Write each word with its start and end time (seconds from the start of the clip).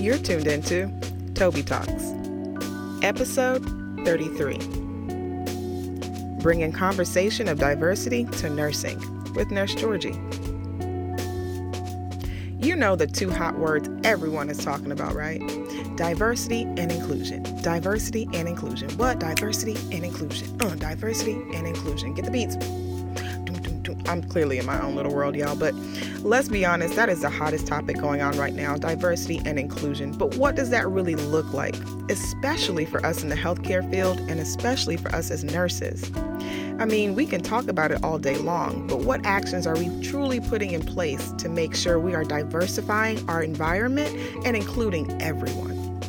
You're 0.00 0.16
tuned 0.16 0.46
into 0.46 0.90
Toby 1.34 1.62
Talks, 1.62 2.14
episode 3.02 3.62
33. 4.06 4.56
Bringing 6.40 6.72
conversation 6.72 7.48
of 7.48 7.58
diversity 7.58 8.24
to 8.24 8.48
nursing 8.48 8.98
with 9.34 9.50
Nurse 9.50 9.74
Georgie. 9.74 10.18
You 12.66 12.76
know 12.76 12.96
the 12.96 13.06
two 13.06 13.30
hot 13.30 13.58
words 13.58 13.90
everyone 14.02 14.48
is 14.48 14.64
talking 14.64 14.90
about, 14.90 15.14
right? 15.14 15.42
Diversity 15.96 16.62
and 16.62 16.90
inclusion. 16.90 17.42
Diversity 17.60 18.26
and 18.32 18.48
inclusion. 18.48 18.88
What? 18.96 19.18
Diversity 19.18 19.76
and 19.94 20.02
inclusion. 20.02 20.62
Uh, 20.62 20.76
diversity 20.76 21.32
and 21.52 21.66
inclusion. 21.66 22.14
Get 22.14 22.24
the 22.24 22.30
beats. 22.30 22.56
I'm 24.08 24.22
clearly 24.22 24.56
in 24.56 24.64
my 24.64 24.80
own 24.80 24.96
little 24.96 25.14
world, 25.14 25.36
y'all, 25.36 25.56
but 25.56 25.74
let's 26.22 26.48
be 26.48 26.64
honest, 26.64 26.96
that 26.96 27.08
is 27.08 27.22
the 27.22 27.30
hottest 27.30 27.66
topic 27.66 27.98
going 27.98 28.20
on 28.20 28.36
right 28.36 28.54
now 28.54 28.76
diversity 28.76 29.40
and 29.44 29.58
inclusion. 29.58 30.12
But 30.12 30.36
what 30.36 30.54
does 30.54 30.70
that 30.70 30.88
really 30.88 31.14
look 31.14 31.52
like, 31.52 31.76
especially 32.08 32.84
for 32.84 33.04
us 33.04 33.22
in 33.22 33.28
the 33.28 33.34
healthcare 33.34 33.88
field 33.90 34.18
and 34.20 34.40
especially 34.40 34.96
for 34.96 35.14
us 35.14 35.30
as 35.30 35.44
nurses? 35.44 36.10
I 36.78 36.86
mean, 36.86 37.14
we 37.14 37.26
can 37.26 37.42
talk 37.42 37.68
about 37.68 37.90
it 37.90 38.02
all 38.02 38.18
day 38.18 38.38
long, 38.38 38.86
but 38.86 39.00
what 39.00 39.24
actions 39.26 39.66
are 39.66 39.76
we 39.76 39.88
truly 40.02 40.40
putting 40.40 40.70
in 40.70 40.82
place 40.82 41.32
to 41.32 41.48
make 41.48 41.74
sure 41.74 41.98
we 41.98 42.14
are 42.14 42.24
diversifying 42.24 43.28
our 43.28 43.42
environment 43.42 44.16
and 44.46 44.56
including 44.56 45.20
everyone? 45.20 46.00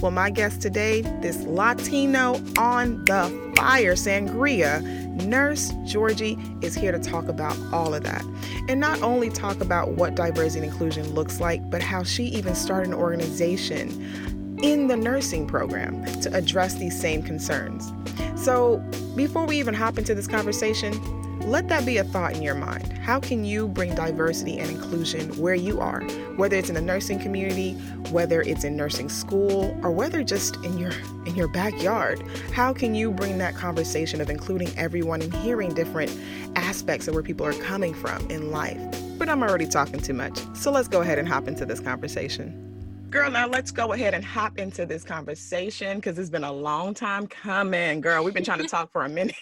Well, 0.00 0.10
my 0.10 0.30
guest 0.30 0.60
today, 0.60 1.02
this 1.22 1.42
Latino 1.44 2.42
on 2.58 3.04
the 3.06 3.54
fire 3.56 3.94
sangria, 3.94 4.82
Nurse 5.16 5.72
Georgie, 5.84 6.38
is 6.62 6.74
here 6.74 6.92
to 6.92 6.98
talk 6.98 7.28
about 7.28 7.56
all 7.72 7.94
of 7.94 8.02
that. 8.04 8.24
And 8.68 8.80
not 8.80 9.02
only 9.02 9.30
talk 9.30 9.60
about 9.60 9.92
what 9.92 10.14
diversity 10.14 10.64
and 10.64 10.72
inclusion 10.72 11.14
looks 11.14 11.40
like, 11.40 11.68
but 11.70 11.82
how 11.82 12.02
she 12.02 12.24
even 12.24 12.54
started 12.54 12.88
an 12.88 12.94
organization 12.94 14.58
in 14.62 14.86
the 14.86 14.96
nursing 14.96 15.46
program 15.46 16.04
to 16.22 16.34
address 16.34 16.74
these 16.74 16.98
same 16.98 17.22
concerns. 17.22 17.92
So, 18.36 18.78
before 19.14 19.46
we 19.46 19.58
even 19.58 19.74
hop 19.74 19.98
into 19.98 20.14
this 20.14 20.26
conversation, 20.26 20.92
let 21.40 21.68
that 21.68 21.86
be 21.86 21.98
a 21.98 22.04
thought 22.04 22.34
in 22.34 22.42
your 22.42 22.54
mind. 22.54 22.92
How 22.98 23.20
can 23.20 23.44
you 23.44 23.68
bring 23.68 23.94
diversity 23.94 24.58
and 24.58 24.68
inclusion 24.68 25.28
where 25.36 25.54
you 25.54 25.80
are, 25.80 26.00
whether 26.36 26.56
it's 26.56 26.68
in 26.68 26.74
the 26.74 26.80
nursing 26.80 27.20
community, 27.20 27.74
whether 28.10 28.42
it's 28.42 28.64
in 28.64 28.76
nursing 28.76 29.08
school, 29.08 29.78
or 29.82 29.92
whether 29.92 30.24
just 30.24 30.56
in 30.64 30.76
your 30.76 30.92
your 31.36 31.48
backyard? 31.48 32.22
How 32.52 32.72
can 32.72 32.94
you 32.94 33.12
bring 33.12 33.38
that 33.38 33.54
conversation 33.54 34.20
of 34.20 34.30
including 34.30 34.76
everyone 34.76 35.22
and 35.22 35.32
hearing 35.34 35.74
different 35.74 36.10
aspects 36.56 37.06
of 37.06 37.14
where 37.14 37.22
people 37.22 37.46
are 37.46 37.52
coming 37.52 37.94
from 37.94 38.28
in 38.30 38.50
life? 38.50 38.80
But 39.18 39.28
I'm 39.28 39.42
already 39.42 39.66
talking 39.66 40.00
too 40.00 40.14
much. 40.14 40.38
So 40.54 40.70
let's 40.70 40.88
go 40.88 41.02
ahead 41.02 41.18
and 41.18 41.28
hop 41.28 41.48
into 41.48 41.66
this 41.66 41.80
conversation. 41.80 42.62
Girl, 43.08 43.30
now 43.30 43.46
let's 43.46 43.70
go 43.70 43.92
ahead 43.92 44.14
and 44.14 44.24
hop 44.24 44.58
into 44.58 44.84
this 44.84 45.04
conversation 45.04 45.98
because 45.98 46.18
it's 46.18 46.28
been 46.28 46.44
a 46.44 46.52
long 46.52 46.92
time 46.92 47.26
coming. 47.28 48.00
Girl, 48.00 48.24
we've 48.24 48.34
been 48.34 48.44
trying 48.44 48.58
to 48.58 48.68
talk 48.68 48.90
for 48.90 49.04
a 49.04 49.08
minute. 49.08 49.34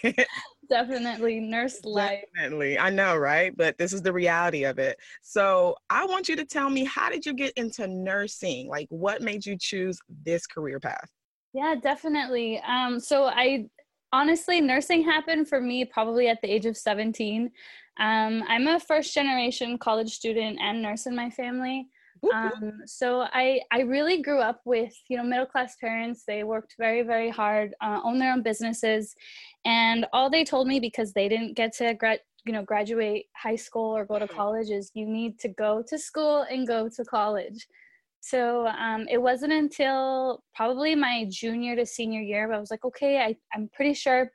Definitely 0.69 1.39
nurse 1.39 1.79
life. 1.83 2.23
Definitely. 2.35 2.77
I 2.77 2.89
know, 2.91 3.17
right? 3.17 3.55
But 3.57 3.77
this 3.77 3.91
is 3.91 4.01
the 4.01 4.13
reality 4.13 4.65
of 4.65 4.77
it. 4.77 4.97
So 5.23 5.75
I 5.89 6.05
want 6.05 6.29
you 6.29 6.35
to 6.35 6.45
tell 6.45 6.69
me 6.69 6.85
how 6.85 7.09
did 7.09 7.25
you 7.25 7.33
get 7.33 7.53
into 7.57 7.87
nursing? 7.87 8.69
Like 8.69 8.87
what 8.89 9.21
made 9.21 9.45
you 9.45 9.57
choose 9.59 9.99
this 10.23 10.45
career 10.45 10.79
path? 10.79 11.09
Yeah, 11.55 11.75
definitely. 11.81 12.61
Um, 12.67 12.99
so 12.99 13.27
I 13.27 13.67
honestly 14.11 14.59
nursing 14.59 15.03
happened 15.05 15.47
for 15.47 15.61
me 15.61 15.85
probably 15.85 16.27
at 16.27 16.41
the 16.41 16.51
age 16.51 16.65
of 16.65 16.75
17. 16.75 17.49
Um, 17.97 18.43
I'm 18.49 18.67
a 18.67 18.77
first 18.77 19.13
generation 19.13 19.77
college 19.77 20.13
student 20.13 20.59
and 20.61 20.81
nurse 20.81 21.05
in 21.05 21.15
my 21.15 21.29
family. 21.29 21.87
Um, 22.33 22.81
so 22.85 23.21
I 23.33 23.61
I 23.71 23.81
really 23.81 24.21
grew 24.21 24.39
up 24.39 24.59
with 24.65 24.93
you 25.09 25.15
know 25.15 25.23
middle 25.23 25.45
class 25.45 25.75
parents. 25.79 26.23
They 26.27 26.43
worked 26.43 26.75
very 26.77 27.03
very 27.03 27.29
hard, 27.29 27.73
uh, 27.81 28.01
own 28.03 28.19
their 28.19 28.33
own 28.33 28.41
businesses, 28.41 29.15
and 29.63 30.05
all 30.11 30.29
they 30.29 30.43
told 30.43 30.67
me 30.67 30.79
because 30.79 31.13
they 31.13 31.29
didn't 31.29 31.55
get 31.55 31.73
to 31.77 31.93
grad 31.93 32.19
you 32.45 32.51
know 32.51 32.63
graduate 32.63 33.27
high 33.35 33.55
school 33.55 33.95
or 33.95 34.05
go 34.05 34.19
to 34.19 34.25
mm-hmm. 34.25 34.35
college 34.35 34.69
is 34.71 34.91
you 34.93 35.05
need 35.05 35.39
to 35.39 35.49
go 35.49 35.83
to 35.87 35.97
school 35.97 36.45
and 36.49 36.67
go 36.67 36.89
to 36.89 37.05
college. 37.05 37.67
So 38.25 38.65
um, 38.65 39.05
it 39.07 39.21
wasn't 39.21 39.53
until 39.53 40.41
probably 40.55 40.95
my 40.95 41.27
junior 41.29 41.75
to 41.75 41.85
senior 41.85 42.21
year, 42.21 42.51
I 42.51 42.59
was 42.59 42.71
like, 42.71 42.83
okay, 42.83 43.19
I, 43.19 43.35
I'm 43.53 43.69
pretty 43.71 43.93
sure 43.93 44.31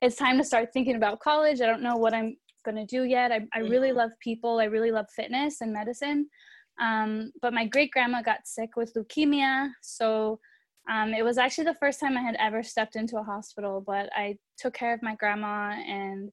it's 0.00 0.16
time 0.16 0.38
to 0.38 0.44
start 0.44 0.70
thinking 0.72 0.96
about 0.96 1.20
college. 1.20 1.60
I 1.60 1.66
don't 1.66 1.82
know 1.82 1.96
what 1.96 2.14
I'm 2.14 2.34
going 2.64 2.76
to 2.76 2.86
do 2.86 3.04
yet. 3.04 3.30
I, 3.30 3.40
I 3.52 3.58
really 3.58 3.88
mm-hmm. 3.88 3.98
love 3.98 4.12
people. 4.20 4.58
I 4.58 4.64
really 4.64 4.90
love 4.90 5.04
fitness 5.14 5.60
and 5.60 5.70
medicine. 5.70 6.30
Um, 6.80 7.30
but 7.42 7.52
my 7.52 7.66
great 7.66 7.90
grandma 7.90 8.22
got 8.22 8.46
sick 8.46 8.70
with 8.74 8.94
leukemia. 8.96 9.68
So 9.82 10.40
um, 10.90 11.12
it 11.12 11.26
was 11.26 11.36
actually 11.36 11.64
the 11.64 11.74
first 11.74 12.00
time 12.00 12.16
I 12.16 12.22
had 12.22 12.36
ever 12.38 12.62
stepped 12.62 12.96
into 12.96 13.18
a 13.18 13.22
hospital, 13.22 13.84
but 13.86 14.08
I 14.16 14.38
took 14.56 14.72
care 14.72 14.94
of 14.94 15.02
my 15.02 15.14
grandma 15.16 15.72
and 15.72 16.30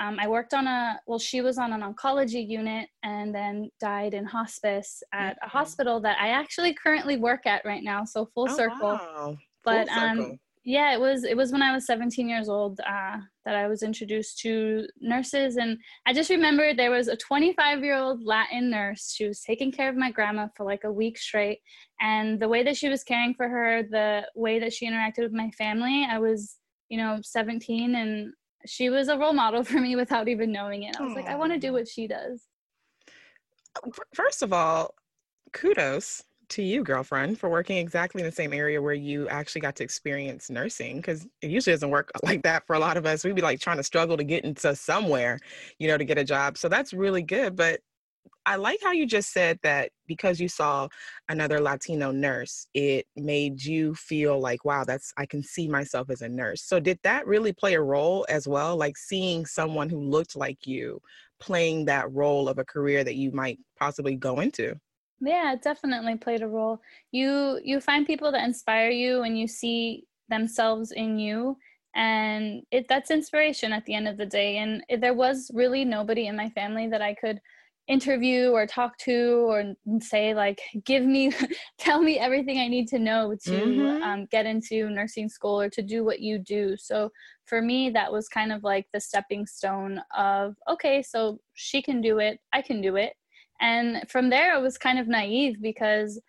um, 0.00 0.18
I 0.18 0.26
worked 0.26 0.54
on 0.54 0.66
a, 0.66 0.98
well, 1.06 1.18
she 1.18 1.42
was 1.42 1.58
on 1.58 1.72
an 1.72 1.82
oncology 1.82 2.46
unit 2.48 2.88
and 3.02 3.34
then 3.34 3.70
died 3.80 4.14
in 4.14 4.24
hospice 4.24 5.02
at 5.12 5.36
a 5.42 5.48
hospital 5.48 6.00
that 6.00 6.18
I 6.18 6.30
actually 6.30 6.74
currently 6.74 7.18
work 7.18 7.46
at 7.46 7.64
right 7.64 7.82
now. 7.82 8.04
So 8.04 8.26
full 8.34 8.48
oh, 8.50 8.56
circle. 8.56 8.92
Wow. 8.92 9.36
But 9.62 9.88
full 9.88 10.02
um, 10.02 10.38
yeah 10.64 10.92
it 10.92 11.00
was 11.00 11.24
it 11.24 11.36
was 11.36 11.52
when 11.52 11.62
i 11.62 11.72
was 11.72 11.86
17 11.86 12.28
years 12.28 12.48
old 12.48 12.80
uh, 12.80 13.16
that 13.44 13.54
i 13.54 13.66
was 13.66 13.82
introduced 13.82 14.38
to 14.40 14.86
nurses 15.00 15.56
and 15.56 15.78
i 16.06 16.12
just 16.12 16.28
remember 16.28 16.74
there 16.74 16.90
was 16.90 17.08
a 17.08 17.16
25 17.16 17.82
year 17.82 17.96
old 17.96 18.22
latin 18.24 18.68
nurse 18.68 19.14
she 19.14 19.26
was 19.26 19.40
taking 19.40 19.72
care 19.72 19.88
of 19.88 19.96
my 19.96 20.10
grandma 20.10 20.48
for 20.56 20.64
like 20.66 20.84
a 20.84 20.92
week 20.92 21.16
straight 21.16 21.60
and 22.00 22.38
the 22.40 22.48
way 22.48 22.62
that 22.62 22.76
she 22.76 22.88
was 22.88 23.02
caring 23.02 23.34
for 23.34 23.48
her 23.48 23.82
the 23.84 24.22
way 24.34 24.58
that 24.58 24.72
she 24.72 24.86
interacted 24.86 25.22
with 25.22 25.32
my 25.32 25.50
family 25.52 26.06
i 26.10 26.18
was 26.18 26.56
you 26.90 26.98
know 26.98 27.18
17 27.22 27.94
and 27.94 28.32
she 28.66 28.90
was 28.90 29.08
a 29.08 29.18
role 29.18 29.32
model 29.32 29.64
for 29.70 29.80
me 29.80 29.96
without 29.96 30.28
even 30.28 30.52
knowing 30.52 30.84
it 30.84 30.96
i 30.98 31.02
was 31.02 31.12
Aww. 31.12 31.16
like 31.16 31.26
i 31.26 31.36
want 31.36 31.52
to 31.52 31.58
do 31.58 31.72
what 31.72 31.88
she 31.88 32.06
does 32.06 32.42
first 34.14 34.42
of 34.42 34.52
all 34.52 34.94
kudos 35.52 36.24
to 36.50 36.62
you, 36.62 36.82
girlfriend, 36.84 37.38
for 37.38 37.48
working 37.48 37.78
exactly 37.78 38.20
in 38.20 38.26
the 38.26 38.32
same 38.32 38.52
area 38.52 38.82
where 38.82 38.94
you 38.94 39.28
actually 39.28 39.60
got 39.60 39.76
to 39.76 39.84
experience 39.84 40.50
nursing. 40.50 40.96
Because 40.96 41.26
it 41.40 41.50
usually 41.50 41.72
doesn't 41.72 41.90
work 41.90 42.10
like 42.22 42.42
that 42.42 42.66
for 42.66 42.74
a 42.74 42.78
lot 42.78 42.96
of 42.96 43.06
us. 43.06 43.24
We'd 43.24 43.34
be 43.34 43.42
like 43.42 43.60
trying 43.60 43.78
to 43.78 43.82
struggle 43.82 44.16
to 44.16 44.24
get 44.24 44.44
into 44.44 44.74
somewhere, 44.76 45.38
you 45.78 45.88
know, 45.88 45.96
to 45.96 46.04
get 46.04 46.18
a 46.18 46.24
job. 46.24 46.58
So 46.58 46.68
that's 46.68 46.92
really 46.92 47.22
good. 47.22 47.56
But 47.56 47.80
I 48.46 48.56
like 48.56 48.80
how 48.82 48.92
you 48.92 49.06
just 49.06 49.32
said 49.32 49.58
that 49.62 49.90
because 50.06 50.40
you 50.40 50.48
saw 50.48 50.88
another 51.28 51.60
Latino 51.60 52.10
nurse, 52.10 52.66
it 52.74 53.06
made 53.16 53.62
you 53.62 53.94
feel 53.94 54.40
like, 54.40 54.64
wow, 54.64 54.84
that's, 54.84 55.12
I 55.16 55.26
can 55.26 55.42
see 55.42 55.68
myself 55.68 56.10
as 56.10 56.22
a 56.22 56.28
nurse. 56.28 56.62
So 56.62 56.80
did 56.80 56.98
that 57.02 57.26
really 57.26 57.52
play 57.52 57.74
a 57.74 57.82
role 57.82 58.26
as 58.28 58.48
well? 58.48 58.76
Like 58.76 58.96
seeing 58.96 59.46
someone 59.46 59.88
who 59.88 60.00
looked 60.00 60.36
like 60.36 60.66
you 60.66 61.00
playing 61.38 61.84
that 61.86 62.12
role 62.12 62.48
of 62.48 62.58
a 62.58 62.64
career 62.64 63.04
that 63.04 63.16
you 63.16 63.30
might 63.32 63.58
possibly 63.78 64.16
go 64.16 64.40
into? 64.40 64.74
yeah 65.20 65.52
it 65.52 65.62
definitely 65.62 66.16
played 66.16 66.42
a 66.42 66.48
role 66.48 66.80
you 67.12 67.60
you 67.62 67.80
find 67.80 68.06
people 68.06 68.32
that 68.32 68.44
inspire 68.44 68.90
you 68.90 69.22
and 69.22 69.38
you 69.38 69.46
see 69.46 70.04
themselves 70.28 70.92
in 70.92 71.18
you 71.18 71.56
and 71.94 72.62
it 72.70 72.86
that's 72.88 73.10
inspiration 73.10 73.72
at 73.72 73.84
the 73.84 73.94
end 73.94 74.08
of 74.08 74.16
the 74.16 74.26
day 74.26 74.58
and 74.58 74.82
there 75.00 75.14
was 75.14 75.50
really 75.52 75.84
nobody 75.84 76.26
in 76.26 76.36
my 76.36 76.48
family 76.50 76.86
that 76.86 77.02
i 77.02 77.14
could 77.14 77.40
interview 77.90 78.50
or 78.50 78.66
talk 78.66 78.96
to 78.98 79.44
or 79.48 79.74
say 79.98 80.32
like 80.32 80.60
give 80.84 81.04
me 81.04 81.32
tell 81.78 82.00
me 82.00 82.20
everything 82.20 82.58
i 82.58 82.68
need 82.68 82.86
to 82.86 83.00
know 83.00 83.34
to 83.42 83.50
mm-hmm. 83.50 84.02
um, 84.02 84.26
get 84.30 84.46
into 84.46 84.88
nursing 84.90 85.28
school 85.28 85.60
or 85.60 85.68
to 85.68 85.82
do 85.82 86.04
what 86.04 86.20
you 86.20 86.38
do 86.38 86.76
so 86.76 87.10
for 87.46 87.60
me 87.60 87.90
that 87.90 88.12
was 88.12 88.28
kind 88.28 88.52
of 88.52 88.62
like 88.62 88.86
the 88.92 89.00
stepping 89.00 89.44
stone 89.44 90.00
of 90.16 90.54
okay 90.68 91.02
so 91.02 91.38
she 91.54 91.82
can 91.82 92.00
do 92.00 92.20
it 92.20 92.38
i 92.52 92.62
can 92.62 92.80
do 92.80 92.94
it 92.94 93.12
and 93.60 94.08
from 94.08 94.30
there 94.30 94.56
it 94.56 94.62
was 94.62 94.78
kind 94.78 94.98
of 94.98 95.08
naive 95.08 95.56
because 95.60 96.20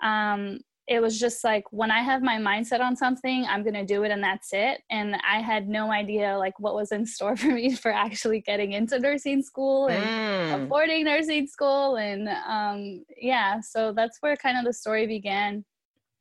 um, 0.00 0.60
it 0.88 1.00
was 1.00 1.20
just 1.20 1.44
like 1.44 1.64
when 1.70 1.90
i 1.90 2.00
have 2.00 2.22
my 2.22 2.36
mindset 2.36 2.80
on 2.80 2.96
something 2.96 3.44
i'm 3.48 3.62
going 3.62 3.74
to 3.74 3.84
do 3.84 4.02
it 4.04 4.10
and 4.10 4.22
that's 4.22 4.52
it 4.52 4.80
and 4.90 5.16
i 5.28 5.40
had 5.40 5.68
no 5.68 5.92
idea 5.92 6.36
like 6.36 6.58
what 6.58 6.74
was 6.74 6.92
in 6.92 7.04
store 7.04 7.36
for 7.42 7.48
me 7.48 7.74
for 7.74 7.92
actually 7.92 8.40
getting 8.40 8.72
into 8.72 8.98
nursing 8.98 9.42
school 9.42 9.86
and 9.86 10.04
mm. 10.04 10.64
affording 10.64 11.04
nursing 11.04 11.46
school 11.46 11.96
and 11.96 12.28
um, 12.28 13.04
yeah 13.16 13.60
so 13.60 13.92
that's 13.92 14.18
where 14.20 14.36
kind 14.36 14.58
of 14.58 14.64
the 14.64 14.72
story 14.72 15.06
began 15.06 15.64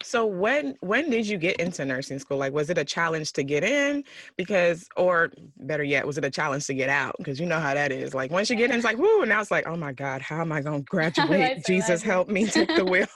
so 0.04 0.26
when 0.26 0.76
when 0.82 1.10
did 1.10 1.28
you 1.28 1.38
get 1.38 1.60
into 1.60 1.84
nursing 1.84 2.20
school? 2.20 2.38
Like 2.38 2.54
was 2.54 2.70
it 2.70 2.78
a 2.78 2.86
challenge 2.86 3.34
to 3.34 3.44
get 3.44 3.64
in 3.64 4.04
because 4.36 4.88
or 4.96 5.32
better 5.58 5.84
yet, 5.84 6.06
was 6.06 6.18
it 6.18 6.26
a 6.26 6.30
challenge 6.30 6.68
to 6.68 6.76
get 6.76 6.90
out? 6.90 7.16
Because 7.18 7.40
you 7.40 7.48
know 7.48 7.60
how 7.60 7.74
that 7.74 7.92
is. 7.92 8.14
Like 8.14 8.30
once 8.30 8.50
you 8.50 8.56
get 8.56 8.70
in, 8.70 8.76
it's 8.76 8.86
like 8.86 8.98
whoo, 9.00 9.22
and 9.22 9.30
now 9.30 9.42
it's 9.42 9.50
like, 9.50 9.68
oh 9.68 9.76
my 9.76 9.94
God, 9.94 10.22
how 10.22 10.42
am 10.42 10.52
I 10.52 10.62
gonna 10.62 10.82
graduate? 10.88 11.66
Jesus 11.66 12.04
help 12.04 12.30
me 12.30 12.46
take 12.46 12.76
the 12.76 12.86
wheel. 12.86 13.08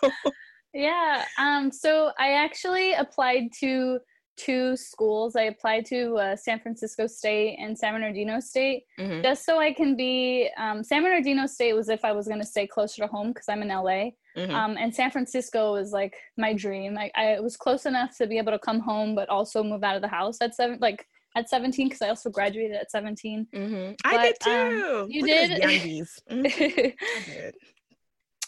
Yeah. 0.74 1.26
Um, 1.38 1.72
so 1.72 2.12
I 2.18 2.34
actually 2.34 2.94
applied 2.94 3.50
to 3.60 4.00
two 4.38 4.76
schools. 4.76 5.36
I 5.36 5.44
applied 5.44 5.86
to 5.88 6.16
uh, 6.16 6.36
San 6.36 6.60
Francisco 6.60 7.08
State 7.08 7.58
and 7.60 7.78
San 7.78 7.94
Bernardino 7.94 8.40
State 8.40 8.84
mm-hmm. 9.00 9.22
just 9.22 9.46
so 9.46 9.60
I 9.60 9.74
can 9.74 9.96
be. 9.96 10.50
Um, 10.58 10.84
San 10.84 11.04
Bernardino 11.04 11.46
State 11.46 11.74
was 11.74 11.90
if 11.90 12.04
I 12.04 12.12
was 12.12 12.28
going 12.28 12.40
to 12.40 12.46
stay 12.46 12.66
closer 12.66 13.04
to 13.04 13.08
home 13.08 13.30
because 13.30 13.50
I'm 13.50 13.62
in 13.62 13.68
LA. 13.68 14.12
Mm-hmm. 14.38 14.56
Um, 14.56 14.78
and 14.78 14.94
San 14.94 15.12
Francisco 15.12 15.74
was 15.74 15.92
like 15.92 16.16
my 16.38 16.54
dream. 16.54 16.98
I, 16.98 17.12
I 17.16 17.40
was 17.40 17.58
close 17.58 17.86
enough 17.86 18.18
to 18.18 18.28
be 18.28 18.38
able 18.38 18.54
to 18.54 18.60
come 18.60 18.80
home, 18.80 19.14
but 19.16 19.30
also 19.30 19.64
move 19.64 19.84
out 19.84 19.96
of 19.96 20.02
the 20.02 20.08
house 20.08 20.38
at 20.42 20.56
seven, 20.56 20.80
like 20.82 21.06
at 21.36 21.50
17, 21.50 21.88
because 21.88 22.02
I 22.02 22.10
also 22.10 22.30
graduated 22.30 22.78
at 22.78 22.92
17. 22.92 23.48
Mm-hmm. 23.54 23.92
But, 24.04 24.14
I 24.14 24.26
did 24.26 24.36
too. 24.42 25.02
Um, 25.04 25.08
you 25.10 25.26
did. 25.26 25.62
Mm-hmm. 25.62 26.46
I 26.46 27.24
did. 27.26 27.56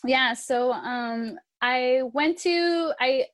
Yeah. 0.06 0.34
So 0.34 0.72
um, 0.74 1.38
I 1.64 2.02
went 2.14 2.38
to 2.40 2.94
I 3.00 3.26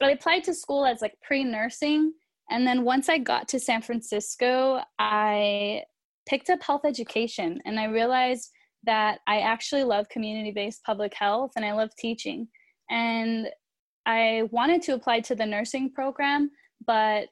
I 0.00 0.12
applied 0.12 0.44
to 0.44 0.54
school 0.54 0.86
as 0.86 1.02
like 1.02 1.14
pre 1.20 1.42
nursing, 1.42 2.12
and 2.50 2.66
then 2.66 2.84
once 2.84 3.08
I 3.08 3.18
got 3.18 3.48
to 3.48 3.60
San 3.60 3.82
Francisco, 3.82 4.80
I 4.98 5.82
picked 6.26 6.50
up 6.50 6.62
health 6.62 6.84
education, 6.84 7.58
and 7.66 7.80
I 7.80 7.86
realized 7.86 8.50
that 8.84 9.18
I 9.26 9.40
actually 9.40 9.82
love 9.82 10.08
community 10.08 10.52
based 10.52 10.84
public 10.84 11.12
health 11.12 11.50
and 11.56 11.64
I 11.64 11.72
love 11.72 11.90
teaching. 11.98 12.46
And 12.90 13.48
I 14.06 14.44
wanted 14.50 14.82
to 14.82 14.94
apply 14.94 15.20
to 15.20 15.34
the 15.34 15.44
nursing 15.44 15.92
program, 15.92 16.50
but 16.86 17.26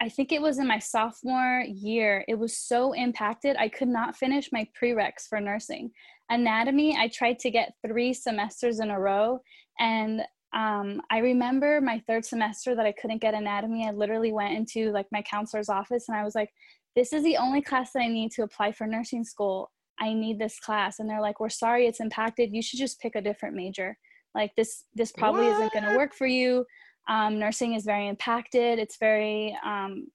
I 0.00 0.08
think 0.08 0.32
it 0.32 0.42
was 0.42 0.58
in 0.58 0.66
my 0.66 0.78
sophomore 0.78 1.62
year. 1.66 2.24
It 2.28 2.38
was 2.38 2.56
so 2.56 2.92
impacted, 2.92 3.56
I 3.56 3.68
could 3.68 3.88
not 3.88 4.16
finish 4.16 4.50
my 4.52 4.66
prereqs 4.80 5.28
for 5.28 5.40
nursing. 5.40 5.90
Anatomy, 6.30 6.96
I 6.98 7.08
tried 7.08 7.38
to 7.40 7.50
get 7.50 7.74
three 7.86 8.12
semesters 8.12 8.80
in 8.80 8.90
a 8.90 8.98
row. 8.98 9.40
And 9.78 10.22
um, 10.54 11.02
I 11.10 11.18
remember 11.18 11.80
my 11.80 12.02
third 12.06 12.24
semester 12.24 12.74
that 12.74 12.86
I 12.86 12.92
couldn't 12.92 13.20
get 13.20 13.34
anatomy. 13.34 13.86
I 13.86 13.92
literally 13.92 14.32
went 14.32 14.54
into 14.54 14.90
like 14.90 15.06
my 15.12 15.22
counselor's 15.22 15.68
office 15.68 16.08
and 16.08 16.16
I 16.16 16.24
was 16.24 16.34
like, 16.34 16.50
this 16.94 17.12
is 17.12 17.22
the 17.22 17.36
only 17.36 17.60
class 17.60 17.92
that 17.92 18.00
I 18.00 18.08
need 18.08 18.32
to 18.32 18.42
apply 18.42 18.72
for 18.72 18.86
nursing 18.86 19.22
school. 19.22 19.70
I 20.00 20.14
need 20.14 20.38
this 20.38 20.58
class. 20.58 20.98
And 20.98 21.08
they're 21.08 21.20
like, 21.20 21.40
we're 21.40 21.48
sorry 21.48 21.86
it's 21.86 22.00
impacted. 22.00 22.52
You 22.52 22.62
should 22.62 22.78
just 22.78 23.00
pick 23.00 23.14
a 23.14 23.20
different 23.20 23.54
major. 23.54 23.96
Like 24.34 24.52
this, 24.56 24.84
this 24.94 25.12
probably 25.12 25.46
isn't 25.46 25.72
going 25.72 25.84
to 25.84 25.96
work 25.96 26.14
for 26.14 26.26
you. 26.26 26.64
Um, 27.08 27.38
nursing 27.38 27.74
is 27.74 27.84
very 27.84 28.08
impacted. 28.08 28.78
It's 28.78 28.98
very 28.98 29.56
um, 29.64 30.08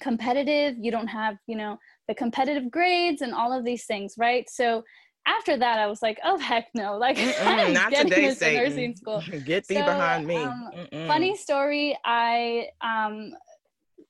competitive. 0.00 0.76
You 0.78 0.90
don't 0.90 1.08
have, 1.08 1.36
you 1.46 1.56
know, 1.56 1.78
the 2.08 2.14
competitive 2.14 2.70
grades 2.70 3.22
and 3.22 3.32
all 3.32 3.52
of 3.52 3.64
these 3.64 3.86
things, 3.86 4.14
right? 4.18 4.48
So 4.50 4.82
after 5.26 5.56
that, 5.56 5.78
I 5.78 5.86
was 5.86 6.02
like, 6.02 6.18
oh 6.24 6.38
heck 6.38 6.68
no! 6.74 6.98
Like, 7.04 7.16
not 7.72 7.92
today, 7.92 8.32
Satan. 8.34 8.64
nursing 8.64 8.96
school. 8.96 9.22
Get 9.44 9.66
thee 9.66 9.76
so, 9.76 9.84
behind 9.84 10.26
me. 10.26 10.36
Um, 10.36 10.70
funny 11.06 11.36
story. 11.36 11.98
I 12.04 12.68
um, 12.80 13.32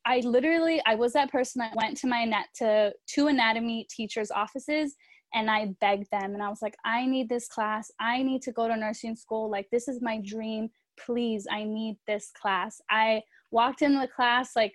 I 0.04 0.20
literally 0.20 0.80
I 0.86 0.94
was 0.94 1.12
that 1.14 1.30
person 1.30 1.60
that 1.60 1.74
went 1.74 1.96
to 1.98 2.06
my 2.06 2.24
net 2.24 2.46
to 2.56 2.92
two 3.06 3.28
anatomy 3.28 3.86
teachers' 3.90 4.30
offices 4.30 4.96
and 5.34 5.50
I 5.50 5.74
begged 5.80 6.10
them 6.12 6.34
and 6.34 6.42
I 6.42 6.48
was 6.48 6.62
like, 6.62 6.76
I 6.84 7.06
need 7.06 7.28
this 7.28 7.48
class. 7.48 7.90
I 7.98 8.22
need 8.22 8.42
to 8.42 8.52
go 8.52 8.68
to 8.68 8.76
nursing 8.76 9.16
school. 9.16 9.50
Like 9.50 9.68
this 9.70 9.88
is 9.88 10.02
my 10.02 10.20
dream. 10.24 10.68
Please, 10.98 11.46
I 11.50 11.64
need 11.64 11.96
this 12.06 12.30
class. 12.40 12.80
I 12.90 13.22
walked 13.50 13.82
into 13.82 14.00
the 14.00 14.08
class 14.08 14.50
like 14.54 14.74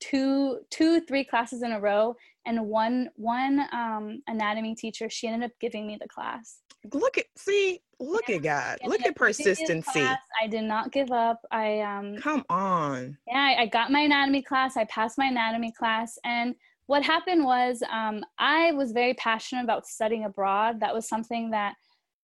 two 0.00 0.60
two 0.70 1.00
three 1.02 1.24
classes 1.24 1.62
in 1.62 1.72
a 1.72 1.80
row 1.80 2.16
and 2.46 2.66
one 2.66 3.10
one 3.16 3.66
um 3.72 4.22
anatomy 4.26 4.74
teacher 4.74 5.08
she 5.10 5.26
ended 5.26 5.50
up 5.50 5.56
giving 5.60 5.86
me 5.86 5.98
the 6.00 6.08
class. 6.08 6.60
Look 6.92 7.18
at 7.18 7.26
see 7.36 7.80
look 7.98 8.28
yeah. 8.28 8.36
at 8.36 8.42
god 8.42 8.78
look 8.86 9.04
at 9.04 9.14
persistency. 9.14 10.00
class, 10.00 10.18
i 10.42 10.46
did 10.46 10.64
not 10.64 10.92
give 10.92 11.10
up. 11.10 11.40
I 11.50 11.80
um 11.80 12.16
come 12.16 12.44
on. 12.48 13.18
Yeah 13.26 13.54
I, 13.58 13.62
I, 13.62 13.66
got 13.66 13.90
my 13.90 14.00
anatomy 14.00 14.42
class 14.42 14.76
i 14.76 14.84
passed 14.84 15.18
my 15.18 15.26
anatomy 15.26 15.72
class 15.72 16.18
and 16.24 16.54
what 16.86 17.02
happened 17.02 17.44
was 17.44 17.82
um 17.92 18.24
i 18.38 18.72
was 18.72 18.92
very 18.92 19.14
passionate 19.14 19.64
about 19.64 19.86
studying 19.86 20.24
abroad. 20.24 20.80
That 20.80 20.94
was 20.94 21.08
something 21.08 21.50
that 21.50 21.74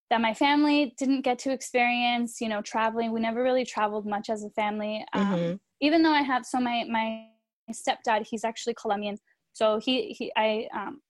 that 0.09 0.21
my 0.21 0.33
family 0.33 0.95
didn't 0.99 1.23
get 1.23 1.39
to 1.41 1.53
experience 1.53 2.41
you 2.41 2.49
know 2.49 2.63
traveling. 2.63 3.13
We 3.13 3.21
never 3.21 3.43
really 3.43 3.67
traveled 3.67 4.07
much 4.07 4.31
as 4.31 4.43
a 4.45 4.51
family. 4.51 5.05
Um, 5.13 5.27
mm-hmm. 5.27 5.55
even 5.81 6.03
though 6.03 6.13
i 6.13 6.23
have 6.23 6.47
so 6.47 6.59
my 6.59 6.85
my 6.89 7.27
stepdad 7.73 8.27
he's 8.29 8.45
actually 8.45 8.75
colombian 8.81 9.17
so 9.57 9.79
he 9.79 10.09
he 10.09 10.31
i 10.37 10.69
um 10.75 11.01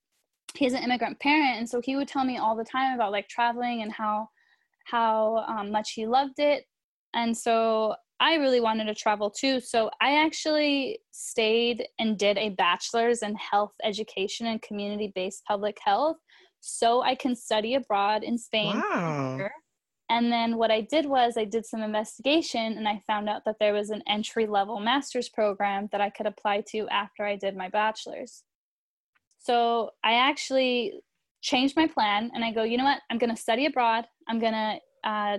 he's 0.54 0.72
an 0.72 0.84
immigrant 0.84 1.18
parent 1.18 1.58
and 1.58 1.68
so 1.68 1.80
he 1.82 1.96
would 1.96 2.06
tell 2.06 2.24
me 2.24 2.38
all 2.38 2.54
the 2.54 2.64
time 2.64 2.94
about 2.94 3.10
like 3.10 3.28
traveling 3.28 3.82
and 3.82 3.92
how 3.92 4.28
how 4.84 5.44
um, 5.48 5.72
much 5.72 5.94
he 5.94 6.06
loved 6.06 6.38
it. 6.38 6.64
And 7.12 7.36
so 7.36 7.96
i 8.20 8.36
really 8.36 8.60
wanted 8.60 8.84
to 8.84 8.94
travel 8.94 9.30
too. 9.30 9.58
So 9.58 9.90
i 10.00 10.24
actually 10.24 11.00
stayed 11.10 11.88
and 11.98 12.16
did 12.16 12.38
a 12.38 12.50
bachelor's 12.50 13.22
in 13.22 13.34
health 13.34 13.74
education 13.82 14.46
and 14.46 14.62
community-based 14.62 15.42
public 15.44 15.76
health 15.84 16.18
so 16.60 17.02
i 17.02 17.14
can 17.14 17.36
study 17.36 17.74
abroad 17.74 18.24
in 18.24 18.38
spain 18.38 18.74
wow. 18.74 19.38
And 20.10 20.30
then 20.32 20.56
what 20.56 20.70
i 20.70 20.80
did 20.80 21.06
was 21.06 21.36
i 21.36 21.44
did 21.44 21.64
some 21.66 21.82
investigation 21.82 22.76
and 22.78 22.88
i 22.88 23.00
found 23.06 23.28
out 23.28 23.42
that 23.44 23.56
there 23.58 23.72
was 23.72 23.90
an 23.90 24.02
entry 24.08 24.46
level 24.46 24.80
master's 24.80 25.28
program 25.28 25.88
that 25.92 26.00
i 26.00 26.10
could 26.10 26.26
apply 26.26 26.62
to 26.66 26.86
after 26.88 27.24
i 27.24 27.36
did 27.36 27.56
my 27.56 27.68
bachelor's 27.68 28.42
so 29.46 29.90
I 30.02 30.14
actually 30.14 31.00
changed 31.40 31.76
my 31.76 31.86
plan 31.86 32.32
and 32.34 32.44
I 32.44 32.50
go, 32.50 32.64
you 32.64 32.76
know 32.76 32.84
what? 32.84 33.00
I'm 33.10 33.18
going 33.18 33.34
to 33.34 33.40
study 33.40 33.66
abroad. 33.66 34.04
I'm 34.28 34.40
going 34.40 34.52
to 34.52 35.08
uh, 35.08 35.38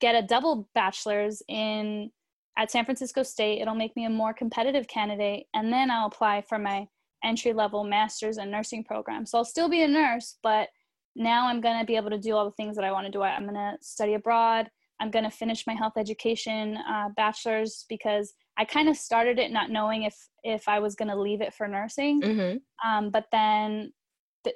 get 0.00 0.14
a 0.14 0.26
double 0.26 0.70
bachelor's 0.74 1.42
in 1.48 2.10
at 2.56 2.70
San 2.70 2.86
Francisco 2.86 3.22
State. 3.22 3.60
It'll 3.60 3.74
make 3.74 3.94
me 3.94 4.06
a 4.06 4.10
more 4.10 4.32
competitive 4.32 4.88
candidate, 4.88 5.46
and 5.54 5.72
then 5.72 5.90
I'll 5.90 6.06
apply 6.06 6.42
for 6.48 6.58
my 6.58 6.86
entry 7.24 7.52
level 7.52 7.84
master's 7.84 8.38
in 8.38 8.50
nursing 8.50 8.84
program. 8.84 9.26
So 9.26 9.38
I'll 9.38 9.44
still 9.44 9.68
be 9.68 9.82
a 9.82 9.88
nurse, 9.88 10.36
but 10.42 10.68
now 11.14 11.46
I'm 11.46 11.60
going 11.60 11.78
to 11.78 11.86
be 11.86 11.96
able 11.96 12.10
to 12.10 12.18
do 12.18 12.34
all 12.34 12.44
the 12.44 12.52
things 12.52 12.76
that 12.76 12.84
I 12.84 12.92
want 12.92 13.06
to 13.06 13.12
do. 13.12 13.22
I'm 13.22 13.42
going 13.42 13.54
to 13.54 13.76
study 13.80 14.14
abroad. 14.14 14.70
I'm 15.00 15.10
going 15.10 15.24
to 15.24 15.30
finish 15.30 15.66
my 15.66 15.74
health 15.74 15.94
education 15.96 16.76
uh, 16.88 17.08
bachelor's 17.16 17.84
because 17.88 18.34
I 18.56 18.64
kind 18.64 18.88
of 18.88 18.96
started 18.96 19.38
it 19.38 19.50
not 19.50 19.70
knowing 19.70 20.04
if 20.04 20.14
if 20.44 20.68
I 20.68 20.78
was 20.78 20.94
going 20.94 21.08
to 21.08 21.18
leave 21.18 21.40
it 21.40 21.54
for 21.54 21.66
nursing. 21.66 22.22
Mm-hmm. 22.22 22.88
Um, 22.88 23.10
but 23.10 23.26
then 23.32 23.92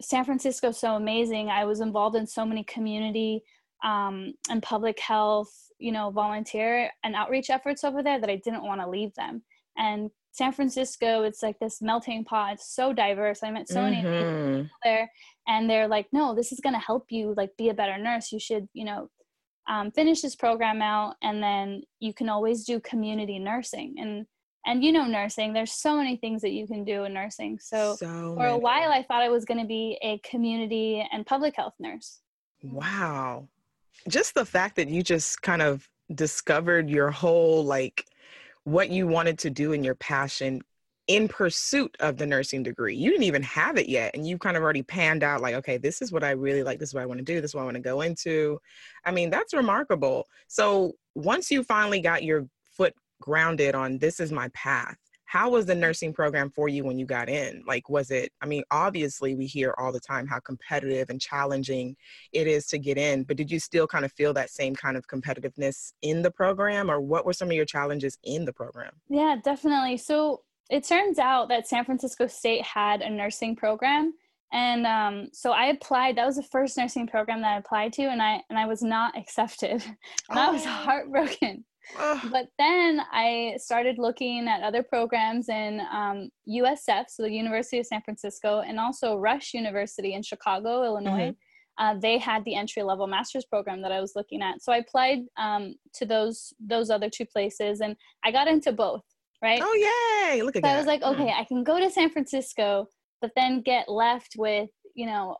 San 0.00 0.24
Francisco 0.24 0.68
is 0.68 0.78
so 0.78 0.94
amazing. 0.94 1.48
I 1.48 1.64
was 1.64 1.80
involved 1.80 2.16
in 2.16 2.26
so 2.26 2.44
many 2.44 2.64
community 2.64 3.42
um, 3.84 4.34
and 4.50 4.62
public 4.62 4.98
health, 5.00 5.52
you 5.78 5.92
know, 5.92 6.10
volunteer 6.10 6.90
and 7.04 7.14
outreach 7.14 7.50
efforts 7.50 7.84
over 7.84 8.02
there 8.02 8.20
that 8.20 8.30
I 8.30 8.36
didn't 8.36 8.64
want 8.64 8.80
to 8.80 8.88
leave 8.88 9.14
them. 9.14 9.42
And 9.76 10.10
San 10.36 10.52
Francisco, 10.52 11.22
it's 11.22 11.42
like 11.42 11.58
this 11.58 11.80
melting 11.80 12.24
pot. 12.24 12.54
It's 12.54 12.74
so 12.74 12.92
diverse. 12.92 13.42
I 13.42 13.50
met 13.50 13.68
so 13.68 13.80
mm-hmm. 13.80 13.90
many 13.90 14.02
people 14.02 14.70
there, 14.84 15.10
and 15.48 15.68
they're 15.68 15.88
like, 15.88 16.06
"No, 16.12 16.34
this 16.34 16.52
is 16.52 16.60
going 16.60 16.74
to 16.74 16.78
help 16.80 17.06
you 17.10 17.32
like 17.36 17.56
be 17.56 17.70
a 17.70 17.74
better 17.74 17.96
nurse. 17.96 18.30
You 18.32 18.38
should, 18.38 18.68
you 18.74 18.84
know, 18.84 19.08
um, 19.68 19.90
finish 19.90 20.20
this 20.22 20.36
program 20.36 20.80
out 20.82 21.16
and 21.22 21.42
then 21.42 21.82
you 22.00 22.14
can 22.14 22.28
always 22.28 22.64
do 22.64 22.80
community 22.80 23.38
nursing 23.38 23.96
and 23.98 24.26
and 24.64 24.84
you 24.84 24.92
know 24.92 25.06
nursing 25.06 25.52
there's 25.52 25.72
so 25.72 25.96
many 25.96 26.16
things 26.16 26.42
that 26.42 26.50
you 26.50 26.66
can 26.66 26.84
do 26.84 27.04
in 27.04 27.14
nursing 27.14 27.58
so, 27.60 27.96
so 27.96 28.34
for 28.36 28.46
a 28.46 28.58
while 28.58 28.90
i 28.90 29.02
thought 29.02 29.22
i 29.22 29.28
was 29.28 29.44
going 29.44 29.60
to 29.60 29.66
be 29.66 29.98
a 30.02 30.18
community 30.18 31.06
and 31.12 31.26
public 31.26 31.56
health 31.56 31.74
nurse 31.78 32.20
wow 32.62 33.46
just 34.08 34.34
the 34.34 34.44
fact 34.44 34.76
that 34.76 34.88
you 34.88 35.02
just 35.02 35.42
kind 35.42 35.62
of 35.62 35.88
discovered 36.14 36.88
your 36.88 37.10
whole 37.10 37.64
like 37.64 38.06
what 38.66 38.90
you 38.90 39.06
wanted 39.06 39.38
to 39.38 39.48
do 39.48 39.72
and 39.72 39.84
your 39.84 39.94
passion 39.94 40.60
in 41.06 41.28
pursuit 41.28 41.96
of 42.00 42.16
the 42.16 42.26
nursing 42.26 42.64
degree. 42.64 42.96
You 42.96 43.10
didn't 43.10 43.22
even 43.22 43.44
have 43.44 43.78
it 43.78 43.88
yet. 43.88 44.10
And 44.14 44.26
you 44.26 44.38
kind 44.38 44.56
of 44.56 44.64
already 44.64 44.82
panned 44.82 45.22
out, 45.22 45.40
like, 45.40 45.54
okay, 45.54 45.76
this 45.76 46.02
is 46.02 46.10
what 46.10 46.24
I 46.24 46.32
really 46.32 46.64
like. 46.64 46.80
This 46.80 46.88
is 46.88 46.94
what 46.94 47.04
I 47.04 47.06
want 47.06 47.18
to 47.18 47.24
do. 47.24 47.40
This 47.40 47.52
is 47.52 47.54
what 47.54 47.60
I 47.62 47.64
want 47.64 47.76
to 47.76 47.80
go 47.80 48.00
into. 48.00 48.58
I 49.04 49.12
mean, 49.12 49.30
that's 49.30 49.54
remarkable. 49.54 50.26
So 50.48 50.94
once 51.14 51.48
you 51.48 51.62
finally 51.62 52.00
got 52.00 52.24
your 52.24 52.48
foot 52.76 52.92
grounded 53.20 53.76
on 53.76 53.98
this 53.98 54.18
is 54.18 54.32
my 54.32 54.48
path, 54.48 54.96
how 55.26 55.50
was 55.50 55.66
the 55.66 55.74
nursing 55.74 56.12
program 56.12 56.50
for 56.50 56.68
you 56.68 56.84
when 56.84 56.98
you 56.98 57.04
got 57.04 57.28
in? 57.28 57.62
Like, 57.66 57.90
was 57.90 58.10
it, 58.10 58.32
I 58.40 58.46
mean, 58.46 58.62
obviously, 58.70 59.34
we 59.34 59.46
hear 59.46 59.74
all 59.76 59.92
the 59.92 60.00
time 60.00 60.26
how 60.26 60.38
competitive 60.38 61.10
and 61.10 61.20
challenging 61.20 61.96
it 62.32 62.46
is 62.46 62.66
to 62.68 62.78
get 62.78 62.96
in, 62.96 63.24
but 63.24 63.36
did 63.36 63.50
you 63.50 63.58
still 63.58 63.86
kind 63.86 64.04
of 64.04 64.12
feel 64.12 64.32
that 64.34 64.50
same 64.50 64.74
kind 64.74 64.96
of 64.96 65.06
competitiveness 65.08 65.92
in 66.02 66.22
the 66.22 66.30
program, 66.30 66.90
or 66.90 67.00
what 67.00 67.26
were 67.26 67.32
some 67.32 67.48
of 67.48 67.54
your 67.54 67.64
challenges 67.64 68.18
in 68.22 68.44
the 68.44 68.52
program? 68.52 68.92
Yeah, 69.08 69.36
definitely. 69.42 69.98
So, 69.98 70.42
it 70.70 70.84
turns 70.84 71.18
out 71.18 71.48
that 71.48 71.68
San 71.68 71.84
Francisco 71.84 72.26
State 72.26 72.62
had 72.62 73.00
a 73.00 73.10
nursing 73.10 73.54
program. 73.54 74.14
And 74.52 74.86
um, 74.86 75.28
so 75.32 75.52
I 75.52 75.66
applied. 75.66 76.16
That 76.16 76.26
was 76.26 76.36
the 76.36 76.42
first 76.42 76.78
nursing 76.78 77.06
program 77.06 77.42
that 77.42 77.54
I 77.54 77.58
applied 77.58 77.92
to, 77.94 78.02
and 78.02 78.22
I 78.22 78.42
and 78.48 78.58
I 78.58 78.66
was 78.66 78.82
not 78.82 79.16
accepted. 79.16 79.70
and 79.70 79.82
oh. 80.30 80.40
I 80.40 80.50
was 80.50 80.62
oh. 80.64 80.84
But 82.30 82.48
then 82.58 83.00
I 83.12 83.54
started 83.58 83.98
looking 83.98 84.48
at 84.48 84.62
other 84.62 84.82
programs 84.82 85.48
in 85.48 85.80
um, 85.92 86.30
USF, 86.48 87.04
so 87.08 87.22
the 87.22 87.30
University 87.30 87.78
of 87.78 87.86
San 87.86 88.02
Francisco, 88.02 88.60
and 88.60 88.80
also 88.80 89.16
Rush 89.16 89.54
University 89.54 90.14
in 90.14 90.22
Chicago, 90.22 90.84
Illinois. 90.84 91.30
Mm-hmm. 91.30 91.38
Uh, 91.78 91.94
they 92.00 92.16
had 92.16 92.42
the 92.44 92.54
entry 92.54 92.82
level 92.82 93.06
master's 93.06 93.44
program 93.44 93.82
that 93.82 93.92
I 93.92 94.00
was 94.00 94.12
looking 94.16 94.42
at. 94.42 94.62
So 94.62 94.72
I 94.72 94.78
applied 94.78 95.20
um, 95.36 95.74
to 95.94 96.06
those 96.06 96.52
those 96.58 96.90
other 96.90 97.10
two 97.10 97.26
places, 97.26 97.80
and 97.80 97.94
I 98.24 98.32
got 98.32 98.48
into 98.48 98.72
both 98.72 99.02
right? 99.42 99.60
Oh 99.62 100.30
yay! 100.32 100.42
Look 100.42 100.56
at 100.56 100.62
so 100.62 100.68
that. 100.68 100.74
I 100.74 100.78
was 100.78 100.86
like, 100.86 101.02
okay, 101.02 101.32
I 101.36 101.44
can 101.44 101.64
go 101.64 101.78
to 101.78 101.90
San 101.90 102.10
Francisco, 102.10 102.86
but 103.20 103.30
then 103.36 103.62
get 103.62 103.88
left 103.88 104.34
with 104.36 104.70
you 104.94 105.06
know 105.06 105.36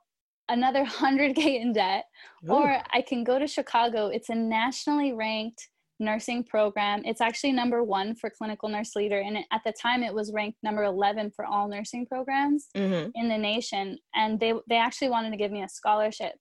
another 0.48 0.84
100K 0.84 1.60
in 1.60 1.72
debt, 1.72 2.04
Ooh. 2.48 2.54
or 2.54 2.78
I 2.92 3.02
can 3.02 3.24
go 3.24 3.38
to 3.38 3.46
Chicago. 3.46 4.08
It's 4.08 4.28
a 4.28 4.34
nationally 4.34 5.12
ranked 5.12 5.68
nursing 5.98 6.44
program. 6.44 7.02
It's 7.04 7.20
actually 7.20 7.52
number 7.52 7.82
one 7.82 8.14
for 8.14 8.30
clinical 8.30 8.68
nurse 8.68 8.94
leader. 8.94 9.20
And 9.20 9.38
at 9.50 9.62
the 9.64 9.72
time, 9.72 10.02
it 10.02 10.14
was 10.14 10.32
ranked 10.32 10.58
number 10.62 10.84
11 10.84 11.32
for 11.34 11.44
all 11.44 11.68
nursing 11.68 12.06
programs 12.06 12.66
mm-hmm. 12.76 13.10
in 13.14 13.28
the 13.28 13.38
nation. 13.38 13.98
And 14.14 14.38
they, 14.38 14.54
they 14.68 14.76
actually 14.76 15.10
wanted 15.10 15.30
to 15.30 15.36
give 15.36 15.52
me 15.52 15.62
a 15.62 15.68
scholarship. 15.68 16.34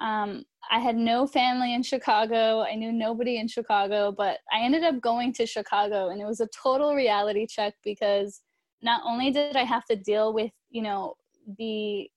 Um, 0.00 0.44
I 0.70 0.80
had 0.80 0.96
no 0.96 1.26
family 1.26 1.74
in 1.74 1.82
Chicago. 1.82 2.62
I 2.62 2.74
knew 2.74 2.92
nobody 2.92 3.38
in 3.38 3.48
Chicago, 3.48 4.12
but 4.12 4.38
I 4.52 4.60
ended 4.60 4.82
up 4.82 5.00
going 5.00 5.32
to 5.34 5.46
Chicago 5.46 6.08
and 6.08 6.20
it 6.20 6.26
was 6.26 6.40
a 6.40 6.48
total 6.48 6.94
reality 6.94 7.46
check 7.46 7.74
because 7.84 8.40
not 8.82 9.02
only 9.04 9.30
did 9.30 9.56
I 9.56 9.64
have 9.64 9.84
to 9.86 9.96
deal 9.96 10.32
with, 10.32 10.50
you 10.70 10.82
know, 10.82 11.14
the 11.58 12.08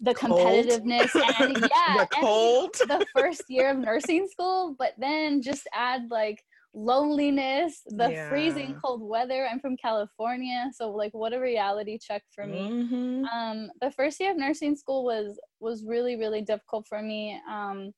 the 0.00 0.14
competitiveness 0.14 1.14
and 1.40 1.56
yeah 1.58 1.96
the 1.96 2.08
cold? 2.20 2.74
and 2.80 2.90
the 2.90 3.06
first 3.14 3.42
year 3.48 3.70
of 3.70 3.78
nursing 3.78 4.26
school 4.28 4.74
but 4.78 4.92
then 4.98 5.42
just 5.42 5.68
add 5.74 6.10
like 6.10 6.42
loneliness 6.74 7.82
the 7.86 8.12
yeah. 8.12 8.28
freezing 8.28 8.78
cold 8.84 9.02
weather. 9.02 9.46
I'm 9.50 9.58
from 9.58 9.76
california 9.76 10.70
so 10.74 10.90
like 10.90 11.12
what 11.14 11.32
a 11.32 11.40
reality 11.40 11.98
check 11.98 12.22
for 12.34 12.46
me. 12.46 12.70
Mm-hmm. 12.70 13.24
um 13.24 13.70
the 13.80 13.90
first 13.90 14.20
year 14.20 14.30
of 14.30 14.36
nursing 14.36 14.76
school 14.76 15.04
was 15.04 15.38
was 15.60 15.84
really 15.84 16.16
really 16.16 16.42
difficult 16.42 16.86
for 16.88 17.02
me 17.02 17.40
um 17.50 17.92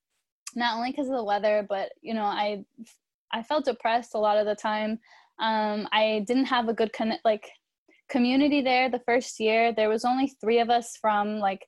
not 0.57 0.76
only 0.76 0.90
because 0.90 1.09
of 1.09 1.16
the 1.16 1.25
weather 1.25 1.66
but 1.69 1.90
you 2.00 2.14
know 2.14 2.25
i 2.25 2.64
i 3.33 3.42
felt 3.42 3.64
depressed 3.64 4.14
a 4.14 4.19
lot 4.19 4.38
of 4.38 4.47
the 4.47 4.54
time. 4.54 4.99
Um 5.38 5.88
i 5.92 6.25
didn't 6.26 6.47
have 6.47 6.69
a 6.69 6.75
good 6.75 6.92
connect 6.92 7.25
like 7.25 7.50
community 8.11 8.61
there 8.61 8.90
the 8.90 9.00
first 9.07 9.40
year. 9.40 9.73
There 9.73 9.88
was 9.88 10.04
only 10.04 10.33
three 10.40 10.59
of 10.59 10.69
us 10.69 10.99
from 11.00 11.38
like 11.38 11.64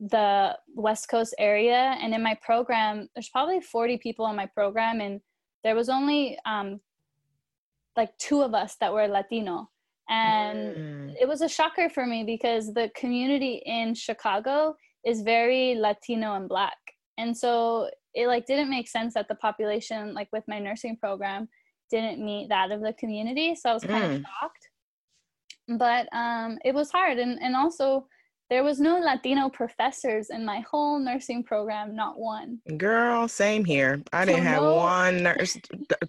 the 0.00 0.56
West 0.74 1.08
Coast 1.08 1.34
area. 1.38 1.96
And 2.00 2.14
in 2.14 2.22
my 2.22 2.36
program, 2.42 3.08
there's 3.14 3.28
probably 3.28 3.60
40 3.60 3.98
people 3.98 4.26
in 4.28 4.36
my 4.36 4.46
program, 4.46 5.00
and 5.00 5.20
there 5.64 5.74
was 5.74 5.88
only 5.88 6.38
um, 6.46 6.80
like 7.96 8.16
two 8.18 8.42
of 8.42 8.54
us 8.54 8.76
that 8.80 8.92
were 8.92 9.08
Latino. 9.08 9.70
And 10.08 10.76
mm. 10.76 11.14
it 11.20 11.28
was 11.28 11.42
a 11.42 11.48
shocker 11.48 11.90
for 11.90 12.06
me 12.06 12.24
because 12.24 12.72
the 12.72 12.90
community 12.96 13.62
in 13.66 13.94
Chicago 13.94 14.74
is 15.04 15.20
very 15.22 15.74
Latino 15.74 16.34
and 16.34 16.48
Black. 16.48 16.78
And 17.18 17.36
so 17.36 17.90
it 18.14 18.26
like 18.26 18.46
didn't 18.46 18.70
make 18.70 18.88
sense 18.88 19.14
that 19.14 19.28
the 19.28 19.34
population, 19.34 20.14
like 20.14 20.28
with 20.32 20.44
my 20.48 20.58
nursing 20.58 20.96
program, 20.96 21.48
didn't 21.90 22.24
meet 22.24 22.48
that 22.48 22.70
of 22.70 22.80
the 22.80 22.94
community. 22.94 23.54
So 23.54 23.70
I 23.70 23.74
was 23.74 23.84
kind 23.84 24.04
mm. 24.04 24.16
of 24.16 24.22
shocked. 24.22 24.68
But 25.78 26.08
um, 26.12 26.58
it 26.64 26.74
was 26.74 26.90
hard. 26.90 27.18
And, 27.18 27.38
and 27.42 27.54
also, 27.54 28.06
there 28.50 28.64
was 28.64 28.80
no 28.80 28.98
Latino 28.98 29.50
professors 29.50 30.30
in 30.30 30.44
my 30.44 30.60
whole 30.60 30.98
nursing 30.98 31.42
program, 31.42 31.94
not 31.94 32.18
one. 32.18 32.60
Girl, 32.78 33.28
same 33.28 33.64
here. 33.64 34.02
I 34.12 34.24
didn't 34.24 34.44
have 34.44 34.62
no. 34.62 34.76
one 34.76 35.22
nurse 35.22 35.58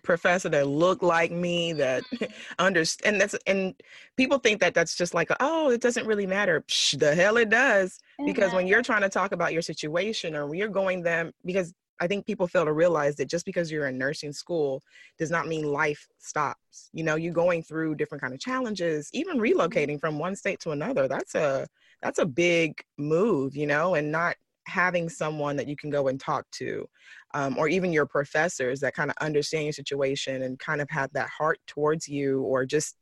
professor 0.04 0.48
that 0.50 0.68
looked 0.68 1.04
like 1.04 1.32
me 1.32 1.74
that 1.74 2.04
understand. 2.60 3.16
And 3.16 3.22
that's 3.22 3.36
and 3.46 3.74
people 4.16 4.40
think 4.40 4.62
that 4.62 4.74
that's 4.74 4.96
just 4.96 5.14
like, 5.14 5.30
oh, 5.42 5.70
it 5.72 5.82
doesn't 5.82 6.08
really 6.08 6.28
matter. 6.28 6.62
Psh, 6.62 7.00
the 7.00 7.14
hell 7.14 7.36
it 7.38 7.50
does. 7.50 8.00
because 8.26 8.54
when 8.54 8.68
you're 8.68 8.84
trying 8.84 9.02
to 9.02 9.10
talk 9.10 9.34
about 9.34 9.52
your 9.52 9.62
situation 9.62 10.36
or 10.36 10.54
you're 10.56 10.70
going 10.70 11.04
them, 11.04 11.34
because 11.44 11.74
I 12.02 12.08
think 12.08 12.26
people 12.26 12.48
fail 12.48 12.66
to 12.66 12.72
realize 12.72 13.18
that 13.18 13.30
just 13.30 13.46
because 13.46 13.70
you're 13.70 13.88
in 13.88 13.98
nursing 13.98 14.32
school 14.32 14.82
does 15.18 15.30
not 15.30 15.48
mean 15.48 15.66
life 15.66 16.08
stops. 16.20 16.90
You 16.94 17.04
know, 17.04 17.16
you're 17.16 17.34
going 17.34 17.64
through 17.64 17.96
different 17.96 18.22
kind 18.22 18.34
of 18.34 18.40
challenges, 18.40 19.10
even 19.12 19.38
mm-hmm. 19.38 19.60
relocating 19.60 20.00
from 20.00 20.18
one 20.18 20.38
state 20.38 20.62
to 20.62 20.72
another. 20.72 21.10
That's 21.10 21.36
a 21.36 21.68
that's 22.02 22.20
a 22.20 22.26
big 22.26 22.82
move, 22.98 23.56
you 23.56 23.68
know, 23.68 23.96
and 23.96 24.12
not 24.12 24.36
having 24.68 25.10
someone 25.10 25.56
that 25.56 25.68
you 25.68 25.76
can 25.76 25.90
go 25.90 26.08
and 26.08 26.20
talk 26.20 26.46
to 26.52 26.88
um, 27.34 27.58
or 27.58 27.68
even 27.68 27.92
your 27.92 28.06
professors 28.06 28.80
that 28.80 28.94
kind 28.94 29.10
of 29.10 29.18
understand 29.20 29.66
your 29.66 29.74
situation 29.74 30.44
and 30.44 30.60
kind 30.60 30.82
of 30.82 30.90
have 30.90 31.12
that 31.14 31.30
heart 31.30 31.60
towards 31.68 32.08
you 32.08 32.42
or 32.42 32.66
just 32.66 32.96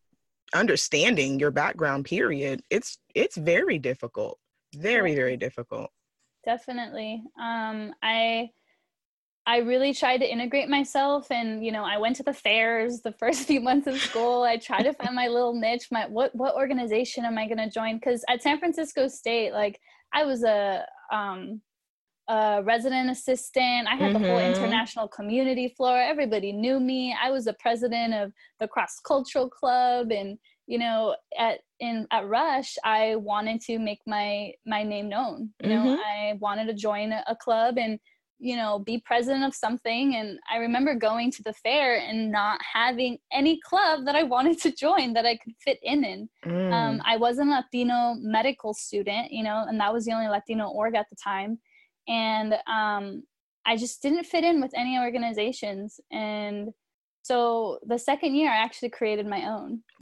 understanding 0.54 1.38
your 1.40 1.52
background 1.52 2.06
period 2.06 2.62
it's 2.70 3.00
it's 3.14 3.36
very 3.36 3.78
difficult 3.78 4.40
very 4.76 5.14
very 5.14 5.36
difficult. 5.36 5.90
Definitely. 6.46 7.22
Um 7.40 7.94
i 8.02 8.50
I 9.48 9.60
really 9.60 9.94
tried 9.94 10.18
to 10.18 10.30
integrate 10.30 10.68
myself 10.68 11.32
and 11.32 11.66
you 11.66 11.72
know 11.72 11.86
I 11.86 11.98
went 11.98 12.18
to 12.18 12.24
the 12.24 12.34
fairs 12.34 13.00
the 13.00 13.12
first 13.20 13.48
few 13.48 13.62
months 13.62 13.88
of 13.88 13.98
school 13.98 14.44
I 14.44 14.58
tried 14.58 14.84
to 14.84 14.94
find 14.94 15.16
my 15.16 15.28
little 15.28 15.54
niche 15.54 15.88
my 15.90 16.06
what 16.08 16.36
what 16.36 16.56
organization 16.56 17.26
am 17.26 17.38
I 17.38 17.48
going 17.48 17.58
to 17.58 17.70
join 17.70 18.00
cuz 18.00 18.24
at 18.28 18.44
San 18.44 18.60
Francisco 18.60 19.08
State 19.08 19.54
like 19.54 19.80
I 20.14 20.26
was 20.26 20.44
a 20.44 20.86
um 21.12 21.62
a 22.28 22.62
resident 22.62 23.10
assistant 23.10 23.88
I 23.88 23.96
had 23.96 24.12
mm-hmm. 24.12 24.22
the 24.22 24.28
whole 24.28 24.38
mm-hmm. 24.38 24.54
international 24.54 25.08
community 25.08 25.70
floor 25.70 25.98
everybody 25.98 26.52
knew 26.52 26.80
me 26.82 27.16
I 27.20 27.32
was 27.32 27.46
the 27.46 27.54
president 27.54 28.14
of 28.14 28.34
the 28.60 28.68
cross 28.68 29.00
cultural 29.00 29.50
club 29.50 30.12
and 30.12 30.38
you 30.68 30.78
know 30.78 31.16
at 31.40 31.62
in 31.80 32.06
at 32.12 32.28
rush 32.28 32.76
i 32.84 33.16
wanted 33.16 33.62
to 33.62 33.80
make 33.80 34.02
my 34.06 34.52
my 34.66 34.84
name 34.84 35.08
known 35.08 35.50
you 35.64 35.70
know 35.70 35.84
mm-hmm. 35.84 36.02
i 36.02 36.34
wanted 36.42 36.66
to 36.66 36.74
join 36.74 37.14
a, 37.14 37.24
a 37.28 37.36
club 37.36 37.78
and 37.78 37.98
you 38.40 38.56
know 38.56 38.80
be 38.80 39.00
president 39.00 39.44
of 39.44 39.54
something. 39.56 40.16
And 40.16 40.40
i 40.52 40.58
remember 40.58 40.96
going 40.96 41.32
to 41.32 41.44
the 41.44 41.54
fair 41.54 41.98
and 42.00 42.32
not 42.32 42.60
having 42.74 43.18
any 43.32 43.60
club 43.62 44.06
that 44.06 44.16
i 44.16 44.24
wanted 44.24 44.60
to 44.62 44.72
join 44.72 45.14
that 45.14 45.26
i 45.26 45.38
could 45.38 45.54
fit 45.60 45.80
in 45.84 46.04
in. 46.04 46.30
Mm. 46.46 46.72
um, 46.72 47.02
i 47.06 47.18
was 47.18 47.40
a 47.40 47.44
latino 47.44 48.16
medical 48.20 48.74
student 48.74 49.32
you 49.32 49.44
know 49.44 49.66
and 49.68 49.80
that 49.80 49.94
was 49.94 50.06
the 50.06 50.14
only 50.14 50.28
latino 50.28 50.68
org 50.70 50.96
at 50.96 51.10
the 51.10 51.16
time. 51.16 51.60
And 52.08 52.54
um, 52.68 53.24
i 53.66 53.76
just 53.76 54.02
didn't 54.02 54.26
fit 54.26 54.44
in 54.44 54.62
with 54.62 54.72
any 54.76 54.98
organizations. 55.00 56.00
And 56.12 56.70
so 57.24 57.80
the 57.86 58.00
second 58.00 58.36
year 58.36 58.52
i 58.52 58.58
actually 58.58 58.90
created 58.90 59.28
my 59.28 59.48
own 59.48 59.82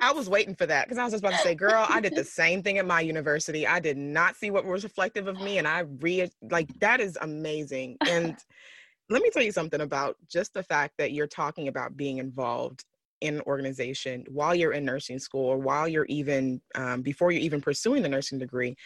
I 0.00 0.12
was 0.12 0.28
waiting 0.28 0.54
for 0.54 0.66
that 0.66 0.86
because 0.86 0.98
I 0.98 1.04
was 1.04 1.12
just 1.12 1.22
about 1.22 1.36
to 1.36 1.42
say, 1.42 1.54
girl, 1.54 1.86
I 1.88 2.00
did 2.00 2.14
the 2.14 2.24
same 2.24 2.62
thing 2.62 2.78
at 2.78 2.86
my 2.86 3.00
university. 3.00 3.66
I 3.66 3.80
did 3.80 3.96
not 3.96 4.36
see 4.36 4.50
what 4.50 4.64
was 4.64 4.84
reflective 4.84 5.26
of 5.26 5.40
me. 5.40 5.58
And 5.58 5.66
I 5.66 5.80
re 5.80 6.30
like 6.42 6.68
that 6.80 7.00
is 7.00 7.18
amazing. 7.20 7.96
And 8.06 8.36
let 9.10 9.22
me 9.22 9.30
tell 9.30 9.42
you 9.42 9.52
something 9.52 9.80
about 9.80 10.16
just 10.28 10.54
the 10.54 10.62
fact 10.62 10.94
that 10.98 11.12
you're 11.12 11.26
talking 11.26 11.68
about 11.68 11.96
being 11.96 12.18
involved 12.18 12.84
in 13.20 13.36
an 13.36 13.40
organization 13.42 14.24
while 14.28 14.54
you're 14.54 14.72
in 14.72 14.84
nursing 14.84 15.18
school 15.18 15.46
or 15.46 15.58
while 15.58 15.88
you're 15.88 16.04
even 16.04 16.60
um, 16.74 17.02
before 17.02 17.32
you're 17.32 17.42
even 17.42 17.60
pursuing 17.60 18.02
the 18.02 18.08
nursing 18.08 18.38
degree. 18.38 18.76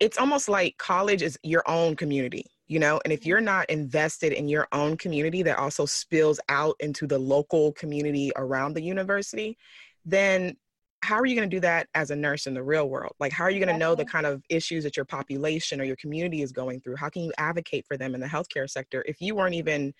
It's 0.00 0.18
almost 0.18 0.48
like 0.48 0.76
college 0.78 1.22
is 1.22 1.38
your 1.42 1.62
own 1.68 1.96
community 1.96 2.46
you 2.68 2.78
know 2.78 3.00
and 3.04 3.12
if 3.12 3.26
you're 3.26 3.40
not 3.40 3.68
invested 3.68 4.32
in 4.32 4.48
your 4.48 4.66
own 4.72 4.96
community 4.96 5.42
that 5.42 5.58
also 5.58 5.84
spills 5.84 6.40
out 6.48 6.74
into 6.80 7.06
the 7.06 7.18
local 7.18 7.72
community 7.72 8.32
around 8.36 8.72
the 8.72 8.82
university 8.82 9.58
then 10.04 10.56
how 11.02 11.16
are 11.16 11.26
you 11.26 11.34
going 11.34 11.48
to 11.48 11.56
do 11.56 11.60
that 11.60 11.88
as 11.94 12.10
a 12.10 12.16
nurse 12.16 12.46
in 12.46 12.54
the 12.54 12.62
real 12.62 12.88
world? 12.88 13.14
Like, 13.18 13.32
how 13.32 13.44
are 13.44 13.50
you 13.50 13.58
going 13.58 13.74
to 13.74 13.78
know 13.78 13.94
the 13.94 14.04
kind 14.04 14.24
of 14.24 14.42
issues 14.48 14.84
that 14.84 14.96
your 14.96 15.04
population 15.04 15.80
or 15.80 15.84
your 15.84 15.96
community 15.96 16.42
is 16.42 16.52
going 16.52 16.80
through? 16.80 16.96
How 16.96 17.08
can 17.08 17.22
you 17.22 17.32
advocate 17.38 17.84
for 17.86 17.96
them 17.96 18.14
in 18.14 18.20
the 18.20 18.26
healthcare 18.26 18.70
sector 18.70 19.04
if 19.06 19.20
you 19.20 19.34
weren't 19.34 19.54
even 19.54 19.92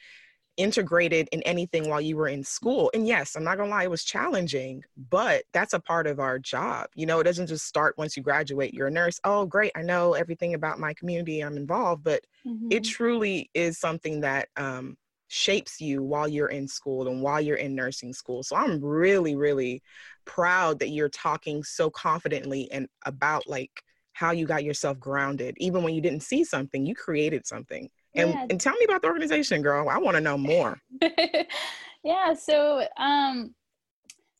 integrated 0.58 1.28
in 1.32 1.42
anything 1.42 1.88
while 1.88 2.00
you 2.00 2.16
were 2.16 2.28
in 2.28 2.44
school? 2.44 2.88
And 2.94 3.04
yes, 3.04 3.34
I'm 3.34 3.42
not 3.42 3.56
going 3.56 3.68
to 3.68 3.74
lie, 3.74 3.82
it 3.82 3.90
was 3.90 4.04
challenging, 4.04 4.84
but 5.10 5.42
that's 5.52 5.72
a 5.72 5.80
part 5.80 6.06
of 6.06 6.20
our 6.20 6.38
job. 6.38 6.86
You 6.94 7.06
know, 7.06 7.18
it 7.18 7.24
doesn't 7.24 7.48
just 7.48 7.66
start 7.66 7.98
once 7.98 8.16
you 8.16 8.22
graduate. 8.22 8.72
You're 8.72 8.86
a 8.86 8.92
nurse. 8.92 9.18
Oh, 9.24 9.44
great. 9.44 9.72
I 9.74 9.82
know 9.82 10.14
everything 10.14 10.54
about 10.54 10.78
my 10.78 10.94
community. 10.94 11.40
I'm 11.40 11.56
involved, 11.56 12.04
but 12.04 12.22
mm-hmm. 12.46 12.68
it 12.70 12.84
truly 12.84 13.50
is 13.54 13.76
something 13.76 14.20
that 14.20 14.50
um, 14.56 14.96
shapes 15.32 15.80
you 15.80 16.02
while 16.02 16.28
you're 16.28 16.48
in 16.48 16.68
school 16.68 17.08
and 17.08 17.22
while 17.22 17.40
you're 17.40 17.56
in 17.56 17.74
nursing 17.74 18.12
school. 18.12 18.42
So 18.42 18.54
I'm 18.54 18.84
really, 18.84 19.34
really 19.34 19.82
proud 20.26 20.78
that 20.80 20.90
you're 20.90 21.08
talking 21.08 21.64
so 21.64 21.88
confidently 21.88 22.70
and 22.70 22.86
about 23.06 23.46
like 23.46 23.70
how 24.12 24.32
you 24.32 24.44
got 24.44 24.62
yourself 24.62 25.00
grounded. 25.00 25.54
Even 25.56 25.82
when 25.82 25.94
you 25.94 26.02
didn't 26.02 26.22
see 26.22 26.44
something, 26.44 26.84
you 26.84 26.94
created 26.94 27.46
something. 27.46 27.88
And, 28.14 28.28
yeah. 28.28 28.46
and 28.50 28.60
tell 28.60 28.74
me 28.74 28.84
about 28.84 29.00
the 29.00 29.08
organization, 29.08 29.62
girl. 29.62 29.88
I 29.88 29.96
want 29.96 30.16
to 30.16 30.20
know 30.20 30.36
more. 30.36 30.78
yeah. 32.04 32.34
So, 32.34 32.86
um, 32.98 33.54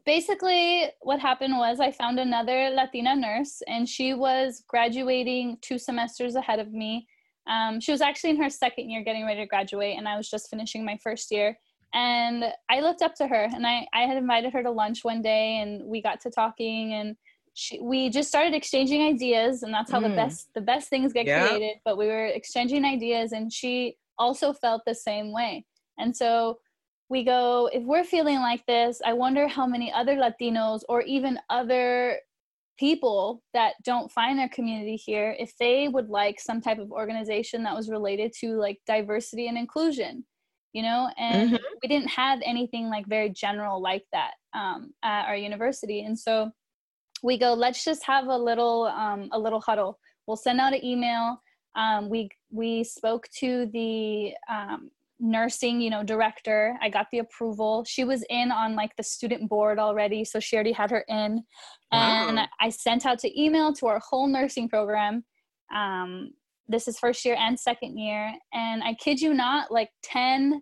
basically 0.04 0.90
what 1.00 1.20
happened 1.20 1.56
was 1.56 1.80
I 1.80 1.90
found 1.90 2.18
another 2.18 2.68
Latina 2.68 3.16
nurse 3.16 3.62
and 3.66 3.88
she 3.88 4.12
was 4.12 4.62
graduating 4.68 5.56
two 5.62 5.78
semesters 5.78 6.34
ahead 6.34 6.58
of 6.58 6.70
me. 6.70 7.06
Um, 7.49 7.80
she 7.80 7.92
was 7.92 8.00
actually 8.00 8.30
in 8.30 8.42
her 8.42 8.50
second 8.50 8.90
year 8.90 9.02
getting 9.02 9.26
ready 9.26 9.40
to 9.40 9.46
graduate, 9.46 9.96
and 9.99 10.08
I 10.08 10.16
was 10.16 10.28
just 10.28 10.49
finishing 10.49 10.84
my 10.84 10.99
first 11.02 11.30
year. 11.30 11.58
And 11.94 12.44
I 12.70 12.80
looked 12.80 13.02
up 13.02 13.14
to 13.16 13.26
her, 13.26 13.49
and 13.52 13.66
I, 13.66 13.87
I 13.92 14.02
had 14.02 14.16
invited 14.16 14.52
her 14.52 14.62
to 14.62 14.70
lunch 14.70 15.04
one 15.04 15.20
day, 15.20 15.58
and 15.58 15.84
we 15.84 16.00
got 16.00 16.20
to 16.22 16.30
talking, 16.30 16.94
and 16.94 17.16
she, 17.54 17.80
we 17.80 18.08
just 18.08 18.28
started 18.28 18.54
exchanging 18.54 19.02
ideas, 19.02 19.62
and 19.62 19.75
that's 19.75 19.90
how 19.90 20.00
mm. 20.00 20.08
the 20.08 20.16
best 20.16 20.49
the 20.54 20.61
best 20.61 20.88
things 20.88 21.12
get 21.12 21.26
yeah. 21.26 21.46
created. 21.46 21.76
But 21.84 21.99
we 21.99 22.06
were 22.06 22.26
exchanging 22.26 22.84
ideas, 22.84 23.32
and 23.32 23.52
she 23.52 23.96
also 24.18 24.52
felt 24.52 24.82
the 24.87 24.94
same 24.94 25.32
way. 25.32 25.66
And 25.99 26.16
so 26.16 26.58
we 27.11 27.25
go, 27.25 27.68
if 27.72 27.82
we're 27.82 28.04
feeling 28.04 28.38
like 28.38 28.64
this, 28.66 29.02
I 29.04 29.12
wonder 29.12 29.46
how 29.46 29.66
many 29.66 29.92
other 29.92 30.16
Latinos 30.16 30.80
or 30.88 31.02
even 31.02 31.38
other 31.50 32.18
people 32.79 33.43
that 33.52 33.75
don't 33.85 34.11
find 34.11 34.38
their 34.38 34.49
community 34.49 34.97
here 34.97 35.37
if 35.38 35.57
they 35.59 35.88
would 35.88 36.09
like 36.09 36.41
some 36.41 36.61
type 36.61 36.79
of 36.79 36.91
organization 36.91 37.62
that 37.62 37.76
was 37.76 37.91
related 37.91 38.33
to 38.41 38.55
like 38.55 38.79
diversity 38.87 39.49
and 39.49 39.59
inclusion 39.59 40.25
you 40.73 40.83
know? 40.83 41.11
And 41.19 41.50
mm-hmm. 41.50 41.64
we 41.83 41.88
didn't 41.88 42.09
have 42.09 42.41
anything 42.45 42.88
like 42.88 43.07
very 43.07 43.31
general 43.31 43.81
like 43.81 44.05
that 44.12 44.33
um, 44.55 44.93
at 45.02 45.26
our 45.26 45.37
university. 45.37 46.05
And 46.05 46.19
so 46.19 46.50
we 47.23 47.38
go 47.38 47.55
let's 47.55 47.85
just 47.85 48.05
have 48.05 48.26
a 48.26 48.37
little 48.37 48.85
um, 48.85 49.29
a 49.33 49.38
little 49.38 49.61
huddle. 49.61 49.99
We'll 50.26 50.37
send 50.37 50.61
out 50.61 50.75
an 50.75 50.85
email. 50.85 51.41
Um, 51.76 52.09
we 52.09 52.31
we 52.50 52.85
spoke 52.85 53.29
to 53.38 53.67
the 53.73 54.33
um, 54.49 54.91
nursing 55.23 55.81
you 55.81 55.88
know 55.88 56.02
director 56.02 56.76
i 56.83 56.88
got 56.88 57.07
the 57.12 57.19
approval 57.19 57.85
she 57.85 58.02
was 58.02 58.25
in 58.29 58.50
on 58.50 58.75
like 58.75 58.91
the 58.97 59.02
student 59.05 59.49
board 59.49 59.79
already 59.79 60.25
so 60.25 60.41
she 60.41 60.57
already 60.57 60.73
had 60.73 60.91
her 60.91 61.05
in 61.09 61.41
wow. 61.93 62.29
and 62.29 62.41
i 62.61 62.69
sent 62.69 63.07
out 63.07 63.21
to 63.21 63.41
email 63.41 63.73
to 63.73 63.87
our 63.87 64.00
whole 64.00 64.26
nursing 64.26 64.69
program 64.69 65.25
um, 65.75 66.31
this 66.69 66.88
is 66.88 66.99
first 66.99 67.25
year 67.25 67.37
and 67.38 67.59
second 67.59 67.97
year 67.97 68.35
and 68.52 68.83
i 68.83 68.93
kid 68.95 69.21
you 69.21 69.33
not 69.33 69.71
like 69.71 69.91
10 70.02 70.61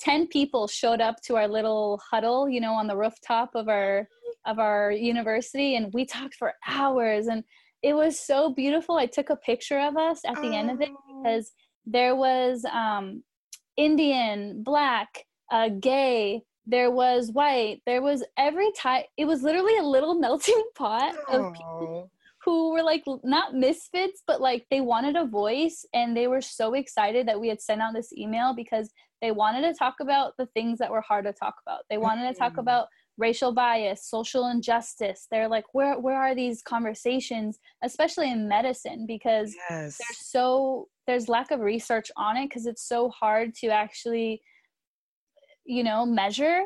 10 0.00 0.26
people 0.26 0.66
showed 0.66 1.00
up 1.00 1.14
to 1.24 1.36
our 1.36 1.46
little 1.46 2.00
huddle 2.10 2.48
you 2.48 2.60
know 2.60 2.72
on 2.72 2.88
the 2.88 2.96
rooftop 2.96 3.50
of 3.54 3.68
our 3.68 4.08
of 4.44 4.58
our 4.58 4.90
university 4.90 5.76
and 5.76 5.92
we 5.94 6.04
talked 6.04 6.34
for 6.34 6.54
hours 6.66 7.28
and 7.28 7.44
it 7.84 7.94
was 7.94 8.18
so 8.18 8.52
beautiful 8.52 8.96
i 8.96 9.06
took 9.06 9.30
a 9.30 9.36
picture 9.36 9.78
of 9.78 9.96
us 9.96 10.20
at 10.26 10.34
the 10.36 10.48
oh. 10.48 10.52
end 10.52 10.68
of 10.68 10.80
it 10.80 10.88
oh. 10.90 11.22
because 11.22 11.52
there 11.86 12.16
was 12.16 12.64
um 12.72 13.22
indian 13.80 14.62
black 14.62 15.24
uh 15.50 15.68
gay 15.80 16.42
there 16.66 16.90
was 16.90 17.32
white 17.32 17.80
there 17.86 18.02
was 18.02 18.22
every 18.36 18.70
type 18.72 19.06
it 19.16 19.24
was 19.24 19.42
literally 19.42 19.76
a 19.78 19.82
little 19.82 20.14
melting 20.20 20.62
pot 20.76 21.14
of 21.28 21.52
people 21.54 22.10
who 22.44 22.72
were 22.72 22.82
like 22.82 23.02
not 23.22 23.54
misfits 23.54 24.22
but 24.26 24.40
like 24.40 24.66
they 24.70 24.80
wanted 24.80 25.16
a 25.16 25.26
voice 25.26 25.84
and 25.94 26.16
they 26.16 26.26
were 26.26 26.40
so 26.40 26.74
excited 26.74 27.26
that 27.26 27.40
we 27.40 27.48
had 27.48 27.60
sent 27.60 27.80
out 27.80 27.94
this 27.94 28.12
email 28.12 28.54
because 28.54 28.90
they 29.20 29.32
wanted 29.32 29.62
to 29.62 29.74
talk 29.74 29.96
about 30.00 30.32
the 30.38 30.46
things 30.46 30.78
that 30.78 30.90
were 30.90 31.02
hard 31.02 31.24
to 31.24 31.32
talk 31.32 31.54
about 31.66 31.80
they 31.88 31.98
wanted 31.98 32.26
to 32.26 32.38
talk 32.38 32.52
mm-hmm. 32.52 32.60
about 32.60 32.86
racial 33.18 33.52
bias 33.52 34.06
social 34.06 34.46
injustice 34.48 35.26
they're 35.30 35.48
like 35.48 35.64
where 35.72 35.98
where 35.98 36.16
are 36.16 36.34
these 36.34 36.62
conversations 36.62 37.58
especially 37.82 38.30
in 38.30 38.48
medicine 38.48 39.04
because 39.06 39.54
yes. 39.68 39.98
there's 39.98 40.18
so 40.20 40.88
there's 41.10 41.28
lack 41.28 41.50
of 41.50 41.58
research 41.58 42.08
on 42.16 42.36
it 42.36 42.48
because 42.48 42.66
it's 42.66 42.86
so 42.86 43.08
hard 43.08 43.52
to 43.52 43.66
actually 43.66 44.40
you 45.64 45.82
know 45.82 46.06
measure 46.06 46.62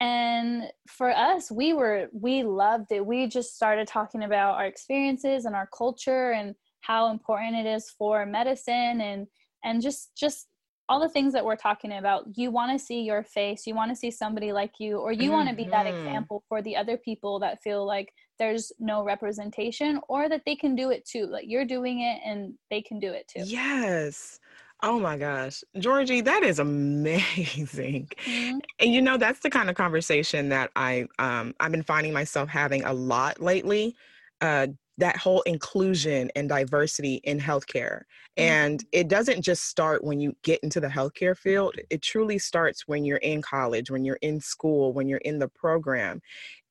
and 0.00 0.62
for 0.88 1.10
us 1.10 1.50
we 1.50 1.72
were 1.72 2.06
we 2.12 2.44
loved 2.44 2.92
it 2.92 3.04
we 3.04 3.26
just 3.26 3.56
started 3.56 3.88
talking 3.88 4.22
about 4.22 4.54
our 4.54 4.66
experiences 4.66 5.44
and 5.44 5.56
our 5.56 5.68
culture 5.76 6.30
and 6.30 6.54
how 6.82 7.10
important 7.10 7.56
it 7.56 7.68
is 7.68 7.90
for 7.98 8.24
medicine 8.24 9.00
and 9.00 9.26
and 9.64 9.82
just 9.82 10.12
just 10.16 10.46
all 10.88 11.00
the 11.00 11.08
things 11.08 11.32
that 11.32 11.44
we're 11.44 11.56
talking 11.56 11.92
about 11.92 12.24
you 12.36 12.52
want 12.52 12.70
to 12.70 12.78
see 12.78 13.00
your 13.00 13.24
face 13.24 13.66
you 13.66 13.74
want 13.74 13.90
to 13.90 13.96
see 13.96 14.10
somebody 14.10 14.52
like 14.52 14.74
you 14.78 14.98
or 14.98 15.10
you 15.10 15.22
mm-hmm. 15.22 15.32
want 15.32 15.48
to 15.48 15.54
be 15.56 15.64
that 15.64 15.86
mm-hmm. 15.86 15.98
example 15.98 16.44
for 16.48 16.62
the 16.62 16.76
other 16.76 16.96
people 16.96 17.40
that 17.40 17.60
feel 17.60 17.84
like 17.84 18.12
there's 18.40 18.72
no 18.80 19.04
representation 19.04 20.00
or 20.08 20.28
that 20.28 20.42
they 20.44 20.56
can 20.56 20.74
do 20.74 20.90
it 20.90 21.04
too 21.04 21.26
like 21.26 21.44
you're 21.46 21.64
doing 21.64 22.00
it 22.00 22.20
and 22.24 22.54
they 22.70 22.82
can 22.82 22.98
do 22.98 23.12
it 23.12 23.28
too 23.28 23.44
yes 23.44 24.40
Oh 24.82 24.98
my 24.98 25.18
gosh, 25.18 25.62
Georgie, 25.78 26.22
that 26.22 26.42
is 26.42 26.58
amazing. 26.58 28.08
Mm-hmm. 28.24 28.58
And 28.78 28.94
you 28.94 29.02
know, 29.02 29.18
that's 29.18 29.40
the 29.40 29.50
kind 29.50 29.68
of 29.68 29.76
conversation 29.76 30.48
that 30.48 30.70
I 30.74 31.06
um, 31.18 31.54
I've 31.60 31.70
been 31.70 31.82
finding 31.82 32.12
myself 32.12 32.48
having 32.48 32.84
a 32.84 32.92
lot 32.94 33.40
lately. 33.40 33.94
Uh, 34.40 34.68
that 35.00 35.16
whole 35.16 35.40
inclusion 35.42 36.30
and 36.36 36.48
diversity 36.48 37.16
in 37.24 37.40
healthcare. 37.40 38.02
Mm-hmm. 38.38 38.42
And 38.42 38.84
it 38.92 39.08
doesn't 39.08 39.42
just 39.42 39.64
start 39.64 40.04
when 40.04 40.20
you 40.20 40.36
get 40.42 40.60
into 40.60 40.78
the 40.78 40.88
healthcare 40.88 41.36
field, 41.36 41.74
it 41.88 42.02
truly 42.02 42.38
starts 42.38 42.86
when 42.86 43.04
you're 43.04 43.18
in 43.18 43.42
college, 43.42 43.90
when 43.90 44.04
you're 44.04 44.18
in 44.20 44.40
school, 44.40 44.92
when 44.92 45.08
you're 45.08 45.18
in 45.18 45.38
the 45.38 45.48
program. 45.48 46.20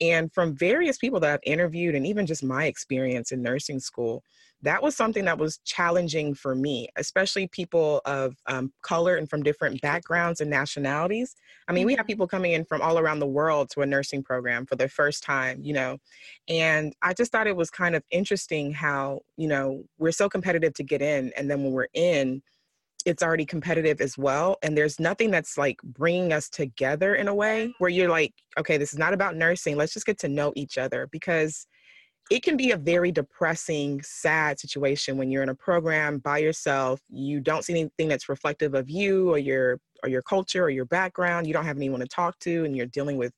And 0.01 0.33
from 0.33 0.55
various 0.55 0.97
people 0.97 1.19
that 1.21 1.33
I've 1.33 1.39
interviewed, 1.51 1.95
and 1.95 2.07
even 2.07 2.25
just 2.25 2.43
my 2.43 2.65
experience 2.65 3.31
in 3.31 3.41
nursing 3.41 3.79
school, 3.79 4.23
that 4.61 4.83
was 4.83 4.95
something 4.95 5.23
that 5.23 5.37
was 5.37 5.59
challenging 5.59 6.33
for 6.33 6.53
me, 6.53 6.89
especially 6.97 7.47
people 7.47 8.01
of 8.03 8.35
um, 8.47 8.73
color 8.81 9.15
and 9.15 9.29
from 9.29 9.41
different 9.41 9.79
backgrounds 9.79 10.41
and 10.41 10.49
nationalities. 10.49 11.35
I 11.69 11.71
mean, 11.71 11.85
we 11.85 11.93
have 11.93 11.99
mm-hmm. 11.99 12.07
people 12.07 12.27
coming 12.27 12.51
in 12.51 12.65
from 12.65 12.81
all 12.81 12.99
around 12.99 13.19
the 13.19 13.27
world 13.27 13.69
to 13.71 13.81
a 13.81 13.85
nursing 13.85 14.21
program 14.21 14.65
for 14.65 14.75
their 14.75 14.89
first 14.89 15.23
time, 15.23 15.59
you 15.61 15.71
know, 15.71 15.97
and 16.49 16.93
I 17.01 17.13
just 17.13 17.31
thought 17.31 17.47
it 17.47 17.55
was 17.55 17.69
kind 17.69 17.95
of 17.95 18.03
interesting 18.11 18.73
how, 18.73 19.21
you 19.37 19.47
know, 19.47 19.83
we're 19.97 20.11
so 20.11 20.27
competitive 20.27 20.73
to 20.73 20.83
get 20.83 21.01
in, 21.01 21.31
and 21.37 21.49
then 21.49 21.63
when 21.63 21.71
we're 21.71 21.87
in, 21.93 22.41
it's 23.05 23.23
already 23.23 23.45
competitive 23.45 24.01
as 24.01 24.17
well 24.17 24.57
and 24.61 24.77
there's 24.77 24.99
nothing 24.99 25.31
that's 25.31 25.57
like 25.57 25.81
bringing 25.83 26.33
us 26.33 26.49
together 26.49 27.15
in 27.15 27.27
a 27.27 27.33
way 27.33 27.73
where 27.77 27.89
you're 27.89 28.09
like 28.09 28.33
okay 28.57 28.77
this 28.77 28.91
is 28.91 28.99
not 28.99 29.13
about 29.13 29.35
nursing 29.35 29.77
let's 29.77 29.93
just 29.93 30.05
get 30.05 30.19
to 30.19 30.27
know 30.27 30.51
each 30.55 30.77
other 30.77 31.07
because 31.11 31.65
it 32.29 32.43
can 32.43 32.57
be 32.57 32.71
a 32.71 32.77
very 32.77 33.11
depressing, 33.11 34.01
sad 34.03 34.59
situation 34.59 35.17
when 35.17 35.31
you're 35.31 35.41
in 35.41 35.49
a 35.49 35.55
program 35.55 36.19
by 36.19 36.37
yourself. 36.37 37.01
You 37.09 37.39
don't 37.39 37.65
see 37.65 37.73
anything 37.73 38.07
that's 38.07 38.29
reflective 38.29 38.75
of 38.75 38.89
you 38.89 39.31
or 39.31 39.39
your 39.39 39.79
or 40.03 40.09
your 40.09 40.21
culture 40.21 40.63
or 40.63 40.69
your 40.69 40.85
background. 40.85 41.47
You 41.47 41.53
don't 41.53 41.65
have 41.65 41.77
anyone 41.77 41.99
to 42.01 42.07
talk 42.07 42.37
to, 42.39 42.65
and 42.65 42.77
you're 42.77 42.85
dealing 42.85 43.17
with 43.17 43.33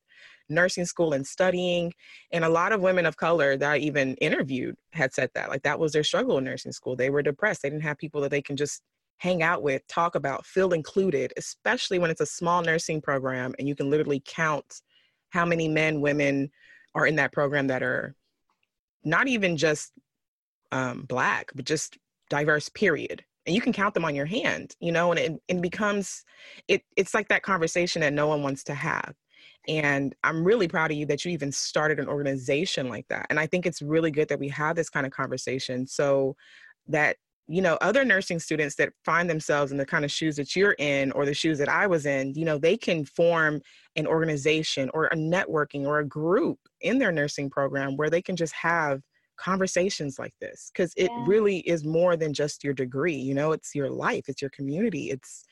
nursing 0.50 0.86
school 0.86 1.14
and 1.14 1.26
studying. 1.26 1.94
And 2.34 2.44
a 2.44 2.50
lot 2.50 2.74
of 2.74 2.82
women 2.82 3.06
of 3.06 3.16
color 3.16 3.56
that 3.56 3.72
I 3.72 3.78
even 3.78 4.16
interviewed 4.16 4.76
had 4.92 5.14
said 5.14 5.30
that. 5.36 5.50
Like 5.50 5.64
that 5.64 5.80
was 5.80 5.94
their 5.94 6.04
struggle 6.04 6.38
in 6.38 6.44
nursing 6.44 6.74
school. 6.74 6.98
They 6.98 7.10
were 7.10 7.24
depressed. 7.24 7.62
They 7.62 7.70
didn't 7.70 7.84
have 7.84 7.98
people 7.98 8.20
that 8.22 8.32
they 8.32 8.42
can 8.42 8.58
just 8.58 8.82
hang 9.22 9.44
out 9.44 9.62
with, 9.62 9.86
talk 9.88 10.16
about, 10.16 10.48
feel 10.48 10.74
included, 10.74 11.32
especially 11.38 12.00
when 12.00 12.10
it's 12.10 12.22
a 12.22 12.26
small 12.26 12.64
nursing 12.64 13.00
program 13.00 13.54
and 13.60 13.68
you 13.68 13.76
can 13.76 13.88
literally 13.88 14.20
count 14.26 14.82
how 15.30 15.46
many 15.46 15.68
men, 15.68 16.02
women 16.02 16.50
are 16.96 17.06
in 17.06 17.16
that 17.16 17.32
program 17.32 17.68
that 17.68 17.84
are 17.84 18.16
not 19.04 19.28
even 19.28 19.56
just 19.56 19.92
um, 20.72 21.04
black, 21.04 21.52
but 21.54 21.66
just 21.66 22.00
diverse, 22.32 22.68
period. 22.70 23.24
And 23.46 23.54
you 23.54 23.62
can 23.62 23.74
count 23.74 23.94
them 23.94 24.06
on 24.06 24.16
your 24.16 24.26
hand, 24.26 24.76
you 24.80 24.92
know, 24.92 25.12
and 25.12 25.20
it, 25.20 25.40
it 25.48 25.62
becomes, 25.62 26.26
it, 26.68 26.82
it's 26.98 27.14
like 27.14 27.28
that 27.28 27.44
conversation 27.44 28.02
that 28.02 28.14
no 28.14 28.28
one 28.28 28.42
wants 28.42 28.64
to 28.66 28.74
have. 28.74 29.14
And 29.68 30.16
I'm 30.24 30.44
really 30.44 30.68
proud 30.68 30.90
of 30.90 30.98
you 30.98 31.06
that 31.06 31.24
you 31.24 31.32
even 31.32 31.52
started 31.52 32.00
an 32.00 32.08
organization 32.08 32.90
like 32.90 33.08
that. 33.10 33.28
And 33.30 33.40
I 33.40 33.46
think 33.46 33.68
it's 33.68 33.84
really 33.84 34.10
good 34.10 34.30
that 34.30 34.40
we 34.40 34.50
have 34.50 34.76
this 34.76 34.90
kind 34.90 35.06
of 35.06 35.12
conversation 35.12 35.86
so 35.86 36.36
that 36.88 37.18
you 37.52 37.62
know 37.62 37.78
other 37.82 38.06
nursing 38.06 38.40
students 38.40 38.76
that 38.76 38.94
find 39.04 39.30
themselves 39.30 39.72
in 39.72 39.78
the 39.78 39.86
kind 39.86 40.06
of 40.06 40.12
shoes 40.12 40.38
that 40.38 40.56
you're 40.56 40.76
in 40.80 41.12
or 41.12 41.26
the 41.26 41.34
shoes 41.34 41.58
that 41.58 41.68
i 41.68 41.86
was 41.86 42.06
in 42.06 42.34
you 42.34 42.46
know 42.46 42.58
they 42.58 42.78
can 42.78 43.04
form 43.04 43.62
an 43.98 44.08
organization 44.08 44.90
or 44.94 45.08
a 45.08 45.16
networking 45.16 45.86
or 45.86 46.00
a 46.00 46.06
group 46.06 46.58
in 46.80 46.98
their 46.98 47.12
nursing 47.12 47.50
program 47.50 47.98
where 47.98 48.10
they 48.10 48.22
can 48.22 48.36
just 48.36 48.54
have 48.54 49.02
conversations 49.38 50.18
like 50.18 50.34
this 50.40 50.72
because 50.74 50.94
it 50.96 51.10
yeah. 51.12 51.24
really 51.28 51.58
is 51.60 51.84
more 51.84 52.16
than 52.16 52.34
just 52.34 52.64
your 52.64 52.74
degree 52.74 53.16
you 53.16 53.34
know 53.34 53.52
it's 53.52 53.76
your 53.76 53.90
life 53.90 54.24
it's 54.28 54.42
your 54.42 54.52
community 54.52 55.10
it's 55.10 55.44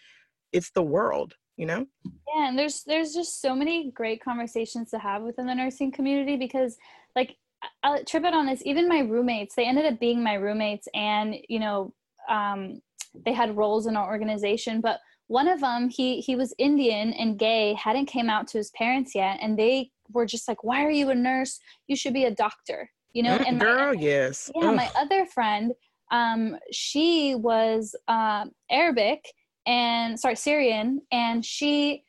it's 0.53 0.71
the 0.71 0.83
world 0.83 1.33
you 1.57 1.65
know 1.65 1.85
yeah 2.05 2.47
and 2.47 2.57
there's 2.57 2.83
there's 2.83 3.13
just 3.13 3.41
so 3.41 3.53
many 3.53 3.91
great 3.91 4.23
conversations 4.23 4.89
to 4.89 4.99
have 4.99 5.23
within 5.23 5.45
the 5.45 5.55
nursing 5.55 5.91
community 5.91 6.37
because 6.37 6.77
like 7.15 7.35
I'll 7.83 8.03
trip 8.03 8.23
it 8.23 8.33
on 8.33 8.45
this. 8.45 8.61
Even 8.65 8.87
my 8.87 8.99
roommates, 8.99 9.55
they 9.55 9.65
ended 9.65 9.85
up 9.85 9.99
being 9.99 10.23
my 10.23 10.35
roommates, 10.35 10.87
and 10.93 11.35
you 11.47 11.59
know, 11.59 11.93
um, 12.29 12.81
they 13.25 13.33
had 13.33 13.57
roles 13.57 13.87
in 13.87 13.95
our 13.95 14.09
organization. 14.09 14.81
But 14.81 14.99
one 15.27 15.47
of 15.47 15.61
them, 15.61 15.89
he 15.89 16.21
he 16.21 16.35
was 16.35 16.53
Indian 16.57 17.13
and 17.13 17.37
gay, 17.37 17.73
hadn't 17.73 18.07
came 18.07 18.29
out 18.29 18.47
to 18.49 18.57
his 18.57 18.71
parents 18.71 19.15
yet, 19.15 19.39
and 19.41 19.57
they 19.57 19.91
were 20.11 20.25
just 20.25 20.47
like, 20.47 20.63
"Why 20.63 20.83
are 20.85 20.91
you 20.91 21.09
a 21.09 21.15
nurse? 21.15 21.59
You 21.87 21.95
should 21.95 22.13
be 22.13 22.25
a 22.25 22.31
doctor." 22.31 22.89
You 23.13 23.23
know, 23.23 23.35
and 23.47 23.59
girl, 23.59 23.93
my, 23.93 23.99
yes. 23.99 24.51
Yeah, 24.55 24.69
Ugh. 24.69 24.75
my 24.75 24.89
other 24.95 25.25
friend, 25.25 25.73
um, 26.11 26.57
she 26.71 27.35
was 27.35 27.95
uh, 28.07 28.45
Arabic 28.69 29.23
and 29.65 30.19
sorry 30.19 30.35
Syrian, 30.35 31.01
and 31.11 31.45
she 31.45 32.03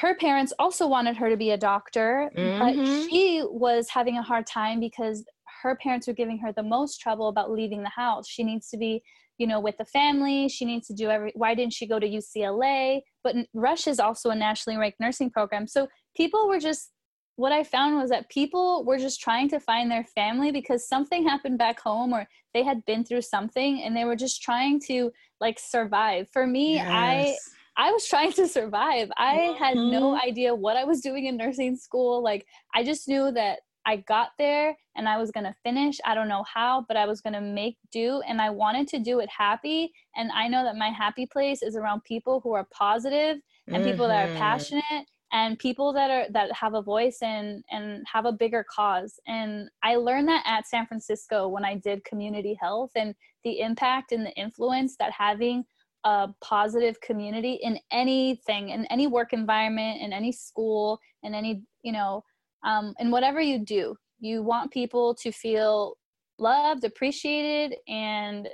her 0.00 0.14
parents 0.14 0.52
also 0.58 0.86
wanted 0.86 1.16
her 1.16 1.28
to 1.28 1.36
be 1.36 1.50
a 1.50 1.58
doctor, 1.58 2.30
mm-hmm. 2.34 2.58
but 2.58 3.08
she 3.10 3.44
was 3.46 3.88
having 3.90 4.16
a 4.16 4.22
hard 4.22 4.46
time 4.46 4.80
because 4.80 5.24
her 5.62 5.76
parents 5.76 6.06
were 6.06 6.14
giving 6.14 6.38
her 6.38 6.52
the 6.52 6.62
most 6.62 7.00
trouble 7.00 7.28
about 7.28 7.50
leaving 7.50 7.82
the 7.82 7.90
house. 7.90 8.26
She 8.26 8.42
needs 8.42 8.70
to 8.70 8.78
be, 8.78 9.02
you 9.36 9.46
know, 9.46 9.60
with 9.60 9.76
the 9.76 9.84
family. 9.84 10.48
She 10.48 10.64
needs 10.64 10.86
to 10.86 10.94
do 10.94 11.10
every. 11.10 11.32
Why 11.34 11.54
didn't 11.54 11.74
she 11.74 11.86
go 11.86 11.98
to 11.98 12.08
UCLA? 12.08 13.02
But 13.22 13.36
Rush 13.52 13.86
is 13.86 14.00
also 14.00 14.30
a 14.30 14.34
nationally 14.34 14.78
ranked 14.78 15.00
nursing 15.00 15.30
program. 15.30 15.66
So 15.66 15.88
people 16.16 16.48
were 16.48 16.60
just. 16.60 16.92
What 17.36 17.52
I 17.52 17.64
found 17.64 17.96
was 17.96 18.10
that 18.10 18.28
people 18.28 18.84
were 18.84 18.98
just 18.98 19.18
trying 19.22 19.48
to 19.48 19.60
find 19.60 19.90
their 19.90 20.04
family 20.04 20.52
because 20.52 20.86
something 20.86 21.26
happened 21.26 21.56
back 21.56 21.80
home 21.80 22.12
or 22.12 22.28
they 22.52 22.62
had 22.62 22.84
been 22.84 23.02
through 23.02 23.22
something 23.22 23.82
and 23.82 23.96
they 23.96 24.04
were 24.04 24.16
just 24.16 24.42
trying 24.42 24.78
to 24.88 25.10
like 25.40 25.58
survive. 25.58 26.28
For 26.30 26.46
me, 26.46 26.74
yes. 26.74 26.88
I 26.90 27.36
I 27.76 27.92
was 27.92 28.06
trying 28.06 28.32
to 28.32 28.48
survive. 28.48 29.10
I 29.16 29.56
had 29.58 29.76
no 29.76 30.12
mm-hmm. 30.12 30.28
idea 30.28 30.54
what 30.54 30.76
I 30.76 30.84
was 30.84 31.00
doing 31.00 31.26
in 31.26 31.36
nursing 31.36 31.76
school. 31.76 32.22
Like, 32.22 32.46
I 32.74 32.84
just 32.84 33.08
knew 33.08 33.30
that 33.32 33.60
I 33.86 33.96
got 33.96 34.30
there 34.38 34.76
and 34.96 35.08
I 35.08 35.16
was 35.16 35.30
going 35.30 35.44
to 35.44 35.54
finish. 35.62 35.98
I 36.04 36.14
don't 36.14 36.28
know 36.28 36.44
how, 36.52 36.84
but 36.86 36.96
I 36.96 37.06
was 37.06 37.20
going 37.20 37.32
to 37.32 37.40
make 37.40 37.78
do 37.90 38.20
and 38.28 38.40
I 38.40 38.50
wanted 38.50 38.88
to 38.88 38.98
do 38.98 39.20
it 39.20 39.28
happy. 39.30 39.92
And 40.16 40.30
I 40.32 40.48
know 40.48 40.64
that 40.64 40.76
my 40.76 40.88
happy 40.88 41.26
place 41.26 41.62
is 41.62 41.76
around 41.76 42.04
people 42.04 42.40
who 42.44 42.52
are 42.52 42.68
positive 42.70 43.38
and 43.68 43.84
people 43.84 44.08
that 44.08 44.28
are 44.28 44.32
Mhm. 44.32 44.38
passionate 44.38 45.06
and 45.32 45.58
people 45.58 45.92
that 45.92 46.10
are 46.10 46.26
that 46.30 46.52
have 46.52 46.74
a 46.74 46.82
voice 46.82 47.22
and 47.22 47.64
and 47.70 48.04
have 48.06 48.26
a 48.26 48.32
bigger 48.32 48.64
cause 48.68 49.20
and 49.26 49.70
i 49.82 49.94
learned 49.94 50.28
that 50.28 50.42
at 50.44 50.66
san 50.66 50.86
francisco 50.86 51.46
when 51.46 51.64
i 51.64 51.74
did 51.74 52.04
community 52.04 52.58
health 52.60 52.90
and 52.96 53.14
the 53.44 53.60
impact 53.60 54.12
and 54.12 54.26
the 54.26 54.32
influence 54.32 54.96
that 54.96 55.12
having 55.12 55.64
a 56.04 56.28
positive 56.40 57.00
community 57.00 57.58
in 57.62 57.78
anything 57.90 58.70
in 58.70 58.86
any 58.86 59.06
work 59.06 59.32
environment 59.32 60.00
in 60.00 60.12
any 60.12 60.32
school 60.32 60.98
in 61.22 61.34
any 61.34 61.62
you 61.82 61.92
know 61.92 62.24
um, 62.64 62.94
in 62.98 63.10
whatever 63.10 63.40
you 63.40 63.58
do 63.58 63.94
you 64.18 64.42
want 64.42 64.70
people 64.70 65.14
to 65.14 65.30
feel 65.30 65.96
loved 66.38 66.84
appreciated 66.84 67.76
and 67.88 68.48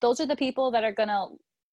those 0.00 0.20
are 0.20 0.26
the 0.26 0.36
people 0.36 0.70
that 0.70 0.84
are 0.84 0.92
going 0.92 1.08
to 1.08 1.26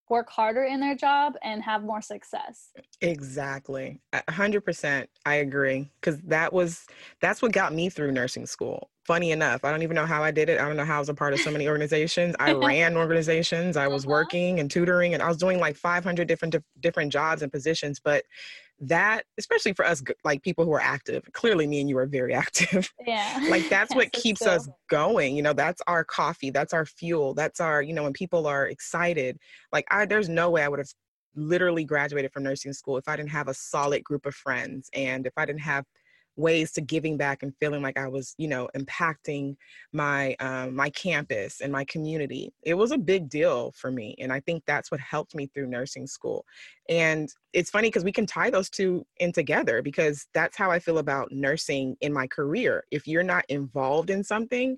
work 0.09 0.29
harder 0.29 0.63
in 0.63 0.79
their 0.79 0.95
job 0.95 1.33
and 1.43 1.63
have 1.63 1.83
more 1.83 2.01
success 2.01 2.71
Exactly. 3.01 3.99
A 4.13 4.31
hundred 4.31 4.61
percent. 4.61 5.09
I 5.25 5.35
agree. 5.35 5.89
Cause 6.01 6.19
that 6.25 6.53
was 6.53 6.85
that's 7.21 7.41
what 7.41 7.51
got 7.51 7.73
me 7.73 7.89
through 7.89 8.11
nursing 8.11 8.45
school. 8.45 8.89
Funny 9.05 9.29
enough, 9.31 9.63
I 9.63 9.69
don't 9.69 9.83
even 9.83 9.93
know 9.95 10.07
how 10.07 10.23
I 10.23 10.31
did 10.31 10.49
it. 10.49 10.59
I 10.59 10.65
don't 10.67 10.77
know 10.77 10.83
how 10.85 10.95
I 10.95 10.99
was 10.99 11.09
a 11.09 11.13
part 11.13 11.33
of 11.33 11.39
so 11.39 11.51
many 11.51 11.67
organizations. 11.67 12.35
I 12.39 12.51
ran 12.53 12.97
organizations. 12.97 13.77
I 13.77 13.87
was 13.87 14.05
Uh-huh. 14.05 14.11
working 14.11 14.59
and 14.59 14.69
tutoring, 14.69 15.13
and 15.13 15.21
I 15.21 15.27
was 15.27 15.37
doing 15.37 15.59
like 15.59 15.75
500 15.75 16.27
different 16.27 16.55
different 16.79 17.11
jobs 17.11 17.43
and 17.43 17.51
positions. 17.51 17.99
But 18.03 18.25
that, 18.79 19.25
especially 19.37 19.73
for 19.73 19.85
us, 19.85 20.03
like 20.23 20.41
people 20.41 20.65
who 20.65 20.73
are 20.73 20.81
active, 20.81 21.23
clearly 21.33 21.67
me 21.67 21.81
and 21.81 21.89
you 21.89 21.97
are 21.99 22.07
very 22.07 22.33
active. 22.45 22.91
yeah 23.05 23.39
like 23.45 23.67
that's 23.69 23.93
what 23.93 24.11
Yes, 24.13 24.23
keeps 24.23 24.41
so- 24.41 24.51
us 24.51 24.69
going 24.89 25.35
you 25.35 25.41
know 25.43 25.53
that's 25.53 25.81
our 25.87 26.03
coffee 26.03 26.49
that's 26.49 26.73
our 26.73 26.85
fuel 26.85 27.33
that's 27.35 27.59
our 27.59 27.81
you 27.81 27.93
know 27.93 28.03
when 28.03 28.13
people 28.13 28.47
are 28.47 28.67
excited 28.67 29.37
like 29.71 29.85
i 29.91 30.05
there's 30.05 30.29
no 30.29 30.49
way 30.49 30.63
i 30.63 30.67
would 30.67 30.79
have 30.79 30.89
literally 31.35 31.83
graduated 31.83 32.31
from 32.31 32.43
nursing 32.43 32.73
school 32.73 32.97
if 32.97 33.07
i 33.07 33.15
didn't 33.15 33.29
have 33.29 33.47
a 33.47 33.53
solid 33.53 34.03
group 34.03 34.25
of 34.25 34.33
friends 34.35 34.89
and 34.93 35.25
if 35.27 35.33
i 35.37 35.45
didn't 35.45 35.61
have 35.61 35.85
ways 36.35 36.71
to 36.71 36.81
giving 36.81 37.17
back 37.17 37.43
and 37.43 37.53
feeling 37.59 37.81
like 37.81 37.97
i 37.97 38.07
was 38.07 38.35
you 38.37 38.47
know 38.47 38.69
impacting 38.75 39.55
my 39.93 40.35
um, 40.39 40.75
my 40.75 40.89
campus 40.89 41.61
and 41.61 41.71
my 41.71 41.83
community 41.85 42.53
it 42.63 42.73
was 42.73 42.91
a 42.91 42.97
big 42.97 43.29
deal 43.29 43.71
for 43.71 43.91
me 43.91 44.15
and 44.19 44.31
i 44.31 44.39
think 44.39 44.63
that's 44.65 44.91
what 44.91 44.99
helped 44.99 45.35
me 45.35 45.47
through 45.47 45.67
nursing 45.67 46.07
school 46.07 46.45
and 46.89 47.29
it's 47.53 47.69
funny 47.69 47.87
because 47.87 48.03
we 48.03 48.11
can 48.11 48.25
tie 48.25 48.49
those 48.49 48.69
two 48.69 49.05
in 49.17 49.31
together 49.31 49.81
because 49.81 50.27
that's 50.33 50.57
how 50.57 50.69
I 50.69 50.79
feel 50.79 50.99
about 50.99 51.31
nursing 51.31 51.95
in 52.01 52.13
my 52.13 52.27
career. 52.27 52.83
If 52.91 53.07
you're 53.07 53.23
not 53.23 53.45
involved 53.49 54.09
in 54.09 54.23
something, 54.23 54.77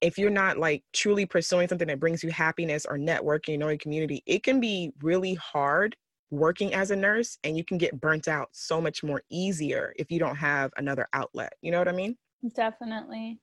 if 0.00 0.18
you're 0.18 0.30
not 0.30 0.58
like 0.58 0.84
truly 0.92 1.26
pursuing 1.26 1.66
something 1.66 1.88
that 1.88 1.98
brings 1.98 2.22
you 2.22 2.30
happiness 2.30 2.84
or 2.84 2.98
networking, 2.98 3.58
knowing 3.58 3.78
community, 3.78 4.22
it 4.26 4.42
can 4.42 4.60
be 4.60 4.92
really 5.02 5.34
hard 5.34 5.96
working 6.36 6.74
as 6.74 6.90
a 6.90 6.96
nurse 6.96 7.38
and 7.44 7.56
you 7.56 7.64
can 7.64 7.78
get 7.78 8.00
burnt 8.00 8.28
out 8.28 8.48
so 8.52 8.80
much 8.80 9.02
more 9.02 9.22
easier 9.30 9.92
if 9.96 10.10
you 10.10 10.18
don't 10.18 10.36
have 10.36 10.72
another 10.76 11.06
outlet. 11.12 11.54
You 11.62 11.70
know 11.70 11.78
what 11.78 11.88
I 11.88 11.92
mean? 11.92 12.16
definitely 12.54 13.40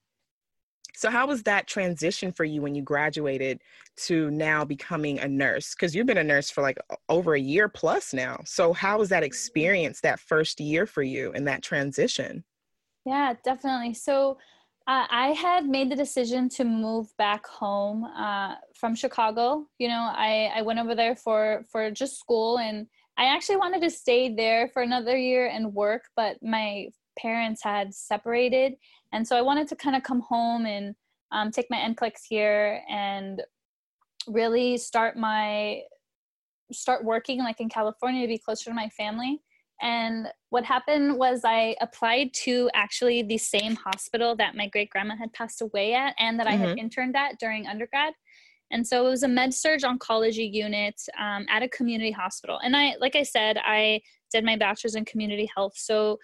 So, 0.94 1.10
how 1.10 1.26
was 1.26 1.42
that 1.44 1.66
transition 1.66 2.32
for 2.32 2.44
you 2.44 2.62
when 2.62 2.74
you 2.74 2.82
graduated 2.82 3.60
to 4.06 4.30
now 4.30 4.64
becoming 4.64 5.18
a 5.18 5.26
nurse? 5.26 5.74
Because 5.74 5.94
you've 5.94 6.06
been 6.06 6.18
a 6.18 6.24
nurse 6.24 6.50
for 6.50 6.62
like 6.62 6.78
over 7.08 7.34
a 7.34 7.40
year 7.40 7.68
plus 7.68 8.12
now. 8.12 8.40
So, 8.44 8.72
how 8.72 8.98
was 8.98 9.08
that 9.08 9.18
mm-hmm. 9.18 9.24
experience 9.24 10.00
that 10.02 10.20
first 10.20 10.60
year 10.60 10.86
for 10.86 11.02
you 11.02 11.32
and 11.32 11.48
that 11.48 11.62
transition? 11.62 12.44
Yeah, 13.04 13.34
definitely. 13.44 13.94
So 13.94 14.38
uh, 14.86 15.06
I 15.10 15.28
had 15.28 15.66
made 15.66 15.90
the 15.90 15.96
decision 15.96 16.48
to 16.50 16.64
move 16.64 17.08
back 17.16 17.46
home 17.46 18.04
uh, 18.04 18.56
from 18.74 18.94
Chicago. 18.94 19.66
You 19.78 19.88
know, 19.88 20.10
I, 20.12 20.50
I 20.56 20.62
went 20.62 20.80
over 20.80 20.94
there 20.94 21.14
for, 21.14 21.64
for 21.70 21.90
just 21.90 22.18
school 22.18 22.58
and 22.58 22.86
I 23.16 23.26
actually 23.26 23.56
wanted 23.56 23.82
to 23.82 23.90
stay 23.90 24.34
there 24.34 24.68
for 24.68 24.82
another 24.82 25.16
year 25.16 25.46
and 25.48 25.74
work, 25.74 26.04
but 26.16 26.36
my 26.42 26.88
parents 27.18 27.62
had 27.62 27.94
separated. 27.94 28.74
And 29.12 29.26
so 29.26 29.36
I 29.36 29.42
wanted 29.42 29.68
to 29.68 29.76
kind 29.76 29.94
of 29.94 30.02
come 30.02 30.20
home 30.20 30.66
and 30.66 30.94
um, 31.30 31.50
take 31.50 31.66
my 31.70 31.76
NCLEX 31.76 32.12
here 32.28 32.82
and 32.88 33.42
really 34.26 34.78
start 34.78 35.16
my 35.16 35.82
start 36.72 37.04
working 37.04 37.38
like 37.38 37.60
in 37.60 37.68
California 37.68 38.22
to 38.22 38.28
be 38.28 38.38
closer 38.38 38.70
to 38.70 38.74
my 38.74 38.88
family. 38.88 39.42
And 39.82 40.28
what 40.50 40.64
happened 40.64 41.18
was 41.18 41.42
I 41.44 41.74
applied 41.80 42.32
to 42.44 42.70
actually 42.72 43.24
the 43.24 43.36
same 43.36 43.74
hospital 43.74 44.36
that 44.36 44.54
my 44.54 44.68
great 44.68 44.90
grandma 44.90 45.16
had 45.16 45.32
passed 45.32 45.60
away 45.60 45.92
at 45.94 46.14
and 46.18 46.38
that 46.38 46.46
I 46.46 46.52
had 46.52 46.78
interned 46.78 47.16
at 47.16 47.38
during 47.40 47.66
undergrad. 47.66 48.14
And 48.70 48.86
so 48.86 49.06
it 49.06 49.10
was 49.10 49.22
a 49.22 49.28
med 49.28 49.52
surg 49.52 49.80
oncology 49.80 50.50
unit 50.50 51.00
um, 51.20 51.46
at 51.50 51.62
a 51.62 51.68
community 51.68 52.12
hospital. 52.12 52.58
And 52.64 52.76
I, 52.76 52.94
like 53.00 53.16
I 53.16 53.24
said, 53.24 53.58
I 53.58 54.00
did 54.30 54.44
my 54.44 54.56
bachelor's 54.56 54.94
in 54.94 55.04
community 55.04 55.50
health. 55.54 55.74
So 55.76 56.18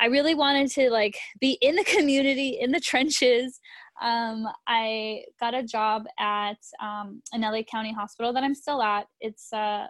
I 0.00 0.06
really 0.06 0.34
wanted 0.34 0.70
to 0.72 0.90
like 0.90 1.16
be 1.40 1.52
in 1.60 1.76
the 1.76 1.84
community, 1.96 2.58
in 2.60 2.72
the 2.72 2.80
trenches. 2.80 3.60
Um, 4.02 4.46
I 4.66 5.22
got 5.38 5.54
a 5.54 5.62
job 5.62 6.04
at 6.18 6.58
um, 6.82 7.22
an 7.32 7.42
LA 7.42 7.62
County 7.62 7.92
hospital 7.92 8.32
that 8.32 8.42
I'm 8.42 8.56
still 8.56 8.82
at. 8.82 9.06
It's 9.20 9.52
a 9.52 9.88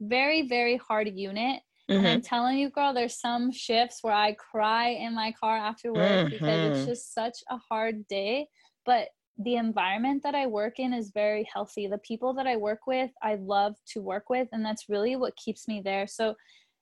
very, 0.00 0.46
very 0.48 0.76
hard 0.76 1.08
unit. 1.08 1.62
And 1.96 2.08
I'm 2.08 2.22
telling 2.22 2.58
you, 2.58 2.70
girl, 2.70 2.94
there's 2.94 3.20
some 3.20 3.52
shifts 3.52 3.98
where 4.02 4.14
I 4.14 4.32
cry 4.34 4.88
in 4.88 5.14
my 5.14 5.32
car 5.32 5.56
after 5.56 5.92
work 5.94 6.22
because 6.30 6.62
Mhm. 6.62 6.62
it's 6.62 6.84
just 6.84 7.12
such 7.14 7.38
a 7.50 7.58
hard 7.58 8.06
day. 8.08 8.48
But 8.84 9.10
the 9.38 9.56
environment 9.56 10.22
that 10.22 10.34
I 10.34 10.46
work 10.46 10.78
in 10.78 10.92
is 10.92 11.10
very 11.12 11.46
healthy. 11.52 11.86
The 11.86 11.98
people 11.98 12.34
that 12.34 12.46
I 12.46 12.56
work 12.56 12.86
with, 12.86 13.10
I 13.22 13.36
love 13.36 13.76
to 13.88 14.02
work 14.02 14.28
with, 14.30 14.48
and 14.52 14.64
that's 14.64 14.88
really 14.88 15.16
what 15.16 15.36
keeps 15.36 15.68
me 15.68 15.80
there. 15.82 16.06
So, 16.06 16.34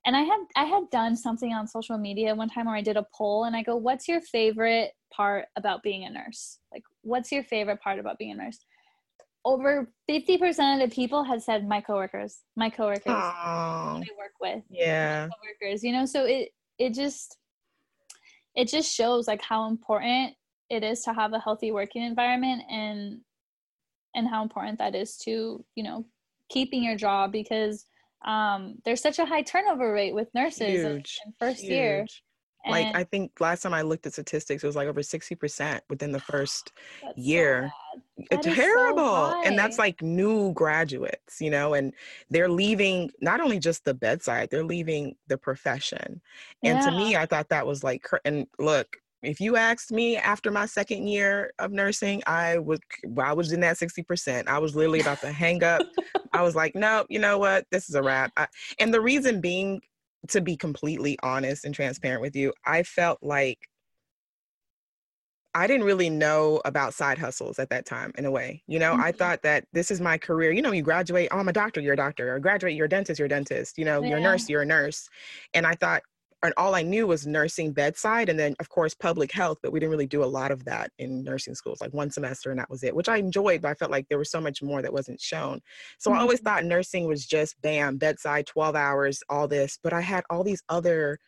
and 0.04 0.16
I 0.16 0.22
had 0.22 0.40
I 0.56 0.64
had 0.64 0.90
done 0.90 1.16
something 1.16 1.52
on 1.52 1.66
social 1.66 1.98
media 1.98 2.34
one 2.34 2.48
time 2.48 2.66
where 2.66 2.76
I 2.76 2.82
did 2.82 2.96
a 2.96 3.06
poll, 3.16 3.44
and 3.44 3.54
I 3.56 3.62
go, 3.62 3.76
"What's 3.76 4.08
your 4.08 4.20
favorite 4.20 4.92
part 5.12 5.48
about 5.56 5.82
being 5.82 6.04
a 6.04 6.10
nurse? 6.10 6.58
Like, 6.72 6.84
what's 7.02 7.30
your 7.32 7.44
favorite 7.44 7.80
part 7.80 7.98
about 7.98 8.18
being 8.18 8.32
a 8.32 8.36
nurse?" 8.36 8.64
Over 9.44 9.90
50% 10.08 10.82
of 10.82 10.90
the 10.90 10.94
people 10.94 11.24
had 11.24 11.42
said 11.42 11.66
my 11.66 11.80
coworkers, 11.80 12.40
my 12.56 12.68
coworkers 12.68 13.02
Oh, 13.06 14.00
I 14.02 14.06
work 14.18 14.32
with 14.40 14.62
yeah. 14.70 15.28
coworkers 15.28 15.82
you 15.82 15.92
know 15.92 16.06
so 16.06 16.24
it 16.24 16.50
it 16.78 16.94
just 16.94 17.38
it 18.54 18.68
just 18.68 18.92
shows 18.92 19.28
like 19.28 19.42
how 19.42 19.68
important 19.68 20.34
it 20.68 20.84
is 20.84 21.02
to 21.02 21.12
have 21.12 21.32
a 21.32 21.38
healthy 21.38 21.72
working 21.72 22.02
environment 22.02 22.62
and 22.70 23.20
and 24.14 24.28
how 24.28 24.42
important 24.42 24.78
that 24.78 24.94
is 24.94 25.16
to 25.18 25.64
you 25.74 25.82
know 25.82 26.04
keeping 26.48 26.82
your 26.82 26.96
job 26.96 27.32
because 27.32 27.86
um 28.24 28.76
there's 28.84 29.00
such 29.00 29.18
a 29.18 29.24
high 29.24 29.42
turnover 29.42 29.92
rate 29.92 30.14
with 30.14 30.28
nurses 30.34 30.82
Huge. 30.82 31.20
in 31.24 31.32
first 31.38 31.62
year 31.62 32.06
huge. 32.64 32.72
Like 32.72 32.94
I 32.94 33.04
think 33.04 33.32
last 33.40 33.62
time 33.62 33.74
I 33.74 33.82
looked 33.82 34.06
at 34.06 34.12
statistics, 34.12 34.62
it 34.62 34.66
was 34.66 34.76
like 34.76 34.88
over 34.88 35.02
sixty 35.02 35.34
percent 35.34 35.82
within 35.88 36.12
the 36.12 36.20
first 36.32 36.72
so 37.00 37.12
year. 37.16 37.62
bad. 37.62 38.26
It's 38.30 38.46
That 38.46 38.52
is 38.52 38.56
so 38.56 38.62
terrible. 38.62 39.42
and 39.44 39.58
that's 39.58 39.78
like 39.78 40.02
new 40.02 40.52
graduates, 40.52 41.40
you 41.40 41.50
know, 41.50 41.74
and 41.74 41.92
they're 42.28 42.48
leaving 42.50 43.10
not 43.20 43.40
only 43.40 43.58
just 43.58 43.84
the 43.84 43.94
bedside, 43.94 44.48
they're 44.50 44.64
leaving 44.64 45.16
the 45.28 45.38
profession. 45.38 46.20
And 46.62 46.80
to 46.82 46.90
me, 46.90 47.16
I 47.16 47.26
thought 47.26 47.48
that 47.48 47.66
was 47.66 47.82
like, 47.82 48.06
and 48.24 48.46
look, 48.58 48.96
if 49.22 49.40
you 49.40 49.56
asked 49.56 49.90
me 49.92 50.16
after 50.16 50.50
my 50.50 50.66
second 50.66 51.06
year 51.06 51.52
of 51.58 51.72
nursing, 51.72 52.22
I 52.26 52.58
was, 52.58 52.78
I 53.18 53.32
was 53.32 53.52
in 53.52 53.60
that 53.60 53.76
60%. 53.76 54.48
I 54.48 54.58
was 54.58 54.74
literally 54.74 55.00
about 55.00 55.20
to 55.20 55.32
hang 55.32 55.62
up. 55.62 55.82
I 56.32 56.42
was 56.42 56.54
like, 56.54 56.74
no, 56.74 57.04
you 57.08 57.18
know 57.18 57.38
what? 57.38 57.66
This 57.70 57.88
is 57.88 57.94
a 57.94 58.02
wrap. 58.02 58.32
I, 58.36 58.46
and 58.78 58.92
the 58.94 59.00
reason 59.00 59.40
being, 59.40 59.80
to 60.28 60.40
be 60.40 60.56
completely 60.56 61.18
honest 61.22 61.64
and 61.64 61.74
transparent 61.74 62.22
with 62.22 62.36
you, 62.36 62.52
I 62.64 62.82
felt 62.82 63.18
like 63.22 63.68
I 65.52 65.66
didn't 65.66 65.84
really 65.84 66.10
know 66.10 66.60
about 66.64 66.94
side 66.94 67.18
hustles 67.18 67.58
at 67.58 67.70
that 67.70 67.84
time 67.84 68.12
in 68.16 68.24
a 68.24 68.30
way. 68.30 68.62
You 68.68 68.78
know, 68.78 68.94
I 68.96 69.10
Mhm. 69.10 69.16
thought 69.18 69.42
that 69.42 69.64
this 69.72 69.90
is 69.90 70.00
my 70.00 70.16
career. 70.16 70.52
You 70.52 70.62
know, 70.62 70.70
you 70.70 70.82
graduate, 70.82 71.28
oh, 71.32 71.38
I'm 71.38 71.48
a 71.48 71.52
doctor, 71.52 71.80
you're 71.80 71.94
a 71.94 71.96
doctor, 71.96 72.32
or 72.32 72.38
graduate, 72.38 72.74
you're 72.74 72.86
a 72.86 72.88
dentist, 72.88 73.18
you're 73.18 73.26
a 73.26 73.28
dentist, 73.28 73.76
you 73.76 73.84
know, 73.84 74.00
you're 74.02 74.18
a 74.18 74.20
nurse, 74.20 74.48
you're 74.48 74.62
a 74.62 74.66
nurse. 74.66 75.08
And 75.52 75.66
I 75.66 75.74
thought, 75.74 76.02
and 76.42 76.54
all 76.56 76.74
I 76.74 76.82
knew 76.82 77.06
was 77.06 77.26
nursing 77.26 77.72
bedside 77.72 78.28
and 78.28 78.38
then, 78.38 78.54
of 78.60 78.68
course, 78.70 78.94
public 78.94 79.30
health, 79.32 79.58
but 79.62 79.72
we 79.72 79.80
didn't 79.80 79.90
really 79.90 80.06
do 80.06 80.24
a 80.24 80.26
lot 80.26 80.50
of 80.50 80.64
that 80.64 80.90
in 80.98 81.22
nursing 81.22 81.54
schools, 81.54 81.80
like 81.80 81.92
one 81.92 82.10
semester 82.10 82.50
and 82.50 82.58
that 82.58 82.70
was 82.70 82.82
it, 82.82 82.94
which 82.96 83.08
I 83.08 83.16
enjoyed, 83.18 83.62
but 83.62 83.70
I 83.70 83.74
felt 83.74 83.90
like 83.90 84.08
there 84.08 84.18
was 84.18 84.30
so 84.30 84.40
much 84.40 84.62
more 84.62 84.82
that 84.82 84.92
wasn't 84.92 85.20
shown. 85.20 85.60
So 85.98 86.12
I 86.12 86.18
always 86.18 86.40
Mhm. 86.40 86.44
thought 86.44 86.64
nursing 86.64 87.06
was 87.06 87.26
just 87.26 87.60
bam, 87.60 87.98
bedside, 87.98 88.46
12 88.46 88.74
hours, 88.76 89.22
all 89.28 89.48
this, 89.48 89.78
but 89.82 89.92
I 89.92 90.00
had 90.00 90.24
all 90.30 90.42
these 90.44 90.62
other 90.68 91.18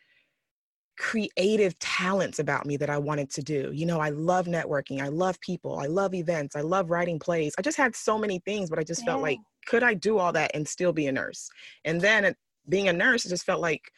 creative 0.99 1.79
talents 1.79 2.39
about 2.39 2.67
me 2.67 2.77
that 2.77 2.91
I 2.91 2.99
wanted 2.99 3.31
to 3.31 3.43
do. 3.43 3.73
You 3.73 3.87
know, 3.87 3.99
I 3.99 4.11
love 4.11 4.47
networking, 4.47 5.01
I 5.01 5.09
love 5.09 5.41
people, 5.41 5.79
I 5.79 5.87
love 5.87 6.15
events, 6.15 6.55
I 6.55 6.61
love 6.61 6.91
writing 6.91 7.19
plays. 7.19 7.55
I 7.59 7.63
just 7.63 7.79
had 7.79 7.97
so 7.97 8.19
many 8.19 8.41
things, 8.41 8.69
but 8.71 8.79
I 8.79 8.85
just 8.85 9.05
felt 9.05 9.23
like, 9.23 9.41
could 9.67 9.83
I 9.83 9.95
do 9.95 10.19
all 10.19 10.33
that 10.33 10.51
and 10.55 10.69
still 10.69 10.93
be 10.93 11.07
a 11.07 11.13
nurse? 11.13 11.49
And 11.85 12.01
then 12.01 12.35
being 12.69 12.89
a 12.89 12.93
nurse, 12.93 13.25
it 13.25 13.31
just 13.31 13.45
felt 13.45 13.61
like 13.61 13.91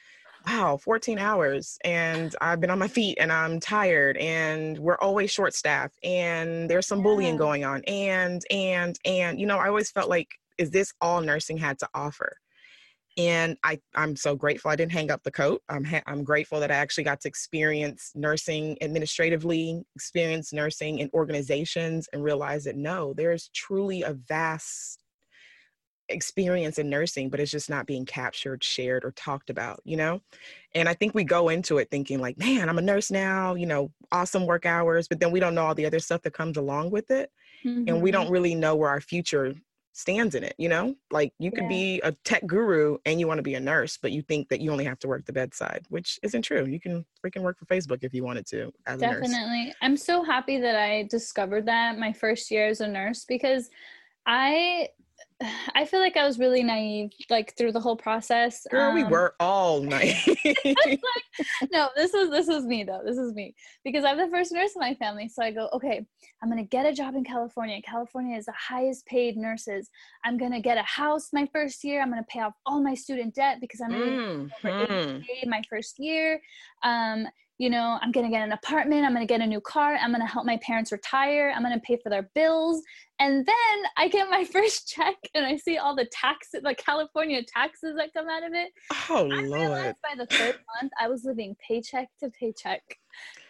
wow, 0.46 0.76
14 0.76 1.18
hours 1.18 1.78
and 1.84 2.34
I've 2.40 2.60
been 2.60 2.70
on 2.70 2.78
my 2.78 2.88
feet 2.88 3.18
and 3.20 3.32
I'm 3.32 3.60
tired 3.60 4.16
and 4.18 4.78
we're 4.78 4.98
always 4.98 5.30
short 5.30 5.54
staffed 5.54 5.98
and 6.04 6.68
there's 6.68 6.86
some 6.86 6.98
yeah. 6.98 7.04
bullying 7.04 7.36
going 7.36 7.64
on 7.64 7.82
and 7.84 8.42
and 8.50 8.98
and 9.04 9.40
you 9.40 9.46
know, 9.46 9.58
I 9.58 9.68
always 9.68 9.90
felt 9.90 10.10
like 10.10 10.28
is 10.58 10.70
this 10.70 10.92
all 11.00 11.20
nursing 11.20 11.56
had 11.56 11.78
to 11.80 11.88
offer? 11.94 12.36
And 13.16 13.56
I, 13.62 13.78
I'm 13.94 14.16
so 14.16 14.34
grateful 14.34 14.70
I 14.70 14.76
didn't 14.76 14.92
hang 14.92 15.10
up 15.10 15.22
the 15.22 15.30
coat. 15.30 15.62
I'm, 15.68 15.84
ha- 15.84 16.02
I'm 16.06 16.24
grateful 16.24 16.58
that 16.60 16.72
I 16.72 16.74
actually 16.74 17.04
got 17.04 17.20
to 17.20 17.28
experience 17.28 18.10
nursing 18.16 18.76
administratively, 18.80 19.84
experience 19.94 20.52
nursing 20.52 20.98
in 20.98 21.10
organizations, 21.14 22.08
and 22.12 22.24
realize 22.24 22.64
that 22.64 22.76
no, 22.76 23.14
there's 23.14 23.50
truly 23.54 24.02
a 24.02 24.14
vast 24.14 25.03
experience 26.08 26.78
in 26.78 26.90
nursing, 26.90 27.28
but 27.30 27.40
it's 27.40 27.50
just 27.50 27.70
not 27.70 27.86
being 27.86 28.04
captured, 28.04 28.62
shared, 28.62 29.04
or 29.04 29.12
talked 29.12 29.50
about, 29.50 29.80
you 29.84 29.96
know? 29.96 30.20
And 30.74 30.88
I 30.88 30.94
think 30.94 31.14
we 31.14 31.24
go 31.24 31.48
into 31.48 31.78
it 31.78 31.90
thinking, 31.90 32.20
like, 32.20 32.38
man, 32.38 32.68
I'm 32.68 32.78
a 32.78 32.82
nurse 32.82 33.10
now, 33.10 33.54
you 33.54 33.66
know, 33.66 33.90
awesome 34.12 34.46
work 34.46 34.66
hours, 34.66 35.08
but 35.08 35.20
then 35.20 35.30
we 35.30 35.40
don't 35.40 35.54
know 35.54 35.64
all 35.64 35.74
the 35.74 35.86
other 35.86 36.00
stuff 36.00 36.22
that 36.22 36.32
comes 36.32 36.56
along 36.56 36.90
with 36.90 37.10
it. 37.10 37.30
Mm-hmm. 37.64 37.88
And 37.88 38.02
we 38.02 38.10
don't 38.10 38.24
mm-hmm. 38.24 38.32
really 38.32 38.54
know 38.54 38.76
where 38.76 38.90
our 38.90 39.00
future 39.00 39.54
stands 39.92 40.34
in 40.34 40.42
it, 40.42 40.54
you 40.58 40.68
know? 40.68 40.94
Like 41.10 41.32
you 41.38 41.50
could 41.50 41.64
yeah. 41.64 41.68
be 41.68 42.00
a 42.02 42.12
tech 42.24 42.46
guru 42.46 42.98
and 43.06 43.20
you 43.20 43.26
want 43.26 43.38
to 43.38 43.42
be 43.42 43.54
a 43.54 43.60
nurse, 43.60 43.96
but 43.96 44.12
you 44.12 44.22
think 44.22 44.48
that 44.48 44.60
you 44.60 44.72
only 44.72 44.84
have 44.84 44.98
to 45.00 45.08
work 45.08 45.24
the 45.24 45.32
bedside, 45.32 45.86
which 45.88 46.18
isn't 46.22 46.42
true. 46.42 46.66
You 46.66 46.80
can 46.80 47.06
freaking 47.24 47.42
work 47.42 47.58
for 47.58 47.66
Facebook 47.66 47.98
if 48.02 48.12
you 48.12 48.24
wanted 48.24 48.46
to 48.48 48.72
Definitely. 48.86 49.72
I'm 49.80 49.96
so 49.96 50.22
happy 50.22 50.58
that 50.58 50.74
I 50.74 51.04
discovered 51.04 51.66
that 51.66 51.98
my 51.98 52.12
first 52.12 52.50
year 52.50 52.66
as 52.66 52.80
a 52.80 52.88
nurse 52.88 53.24
because 53.24 53.70
I 54.26 54.88
I 55.74 55.84
feel 55.84 56.00
like 56.00 56.16
I 56.16 56.26
was 56.26 56.38
really 56.38 56.62
naive, 56.62 57.10
like 57.30 57.56
through 57.56 57.72
the 57.72 57.80
whole 57.80 57.96
process. 57.96 58.66
Girl, 58.70 58.90
um, 58.90 58.94
we 58.94 59.04
were 59.04 59.34
all 59.40 59.80
naive. 59.82 60.38
like, 60.64 61.02
no, 61.70 61.88
this 61.96 62.14
is 62.14 62.30
this 62.30 62.48
is 62.48 62.64
me 62.64 62.84
though. 62.84 63.02
This 63.04 63.18
is 63.18 63.32
me 63.34 63.54
because 63.84 64.04
I'm 64.04 64.18
the 64.18 64.28
first 64.28 64.52
nurse 64.52 64.74
in 64.74 64.80
my 64.80 64.94
family. 64.94 65.28
So 65.28 65.42
I 65.42 65.50
go, 65.50 65.68
okay, 65.72 66.04
I'm 66.42 66.48
gonna 66.48 66.64
get 66.64 66.86
a 66.86 66.92
job 66.92 67.14
in 67.14 67.24
California. 67.24 67.80
California 67.82 68.36
is 68.36 68.46
the 68.46 68.52
highest 68.52 69.06
paid 69.06 69.36
nurses. 69.36 69.90
I'm 70.24 70.38
gonna 70.38 70.60
get 70.60 70.78
a 70.78 70.82
house 70.82 71.30
my 71.32 71.48
first 71.52 71.84
year. 71.84 72.02
I'm 72.02 72.10
gonna 72.10 72.26
pay 72.28 72.40
off 72.40 72.54
all 72.66 72.82
my 72.82 72.94
student 72.94 73.34
debt 73.34 73.58
because 73.60 73.80
I'm 73.80 73.90
gonna 73.90 74.48
mm-hmm. 74.62 75.50
my 75.50 75.62
first 75.68 75.98
year. 75.98 76.40
Um, 76.82 77.26
you 77.58 77.70
know, 77.70 77.98
I'm 78.02 78.10
going 78.10 78.26
to 78.26 78.30
get 78.30 78.44
an 78.44 78.52
apartment, 78.52 79.04
I'm 79.04 79.14
going 79.14 79.26
to 79.26 79.32
get 79.32 79.40
a 79.40 79.46
new 79.46 79.60
car, 79.60 79.94
I'm 79.94 80.10
going 80.10 80.20
to 80.20 80.26
help 80.26 80.44
my 80.44 80.58
parents 80.58 80.90
retire, 80.92 81.52
I'm 81.54 81.62
going 81.62 81.74
to 81.74 81.80
pay 81.80 81.98
for 82.02 82.10
their 82.10 82.28
bills. 82.34 82.82
And 83.20 83.46
then 83.46 83.90
I 83.96 84.08
get 84.08 84.28
my 84.28 84.44
first 84.52 84.88
check 84.88 85.16
and 85.34 85.46
I 85.46 85.56
see 85.56 85.78
all 85.78 85.94
the 85.94 86.08
taxes, 86.12 86.62
the 86.64 86.74
California 86.74 87.42
taxes 87.44 87.94
that 87.96 88.12
come 88.12 88.28
out 88.28 88.44
of 88.44 88.52
it. 88.54 88.72
Oh, 89.08 89.30
I 89.32 89.42
Lord. 89.42 89.94
by 90.02 90.16
the 90.16 90.26
third 90.26 90.58
month, 90.80 90.92
I 91.00 91.08
was 91.08 91.24
living 91.24 91.56
paycheck 91.66 92.08
to 92.20 92.30
paycheck. 92.38 92.82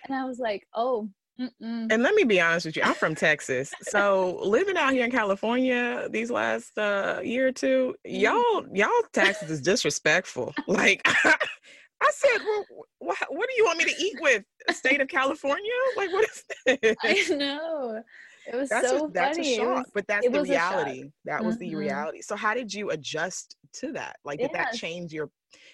And 0.07 0.15
I 0.15 0.25
was 0.27 0.39
like, 0.39 0.67
oh, 0.75 1.09
Mm-mm. 1.41 1.89
And 1.91 2.03
let 2.03 2.15
me 2.15 2.23
be 2.23 2.41
honest 2.41 2.67
with 2.67 2.77
you, 2.77 2.83
I'm 2.85 2.95
from 2.95 3.17
Texas. 3.17 3.75
So 3.83 4.39
living 4.45 4.77
out 4.77 4.93
here 4.93 5.05
in 5.05 5.11
California 5.11 6.09
these 6.09 6.31
last 6.31 6.79
uh, 6.79 7.21
year 7.25 7.49
or 7.49 7.53
two, 7.53 7.97
mm. 8.07 8.21
y'all 8.21 8.65
y'all 8.73 8.91
taxes 9.13 9.51
is 9.51 9.61
disrespectful. 9.61 10.55
Like 10.69 11.07
I 12.05 12.11
said, 12.13 12.39
well, 12.45 12.65
what, 12.99 13.19
what 13.31 13.49
do 13.49 13.55
you 13.57 13.65
want 13.65 13.79
me 13.79 13.85
to 13.85 14.03
eat 14.03 14.19
with? 14.21 14.45
State 14.71 15.01
of 15.01 15.09
California? 15.09 15.71
Like, 15.97 16.13
what 16.13 16.29
is 16.29 16.45
this? 16.67 16.97
I 17.03 17.35
know. 17.35 18.03
It 18.47 18.57
was 18.57 18.69
that's 18.69 18.91
so 18.91 19.07
a, 19.07 19.11
that's 19.11 19.39
funny. 19.39 19.55
a 19.55 19.57
shock, 19.57 19.77
was, 19.77 19.91
but 19.95 20.07
that's 20.07 20.29
the 20.29 20.43
reality. 20.43 21.05
That 21.25 21.43
was 21.43 21.55
mm-hmm. 21.55 21.71
the 21.71 21.77
reality. 21.77 22.21
So 22.21 22.37
how 22.37 22.53
did 22.53 22.73
you 22.73 22.91
adjust 22.91 23.57
to 23.75 23.93
that? 23.93 24.17
Like, 24.25 24.39
did 24.39 24.51
yes. 24.53 24.73
that 24.73 24.79
change 24.79 25.13
your 25.13 25.31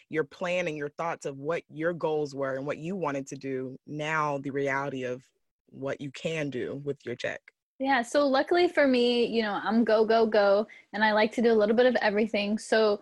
your 0.08 0.24
plan 0.24 0.68
and 0.68 0.76
your 0.76 0.90
thoughts 0.90 1.26
of 1.26 1.38
what 1.38 1.62
your 1.68 1.92
goals 1.92 2.34
were 2.34 2.54
and 2.56 2.66
what 2.66 2.78
you 2.78 2.94
wanted 2.94 3.26
to 3.28 3.36
do? 3.36 3.76
Now, 3.86 4.38
the 4.38 4.50
reality 4.50 5.02
of 5.02 5.22
what 5.66 6.00
you 6.00 6.12
can 6.12 6.48
do 6.48 6.80
with 6.84 6.98
your 7.04 7.16
check. 7.16 7.40
Yeah. 7.80 8.02
So 8.02 8.26
luckily 8.26 8.68
for 8.68 8.86
me, 8.86 9.26
you 9.26 9.42
know, 9.42 9.58
I'm 9.64 9.82
go 9.82 10.04
go 10.04 10.26
go, 10.26 10.66
and 10.92 11.02
I 11.02 11.12
like 11.12 11.32
to 11.32 11.42
do 11.42 11.50
a 11.50 11.54
little 11.54 11.74
bit 11.74 11.86
of 11.86 11.96
everything. 12.02 12.56
So 12.56 13.00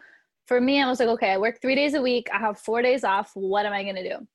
for 0.49 0.61
me, 0.63 0.83
I 0.83 0.89
was 0.89 0.99
like, 0.99 1.11
okay, 1.11 1.31
I 1.31 1.39
work 1.39 1.61
three 1.61 1.75
days 1.75 1.93
a 1.93 2.01
week. 2.01 2.29
I 2.33 2.39
have 2.39 2.59
four 2.59 2.81
days 2.81 3.05
off. 3.05 3.31
What 3.35 3.67
am 3.67 3.75
I 3.75 3.83
going 3.83 3.97
to 3.97 4.09
do? 4.09 4.27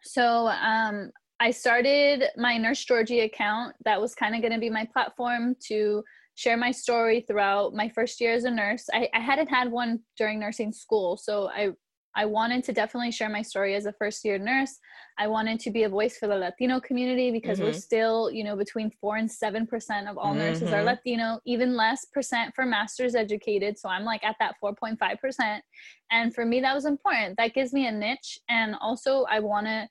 So 0.00 0.48
um, 0.48 1.12
I 1.38 1.50
started 1.50 2.24
my 2.38 2.56
Nurse 2.56 2.82
Georgie 2.82 3.20
account. 3.20 3.76
That 3.84 4.00
was 4.00 4.14
kind 4.14 4.34
of 4.34 4.40
going 4.40 4.54
to 4.54 4.58
be 4.58 4.70
my 4.70 4.88
platform 4.90 5.54
to 5.68 6.02
share 6.36 6.56
my 6.56 6.70
story 6.70 7.20
throughout 7.20 7.74
my 7.74 7.90
first 7.90 8.18
year 8.18 8.32
as 8.32 8.44
a 8.44 8.50
nurse. 8.50 8.88
I, 8.94 9.10
I 9.12 9.20
hadn't 9.20 9.48
had 9.48 9.70
one 9.70 10.00
during 10.16 10.40
nursing 10.40 10.72
school. 10.72 11.18
So 11.18 11.50
I 11.50 11.72
I 12.14 12.26
wanted 12.26 12.64
to 12.64 12.72
definitely 12.72 13.10
share 13.10 13.28
my 13.28 13.42
story 13.42 13.74
as 13.74 13.86
a 13.86 13.92
first 13.92 14.24
year 14.24 14.38
nurse. 14.38 14.78
I 15.18 15.26
wanted 15.28 15.60
to 15.60 15.70
be 15.70 15.84
a 15.84 15.88
voice 15.88 16.18
for 16.18 16.26
the 16.26 16.36
Latino 16.36 16.80
community 16.80 17.30
because 17.30 17.58
mm-hmm. 17.58 17.68
we're 17.68 17.74
still, 17.74 18.30
you 18.30 18.44
know, 18.44 18.56
between 18.56 18.90
four 19.00 19.16
and 19.16 19.30
seven 19.30 19.66
percent 19.66 20.08
of 20.08 20.18
all 20.18 20.30
mm-hmm. 20.30 20.40
nurses 20.40 20.72
are 20.72 20.76
mm-hmm. 20.76 20.86
Latino, 20.86 21.40
even 21.46 21.76
less 21.76 22.04
percent 22.06 22.54
for 22.54 22.66
masters 22.66 23.14
educated. 23.14 23.78
So 23.78 23.88
I'm 23.88 24.04
like 24.04 24.24
at 24.24 24.36
that 24.40 24.54
4.5 24.62 25.20
percent. 25.20 25.64
And 26.10 26.34
for 26.34 26.44
me, 26.44 26.60
that 26.60 26.74
was 26.74 26.84
important. 26.84 27.36
That 27.38 27.54
gives 27.54 27.72
me 27.72 27.86
a 27.86 27.92
niche. 27.92 28.38
And 28.48 28.74
also, 28.80 29.24
I 29.30 29.40
want 29.40 29.66
to 29.66 29.88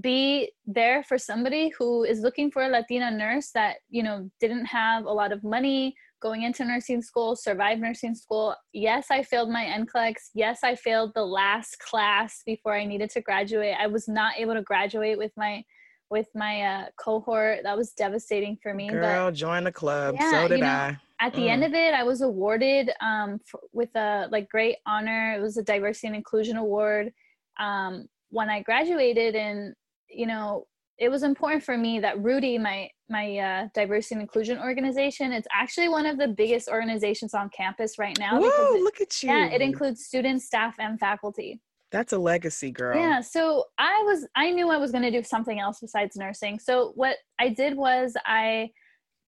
be 0.00 0.52
there 0.66 1.02
for 1.02 1.18
somebody 1.18 1.72
who 1.76 2.04
is 2.04 2.20
looking 2.20 2.50
for 2.50 2.62
a 2.62 2.68
Latina 2.68 3.10
nurse 3.10 3.50
that, 3.54 3.78
you 3.88 4.02
know, 4.04 4.30
didn't 4.40 4.66
have 4.66 5.04
a 5.04 5.12
lot 5.12 5.32
of 5.32 5.42
money 5.42 5.96
going 6.20 6.42
into 6.42 6.64
nursing 6.64 7.02
school, 7.02 7.34
survived 7.34 7.80
nursing 7.80 8.14
school. 8.14 8.54
Yes, 8.72 9.06
I 9.10 9.22
failed 9.22 9.50
my 9.50 9.64
NCLEX. 9.64 10.14
Yes, 10.34 10.60
I 10.62 10.74
failed 10.74 11.12
the 11.14 11.24
last 11.24 11.78
class 11.78 12.42
before 12.44 12.74
I 12.74 12.84
needed 12.84 13.10
to 13.10 13.20
graduate. 13.20 13.74
I 13.78 13.86
was 13.86 14.08
not 14.08 14.34
able 14.38 14.54
to 14.54 14.62
graduate 14.62 15.18
with 15.18 15.32
my 15.36 15.64
with 16.10 16.26
my 16.34 16.62
uh, 16.62 16.84
cohort. 16.96 17.60
That 17.62 17.76
was 17.76 17.92
devastating 17.92 18.58
for 18.62 18.74
me. 18.74 18.88
Girl, 18.88 19.28
but, 19.28 19.34
join 19.34 19.64
the 19.64 19.72
club. 19.72 20.16
Yeah, 20.18 20.30
so 20.30 20.48
did 20.48 20.58
you 20.58 20.64
know, 20.64 20.70
I. 20.70 20.98
At 21.22 21.34
the 21.34 21.42
mm. 21.42 21.50
end 21.50 21.64
of 21.64 21.74
it, 21.74 21.94
I 21.94 22.02
was 22.02 22.22
awarded 22.22 22.90
um, 23.00 23.40
for, 23.46 23.60
with 23.72 23.94
a 23.94 24.28
like 24.30 24.48
great 24.48 24.76
honor. 24.86 25.34
It 25.36 25.40
was 25.40 25.56
a 25.56 25.62
diversity 25.62 26.08
and 26.08 26.16
inclusion 26.16 26.56
award 26.56 27.12
um, 27.58 28.08
when 28.30 28.48
I 28.48 28.62
graduated, 28.62 29.34
and 29.36 29.74
you 30.08 30.26
know 30.26 30.66
it 31.00 31.10
was 31.10 31.22
important 31.22 31.64
for 31.64 31.76
me 31.76 31.98
that 31.98 32.22
Rudy, 32.22 32.58
my 32.58 32.88
my 33.08 33.38
uh, 33.38 33.68
diversity 33.74 34.16
and 34.16 34.22
inclusion 34.22 34.58
organization, 34.60 35.32
it's 35.32 35.48
actually 35.52 35.88
one 35.88 36.06
of 36.06 36.18
the 36.18 36.28
biggest 36.28 36.68
organizations 36.68 37.34
on 37.34 37.48
campus 37.48 37.98
right 37.98 38.16
now. 38.18 38.38
Whoa! 38.38 38.76
It, 38.76 38.82
look 38.82 39.00
at 39.00 39.22
you. 39.22 39.30
Yeah, 39.30 39.46
it 39.46 39.62
includes 39.62 40.04
students, 40.04 40.44
staff, 40.44 40.74
and 40.78 41.00
faculty. 41.00 41.60
That's 41.90 42.12
a 42.12 42.18
legacy, 42.18 42.70
girl. 42.70 42.96
Yeah. 42.96 43.20
So 43.20 43.64
I 43.78 44.00
was, 44.04 44.24
I 44.36 44.50
knew 44.50 44.70
I 44.70 44.76
was 44.76 44.92
going 44.92 45.02
to 45.02 45.10
do 45.10 45.24
something 45.24 45.58
else 45.58 45.78
besides 45.80 46.14
nursing. 46.14 46.60
So 46.60 46.92
what 46.94 47.16
I 47.40 47.48
did 47.48 47.76
was 47.76 48.14
I 48.26 48.70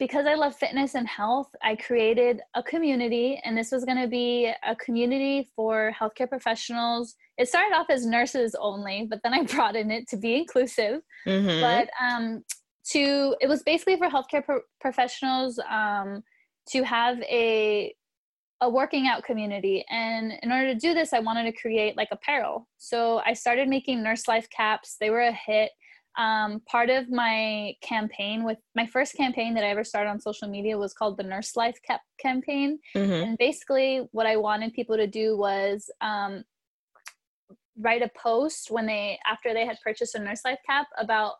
because 0.02 0.26
I 0.26 0.34
love 0.34 0.56
fitness 0.56 0.96
and 0.96 1.06
health, 1.06 1.54
I 1.62 1.76
created 1.76 2.40
a 2.54 2.62
community, 2.64 3.40
and 3.44 3.56
this 3.56 3.70
was 3.70 3.84
going 3.84 4.02
to 4.02 4.08
be 4.08 4.52
a 4.66 4.74
community 4.74 5.48
for 5.54 5.94
healthcare 5.96 6.28
professionals. 6.28 7.14
It 7.38 7.46
started 7.46 7.72
off 7.72 7.86
as 7.88 8.04
nurses 8.04 8.56
only, 8.58 9.06
but 9.08 9.20
then 9.22 9.32
I 9.32 9.44
broadened 9.54 9.92
it 9.92 10.08
to 10.08 10.16
be 10.16 10.34
inclusive. 10.34 11.02
Mm-hmm. 11.24 11.60
But 11.60 11.88
um, 12.04 12.42
to 12.86 13.36
it 13.40 13.46
was 13.46 13.62
basically 13.62 13.96
for 13.96 14.08
healthcare 14.08 14.44
pro- 14.44 14.66
professionals 14.80 15.60
um, 15.70 16.24
to 16.70 16.82
have 16.82 17.22
a 17.22 17.94
a 18.60 18.68
working 18.68 19.06
out 19.06 19.22
community 19.22 19.84
and 19.88 20.32
in 20.42 20.52
order 20.52 20.72
to 20.72 20.78
do 20.78 20.94
this 20.94 21.12
i 21.12 21.18
wanted 21.18 21.42
to 21.42 21.50
create 21.50 21.96
like 21.96 22.06
apparel 22.12 22.68
so 22.78 23.20
i 23.26 23.32
started 23.32 23.68
making 23.68 24.00
nurse 24.00 24.28
life 24.28 24.48
caps 24.50 24.96
they 25.00 25.10
were 25.10 25.22
a 25.22 25.32
hit 25.32 25.72
um, 26.18 26.60
part 26.70 26.90
of 26.90 27.10
my 27.10 27.74
campaign 27.82 28.44
with 28.44 28.58
my 28.76 28.86
first 28.86 29.16
campaign 29.16 29.54
that 29.54 29.64
I 29.64 29.68
ever 29.68 29.84
started 29.84 30.10
on 30.10 30.20
social 30.20 30.48
media 30.48 30.76
was 30.76 30.92
called 30.92 31.16
the 31.16 31.22
Nurse 31.22 31.56
Life 31.56 31.78
Cap 31.86 32.00
campaign. 32.20 32.78
Mm-hmm. 32.94 33.12
And 33.12 33.38
basically, 33.38 34.08
what 34.12 34.26
I 34.26 34.36
wanted 34.36 34.74
people 34.74 34.96
to 34.96 35.06
do 35.06 35.36
was 35.36 35.90
um, 36.00 36.44
write 37.78 38.02
a 38.02 38.10
post 38.16 38.70
when 38.70 38.86
they, 38.86 39.18
after 39.26 39.54
they 39.54 39.64
had 39.64 39.78
purchased 39.82 40.14
a 40.14 40.18
Nurse 40.18 40.42
Life 40.44 40.58
Cap, 40.68 40.86
about 40.98 41.34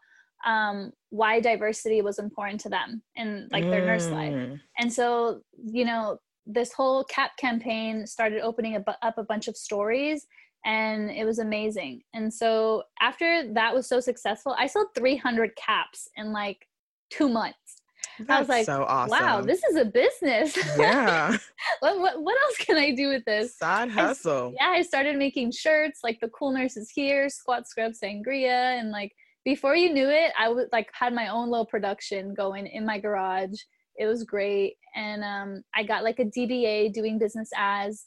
um, 0.47 0.93
why 1.11 1.41
diversity 1.41 2.03
was 2.03 2.19
important 2.19 2.61
to 2.63 2.69
them 2.69 3.03
in 3.15 3.49
like 3.53 3.65
their 3.65 3.83
mm. 3.83 3.87
nurse 3.87 4.09
life. 4.09 4.33
Mm. 4.33 4.61
And 4.79 4.93
so, 4.93 5.43
you 5.63 5.85
know, 5.85 6.19
this 6.47 6.73
whole 6.73 7.05
cap 7.05 7.37
campaign 7.37 8.07
started 8.07 8.41
opening 8.41 8.75
up 8.77 9.15
a 9.17 9.23
bunch 9.23 9.47
of 9.47 9.57
stories 9.57 10.27
and 10.65 11.11
it 11.11 11.25
was 11.25 11.39
amazing. 11.39 12.03
And 12.15 12.33
so 12.33 12.85
after 13.01 13.53
that 13.55 13.75
was 13.75 13.89
so 13.89 14.01
successful, 14.01 14.55
I 14.59 14.67
sold 14.67 14.89
300 14.95 15.57
caps 15.57 16.09
in 16.17 16.33
like 16.33 16.69
two 17.11 17.29
months. 17.29 17.83
That's 18.19 18.31
I 18.31 18.39
was 18.41 18.49
like, 18.49 18.67
so 18.67 18.85
awesome. 18.85 19.19
wow, 19.19 19.41
this 19.41 19.63
is 19.65 19.77
a 19.77 19.85
business. 19.85 20.57
Yeah. 20.79 21.37
what, 21.81 21.99
what, 21.99 22.23
what 22.23 22.37
else 22.43 22.57
can 22.59 22.77
I 22.77 22.93
do 22.93 23.09
with 23.09 23.25
this? 23.25 23.57
Side 23.57 23.91
hustle. 23.91 24.55
I, 24.61 24.65
yeah, 24.65 24.79
I 24.79 24.83
started 24.83 25.17
making 25.17 25.53
shirts 25.53 26.01
like 26.05 26.19
the 26.21 26.29
cool 26.29 26.53
nurses 26.53 26.91
here, 26.95 27.29
squat 27.29 27.67
scrub 27.67 27.93
sangria. 27.93 28.79
And 28.79 28.91
like 28.91 29.13
before 29.45 29.75
you 29.75 29.93
knew 29.93 30.09
it, 30.09 30.33
I 30.39 30.49
was 30.49 30.69
like 30.73 30.91
had 30.93 31.15
my 31.15 31.29
own 31.29 31.51
little 31.51 31.67
production 31.67 32.35
going 32.35 32.67
in 32.67 32.85
my 32.85 32.99
garage. 32.99 33.59
It 33.97 34.07
was 34.07 34.25
great. 34.25 34.77
And 34.95 35.25
um, 35.25 35.63
I 35.75 35.83
got 35.83 36.05
like 36.05 36.19
a 36.19 36.25
DBA 36.25 36.93
doing 36.93 37.19
business 37.19 37.51
as 37.57 38.07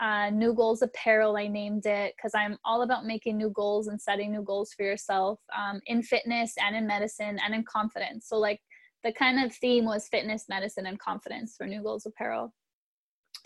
uh, 0.00 0.30
New 0.30 0.54
Goals 0.54 0.82
Apparel, 0.82 1.36
I 1.36 1.48
named 1.48 1.86
it 1.86 2.14
because 2.16 2.32
I'm 2.34 2.58
all 2.64 2.82
about 2.82 3.06
making 3.06 3.36
new 3.36 3.50
goals 3.50 3.88
and 3.88 4.00
setting 4.00 4.30
new 4.30 4.42
goals 4.42 4.72
for 4.74 4.84
yourself 4.84 5.40
um, 5.56 5.80
in 5.86 6.02
fitness 6.02 6.54
and 6.58 6.76
in 6.76 6.86
medicine 6.86 7.38
and 7.44 7.54
in 7.54 7.64
confidence. 7.64 8.28
So, 8.28 8.36
like, 8.36 8.60
the 9.04 9.12
kind 9.12 9.44
of 9.44 9.54
theme 9.54 9.84
was 9.84 10.08
fitness, 10.08 10.46
medicine, 10.48 10.86
and 10.86 10.98
confidence 10.98 11.54
for 11.56 11.66
New 11.66 11.82
Goals 11.82 12.06
Apparel. 12.06 12.52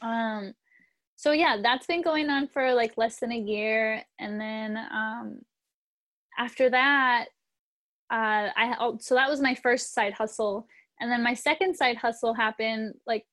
Um, 0.02 0.54
so 1.16 1.32
yeah, 1.32 1.58
that's 1.62 1.86
been 1.86 2.00
going 2.00 2.30
on 2.30 2.48
for 2.48 2.72
like 2.72 2.96
less 2.96 3.20
than 3.20 3.30
a 3.30 3.38
year, 3.38 4.02
and 4.18 4.40
then 4.40 4.78
um, 4.78 5.40
after 6.38 6.70
that, 6.70 7.26
uh, 8.10 8.48
I 8.56 8.74
oh, 8.80 8.96
so 9.00 9.14
that 9.16 9.28
was 9.28 9.42
my 9.42 9.54
first 9.54 9.92
side 9.92 10.14
hustle, 10.14 10.66
and 10.98 11.12
then 11.12 11.22
my 11.22 11.34
second 11.34 11.76
side 11.76 11.98
hustle 11.98 12.32
happened 12.32 12.94
like 13.06 13.26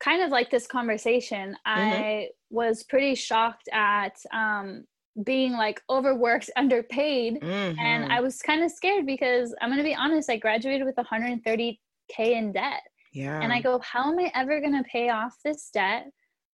kind 0.00 0.22
of 0.22 0.30
like 0.30 0.50
this 0.50 0.66
conversation. 0.66 1.56
Mm-hmm. 1.66 1.80
I 1.80 2.28
was 2.50 2.84
pretty 2.84 3.14
shocked 3.14 3.68
at 3.72 4.16
um, 4.32 4.84
being 5.24 5.52
like 5.52 5.80
overworked, 5.90 6.50
underpaid, 6.56 7.40
mm-hmm. 7.40 7.78
and 7.78 8.12
I 8.12 8.20
was 8.20 8.40
kind 8.40 8.62
of 8.62 8.70
scared 8.70 9.06
because 9.06 9.54
I'm 9.60 9.70
gonna 9.70 9.82
be 9.82 9.94
honest, 9.94 10.30
I 10.30 10.36
graduated 10.36 10.86
with 10.86 10.96
130k 10.96 11.78
in 12.18 12.52
debt. 12.52 12.82
Yeah. 13.12 13.40
And 13.40 13.52
I 13.52 13.60
go, 13.60 13.80
how 13.80 14.12
am 14.12 14.18
I 14.18 14.30
ever 14.34 14.60
gonna 14.60 14.84
pay 14.84 15.08
off 15.10 15.36
this 15.44 15.70
debt? 15.72 16.06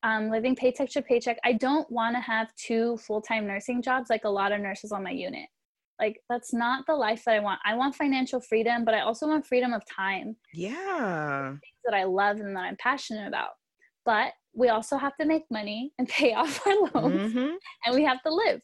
um, 0.05 0.31
living 0.31 0.55
paycheck 0.55 0.91
to 0.91 1.03
paycheck. 1.03 1.39
I 1.45 1.55
don't 1.55 1.91
want 1.91 2.15
to 2.15 2.21
have 2.21 2.55
two 2.57 2.99
full 2.99 3.23
time 3.23 3.47
nursing 3.47 3.83
jobs 3.83 4.11
like 4.11 4.25
a 4.25 4.29
lot 4.29 4.53
of 4.53 4.61
nurses 4.61 4.93
on 4.93 5.03
my 5.03 5.11
unit. 5.11 5.49
Like, 6.01 6.21
that's 6.29 6.53
not 6.53 6.87
the 6.87 6.95
life 6.95 7.25
that 7.25 7.35
I 7.35 7.41
want. 7.41 7.61
I 7.65 7.75
want 7.77 7.95
financial 7.95 8.41
freedom, 8.41 8.85
but 8.85 8.95
I 8.95 9.01
also 9.01 9.29
want 9.29 9.47
freedom 9.47 9.73
of 9.73 9.83
time. 9.87 10.37
Yeah. 10.53 11.51
Things 11.51 11.83
that 11.85 11.95
I 11.95 12.05
love 12.05 12.39
and 12.39 12.57
that 12.57 12.65
I'm 12.65 12.77
passionate 12.77 13.29
about. 13.29 13.51
But 14.05 14.33
we 14.55 14.69
also 14.69 14.97
have 14.97 15.17
to 15.17 15.27
make 15.27 15.45
money 15.51 15.93
and 15.99 16.09
pay 16.09 16.35
off 16.35 16.67
our 16.67 16.75
loans 16.95 17.35
mm-hmm. 17.35 17.55
and 17.85 17.95
we 17.95 18.05
have 18.05 18.23
to 18.23 18.33
live. 18.33 18.61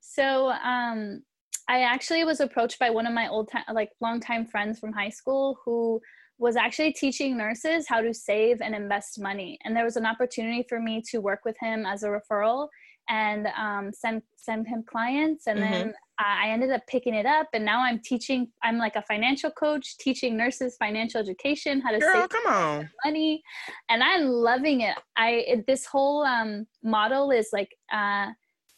So, 0.00 0.50
um, 0.50 1.22
I 1.68 1.82
actually 1.82 2.24
was 2.24 2.40
approached 2.40 2.78
by 2.78 2.90
one 2.90 3.06
of 3.06 3.14
my 3.14 3.28
old 3.28 3.50
time, 3.50 3.64
like 3.72 3.90
longtime 4.00 4.46
friends 4.46 4.78
from 4.78 4.92
high 4.92 5.08
school 5.08 5.58
who 5.64 6.00
was 6.38 6.56
actually 6.56 6.92
teaching 6.92 7.36
nurses 7.36 7.86
how 7.88 8.00
to 8.00 8.12
save 8.12 8.60
and 8.60 8.74
invest 8.74 9.20
money. 9.20 9.58
And 9.64 9.74
there 9.74 9.84
was 9.84 9.96
an 9.96 10.04
opportunity 10.04 10.64
for 10.68 10.80
me 10.80 11.02
to 11.10 11.20
work 11.20 11.40
with 11.44 11.56
him 11.60 11.86
as 11.86 12.02
a 12.02 12.08
referral 12.08 12.68
and 13.08 13.48
um, 13.58 13.92
send 13.92 14.22
send 14.36 14.66
him 14.66 14.84
clients. 14.86 15.46
And 15.46 15.58
mm-hmm. 15.58 15.72
then 15.72 15.94
I 16.18 16.48
ended 16.50 16.70
up 16.70 16.82
picking 16.86 17.14
it 17.14 17.26
up, 17.26 17.48
and 17.52 17.64
now 17.64 17.80
I'm 17.80 18.00
teaching. 18.00 18.48
I'm 18.62 18.78
like 18.78 18.96
a 18.96 19.02
financial 19.02 19.50
coach, 19.50 19.98
teaching 19.98 20.36
nurses 20.36 20.76
financial 20.78 21.20
education, 21.20 21.80
how 21.80 21.90
to 21.90 21.98
Girl, 21.98 22.12
save 22.12 22.28
come 22.28 22.46
on. 22.46 22.90
money, 23.04 23.42
and 23.88 24.02
I'm 24.02 24.28
loving 24.28 24.82
it. 24.82 24.96
I 25.16 25.44
it, 25.46 25.66
this 25.66 25.86
whole 25.86 26.22
um, 26.22 26.66
model 26.82 27.30
is 27.30 27.48
like 27.52 27.74
uh, 27.92 28.28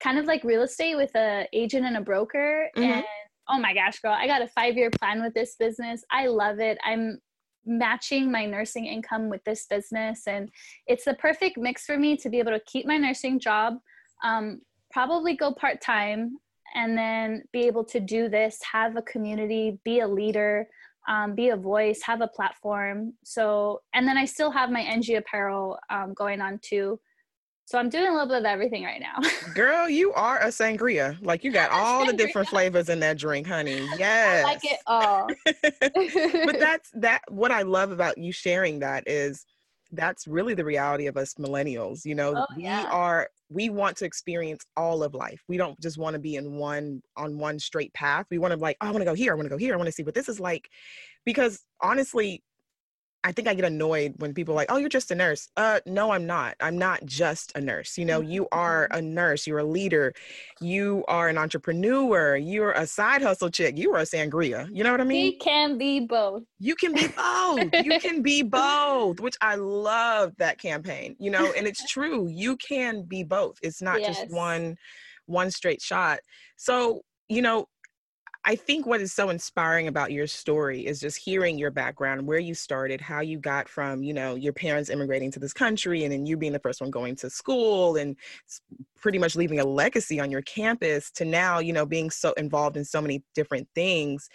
kind 0.00 0.18
of 0.18 0.26
like 0.26 0.44
real 0.44 0.62
estate 0.62 0.96
with 0.96 1.14
a 1.14 1.46
agent 1.52 1.86
and 1.86 1.96
a 1.96 2.00
broker, 2.02 2.68
mm-hmm. 2.76 2.90
and 2.90 3.04
oh 3.48 3.58
my 3.58 3.72
gosh 3.72 4.00
girl 4.00 4.12
i 4.12 4.26
got 4.26 4.42
a 4.42 4.48
five 4.48 4.76
year 4.76 4.90
plan 4.90 5.22
with 5.22 5.34
this 5.34 5.54
business 5.56 6.04
i 6.10 6.26
love 6.26 6.58
it 6.58 6.78
i'm 6.84 7.18
matching 7.66 8.30
my 8.30 8.46
nursing 8.46 8.86
income 8.86 9.28
with 9.28 9.42
this 9.44 9.66
business 9.66 10.22
and 10.26 10.48
it's 10.86 11.04
the 11.04 11.14
perfect 11.14 11.58
mix 11.58 11.84
for 11.84 11.98
me 11.98 12.16
to 12.16 12.28
be 12.28 12.38
able 12.38 12.52
to 12.52 12.60
keep 12.66 12.86
my 12.86 12.96
nursing 12.96 13.40
job 13.40 13.74
um, 14.24 14.60
probably 14.90 15.36
go 15.36 15.52
part-time 15.52 16.36
and 16.74 16.96
then 16.96 17.42
be 17.52 17.66
able 17.66 17.84
to 17.84 18.00
do 18.00 18.28
this 18.28 18.58
have 18.70 18.96
a 18.96 19.02
community 19.02 19.78
be 19.84 20.00
a 20.00 20.08
leader 20.08 20.66
um, 21.08 21.34
be 21.34 21.50
a 21.50 21.56
voice 21.56 22.00
have 22.02 22.20
a 22.20 22.28
platform 22.28 23.12
so 23.24 23.80
and 23.94 24.06
then 24.06 24.16
i 24.16 24.24
still 24.24 24.50
have 24.50 24.70
my 24.70 24.82
ng 24.82 25.16
apparel 25.16 25.78
um, 25.90 26.14
going 26.14 26.40
on 26.40 26.58
too 26.62 26.98
so 27.66 27.78
I'm 27.78 27.88
doing 27.88 28.06
a 28.06 28.12
little 28.12 28.28
bit 28.28 28.38
of 28.38 28.44
everything 28.44 28.84
right 28.84 29.00
now. 29.00 29.28
Girl, 29.54 29.90
you 29.90 30.12
are 30.12 30.38
a 30.38 30.46
sangria. 30.46 31.18
Like 31.20 31.42
you 31.42 31.50
got 31.50 31.70
all 31.72 32.06
the 32.06 32.12
different 32.12 32.48
flavors 32.48 32.88
in 32.88 33.00
that 33.00 33.18
drink, 33.18 33.48
honey. 33.48 33.84
Yes. 33.98 34.44
I 34.44 34.48
like 34.48 34.64
it 34.64 34.78
all. 34.86 35.26
but 36.46 36.60
that's 36.60 36.90
that 36.94 37.22
what 37.28 37.50
I 37.50 37.62
love 37.62 37.90
about 37.90 38.18
you 38.18 38.30
sharing 38.30 38.78
that 38.80 39.08
is 39.08 39.44
that's 39.96 40.26
really 40.26 40.54
the 40.54 40.64
reality 40.64 41.06
of 41.06 41.16
us 41.16 41.34
millennials. 41.34 42.04
You 42.04 42.14
know, 42.14 42.34
oh, 42.36 42.46
we 42.56 42.64
yeah. 42.64 42.84
are 42.90 43.28
we 43.48 43.70
want 43.70 43.96
to 43.98 44.04
experience 44.04 44.64
all 44.76 45.02
of 45.02 45.14
life. 45.14 45.42
We 45.48 45.56
don't 45.56 45.80
just 45.80 45.98
want 45.98 46.14
to 46.14 46.20
be 46.20 46.36
in 46.36 46.54
one 46.56 47.02
on 47.16 47.38
one 47.38 47.58
straight 47.58 47.92
path. 47.94 48.26
We 48.30 48.38
want 48.38 48.52
to 48.52 48.58
like, 48.58 48.76
oh, 48.80 48.88
I 48.88 48.90
want 48.90 49.00
to 49.00 49.06
go 49.06 49.14
here, 49.14 49.32
I 49.32 49.36
want 49.36 49.46
to 49.46 49.50
go 49.50 49.58
here, 49.58 49.74
I 49.74 49.76
want 49.76 49.86
to 49.86 49.92
see 49.92 50.02
what 50.02 50.14
this 50.14 50.28
is 50.28 50.40
like. 50.40 50.68
Because 51.24 51.62
honestly, 51.80 52.42
I 53.26 53.32
think 53.32 53.48
I 53.48 53.54
get 53.54 53.64
annoyed 53.64 54.14
when 54.18 54.32
people 54.32 54.54
are 54.54 54.54
like, 54.54 54.70
"Oh, 54.70 54.76
you're 54.76 54.88
just 54.88 55.10
a 55.10 55.16
nurse." 55.16 55.48
Uh, 55.56 55.80
no, 55.84 56.12
I'm 56.12 56.26
not. 56.26 56.54
I'm 56.60 56.78
not 56.78 57.04
just 57.04 57.50
a 57.56 57.60
nurse. 57.60 57.98
You 57.98 58.04
know, 58.04 58.20
you 58.20 58.46
are 58.52 58.86
mm-hmm. 58.86 58.98
a 58.98 59.02
nurse. 59.02 59.48
You're 59.48 59.58
a 59.58 59.64
leader. 59.64 60.14
You 60.60 61.04
are 61.08 61.28
an 61.28 61.36
entrepreneur. 61.36 62.36
You're 62.36 62.70
a 62.70 62.86
side 62.86 63.22
hustle 63.22 63.50
chick. 63.50 63.76
You 63.76 63.92
are 63.96 63.98
a 63.98 64.04
sangria. 64.04 64.68
You 64.72 64.84
know 64.84 64.92
what 64.92 65.00
I 65.00 65.04
mean? 65.04 65.32
You 65.32 65.38
can 65.38 65.76
be 65.76 65.98
both. 65.98 66.44
You 66.60 66.76
can 66.76 66.92
be 66.92 67.08
both. 67.08 67.84
you 67.84 67.98
can 68.00 68.22
be 68.22 68.42
both, 68.42 69.18
which 69.18 69.36
I 69.40 69.56
love 69.56 70.32
that 70.38 70.60
campaign. 70.60 71.16
You 71.18 71.32
know, 71.32 71.52
and 71.56 71.66
it's 71.66 71.84
true. 71.90 72.28
You 72.28 72.56
can 72.58 73.02
be 73.02 73.24
both. 73.24 73.58
It's 73.60 73.82
not 73.82 74.00
yes. 74.00 74.20
just 74.20 74.30
one 74.30 74.76
one 75.26 75.50
straight 75.50 75.82
shot. 75.82 76.20
So, 76.54 77.02
you 77.28 77.42
know, 77.42 77.66
I 78.48 78.54
think 78.54 78.86
what 78.86 79.00
is 79.00 79.12
so 79.12 79.30
inspiring 79.30 79.88
about 79.88 80.12
your 80.12 80.28
story 80.28 80.86
is 80.86 81.00
just 81.00 81.18
hearing 81.18 81.58
your 81.58 81.72
background, 81.72 82.24
where 82.24 82.38
you 82.38 82.54
started, 82.54 83.00
how 83.00 83.20
you 83.20 83.40
got 83.40 83.68
from, 83.68 84.04
you 84.04 84.14
know, 84.14 84.36
your 84.36 84.52
parents 84.52 84.88
immigrating 84.88 85.32
to 85.32 85.40
this 85.40 85.52
country 85.52 86.04
and 86.04 86.12
then 86.12 86.26
you 86.26 86.36
being 86.36 86.52
the 86.52 86.60
first 86.60 86.80
one 86.80 86.92
going 86.92 87.16
to 87.16 87.28
school 87.28 87.96
and 87.96 88.16
pretty 89.00 89.18
much 89.18 89.34
leaving 89.34 89.58
a 89.58 89.64
legacy 89.64 90.20
on 90.20 90.30
your 90.30 90.42
campus 90.42 91.10
to 91.10 91.24
now, 91.24 91.58
you 91.58 91.72
know, 91.72 91.84
being 91.84 92.08
so 92.08 92.32
involved 92.34 92.76
in 92.76 92.84
so 92.84 93.00
many 93.00 93.24
different 93.34 93.66
things. 93.74 94.28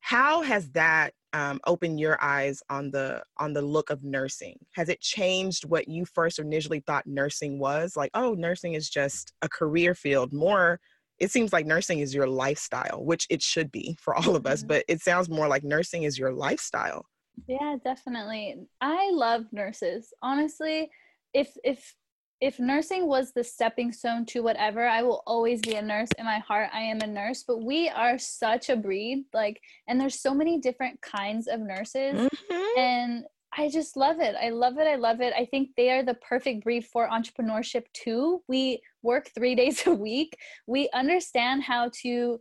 How 0.00 0.42
has 0.42 0.68
that 0.70 1.12
um, 1.32 1.60
opened 1.64 2.00
your 2.00 2.20
eyes 2.20 2.64
on 2.68 2.90
the 2.90 3.22
on 3.36 3.52
the 3.52 3.62
look 3.62 3.90
of 3.90 4.02
nursing? 4.02 4.56
Has 4.72 4.88
it 4.88 5.00
changed 5.00 5.66
what 5.66 5.86
you 5.86 6.04
first 6.04 6.40
initially 6.40 6.80
thought 6.80 7.06
nursing 7.06 7.60
was? 7.60 7.96
Like, 7.96 8.10
oh, 8.14 8.34
nursing 8.34 8.74
is 8.74 8.90
just 8.90 9.32
a 9.40 9.48
career 9.48 9.94
field, 9.94 10.32
more 10.32 10.80
it 11.22 11.30
seems 11.30 11.52
like 11.52 11.66
nursing 11.66 12.00
is 12.00 12.12
your 12.12 12.26
lifestyle, 12.26 13.04
which 13.04 13.28
it 13.30 13.40
should 13.40 13.70
be 13.70 13.96
for 14.00 14.16
all 14.16 14.34
of 14.34 14.44
us, 14.44 14.60
mm-hmm. 14.60 14.68
but 14.68 14.84
it 14.88 15.00
sounds 15.00 15.28
more 15.28 15.46
like 15.46 15.62
nursing 15.62 16.02
is 16.02 16.18
your 16.18 16.32
lifestyle. 16.32 17.06
Yeah, 17.46 17.76
definitely. 17.82 18.56
I 18.80 19.10
love 19.12 19.44
nurses. 19.52 20.12
Honestly, 20.20 20.90
if 21.32 21.56
if 21.62 21.94
if 22.40 22.58
nursing 22.58 23.06
was 23.06 23.32
the 23.32 23.44
stepping 23.44 23.92
stone 23.92 24.26
to 24.26 24.42
whatever, 24.42 24.84
I 24.84 25.02
will 25.02 25.22
always 25.24 25.60
be 25.60 25.76
a 25.76 25.82
nurse. 25.82 26.08
In 26.18 26.24
my 26.24 26.40
heart, 26.40 26.70
I 26.74 26.80
am 26.80 27.00
a 27.00 27.06
nurse, 27.06 27.44
but 27.46 27.62
we 27.62 27.88
are 27.88 28.18
such 28.18 28.68
a 28.68 28.74
breed. 28.76 29.24
Like, 29.32 29.60
and 29.86 30.00
there's 30.00 30.20
so 30.20 30.34
many 30.34 30.58
different 30.58 31.00
kinds 31.02 31.46
of 31.46 31.60
nurses. 31.60 32.14
Mm-hmm. 32.14 32.78
And 32.80 33.24
I 33.56 33.68
just 33.68 33.96
love 33.96 34.18
it. 34.18 34.34
I 34.42 34.48
love 34.48 34.78
it. 34.78 34.88
I 34.88 34.96
love 34.96 35.20
it. 35.20 35.32
I 35.36 35.44
think 35.44 35.70
they 35.76 35.90
are 35.90 36.02
the 36.02 36.14
perfect 36.14 36.64
breed 36.64 36.84
for 36.84 37.08
entrepreneurship 37.08 37.84
too. 37.92 38.42
We 38.48 38.82
work 39.02 39.30
three 39.34 39.54
days 39.62 39.86
a 39.86 39.94
week. 39.94 40.36
We 40.66 40.88
understand 40.94 41.62
how 41.62 41.90
to 42.02 42.38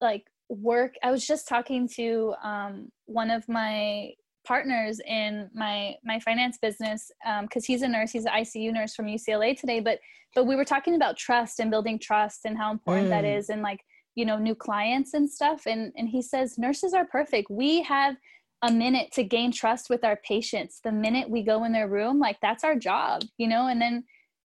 like 0.00 0.24
work. 0.48 0.94
I 1.02 1.10
was 1.10 1.26
just 1.26 1.48
talking 1.48 1.88
to 1.96 2.34
um, 2.42 2.88
one 3.06 3.30
of 3.30 3.48
my 3.48 4.12
partners 4.46 5.00
in 5.06 5.50
my 5.54 5.94
my 6.04 6.18
finance 6.20 6.58
business 6.60 7.10
because 7.42 7.64
um, 7.64 7.66
he's 7.66 7.82
a 7.82 7.88
nurse. 7.88 8.12
He's 8.12 8.24
an 8.24 8.32
ICU 8.32 8.72
nurse 8.72 8.94
from 8.94 9.06
UCLA 9.06 9.58
today. 9.58 9.80
But 9.80 9.98
but 10.34 10.44
we 10.44 10.56
were 10.56 10.64
talking 10.64 10.94
about 10.94 11.16
trust 11.16 11.60
and 11.60 11.70
building 11.70 11.98
trust 11.98 12.40
and 12.44 12.56
how 12.56 12.70
important 12.70 13.08
mm. 13.08 13.10
that 13.10 13.24
is 13.24 13.50
and 13.50 13.62
like 13.62 13.80
you 14.14 14.24
know 14.24 14.38
new 14.38 14.54
clients 14.54 15.14
and 15.14 15.28
stuff. 15.28 15.66
And 15.66 15.92
and 15.96 16.08
he 16.08 16.22
says 16.22 16.58
nurses 16.58 16.94
are 16.94 17.06
perfect. 17.06 17.50
We 17.50 17.82
have 17.82 18.16
a 18.62 18.72
minute 18.72 19.12
to 19.12 19.22
gain 19.22 19.52
trust 19.52 19.88
with 19.88 20.04
our 20.04 20.16
patients 20.16 20.80
the 20.82 20.90
minute 20.90 21.30
we 21.30 21.42
go 21.42 21.64
in 21.64 21.72
their 21.72 21.88
room 21.88 22.18
like 22.18 22.36
that's 22.42 22.64
our 22.64 22.74
job 22.74 23.22
you 23.36 23.46
know 23.46 23.68
and 23.68 23.80
then 23.80 24.02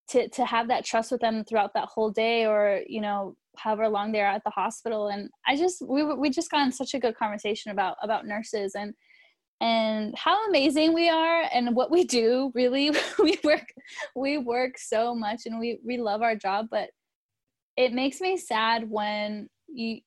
to 0.10 0.28
to 0.30 0.46
have 0.46 0.68
that 0.68 0.86
trust 0.86 1.12
with 1.12 1.22
them 1.22 1.44
throughout 1.44 1.74
that 1.74 1.88
whole 1.88 2.12
day 2.12 2.46
or 2.46 2.82
you 2.88 3.02
know 3.02 3.36
however 3.56 3.88
long 3.88 4.12
they're 4.12 4.26
at 4.26 4.44
the 4.44 4.50
hospital 4.50 5.10
and 5.10 5.30
i 5.48 5.56
just 5.56 5.82
we 5.88 6.04
we 6.04 6.30
just 6.30 6.52
got 6.52 6.66
in 6.66 6.72
such 6.72 6.94
a 6.94 7.00
good 7.00 7.16
conversation 7.16 7.72
about 7.72 7.96
about 8.02 8.26
nurses 8.26 8.76
and 8.76 8.94
and 9.62 10.14
how 10.18 10.48
amazing 10.48 10.94
we 10.94 11.08
are 11.10 11.44
and 11.54 11.76
what 11.76 11.92
we 11.92 12.04
do 12.04 12.52
really 12.54 12.92
we 13.20 13.38
work 13.44 13.66
we 14.16 14.38
work 14.38 14.78
so 14.78 15.16
much 15.16 15.42
and 15.46 15.60
we 15.60 15.80
we 15.86 15.98
love 15.98 16.22
our 16.22 16.36
job 16.36 16.68
but 16.70 16.90
it 17.78 17.94
makes 17.94 18.20
me 18.20 18.38
sad 18.38 18.90
when 18.90 19.48
you 19.68 20.00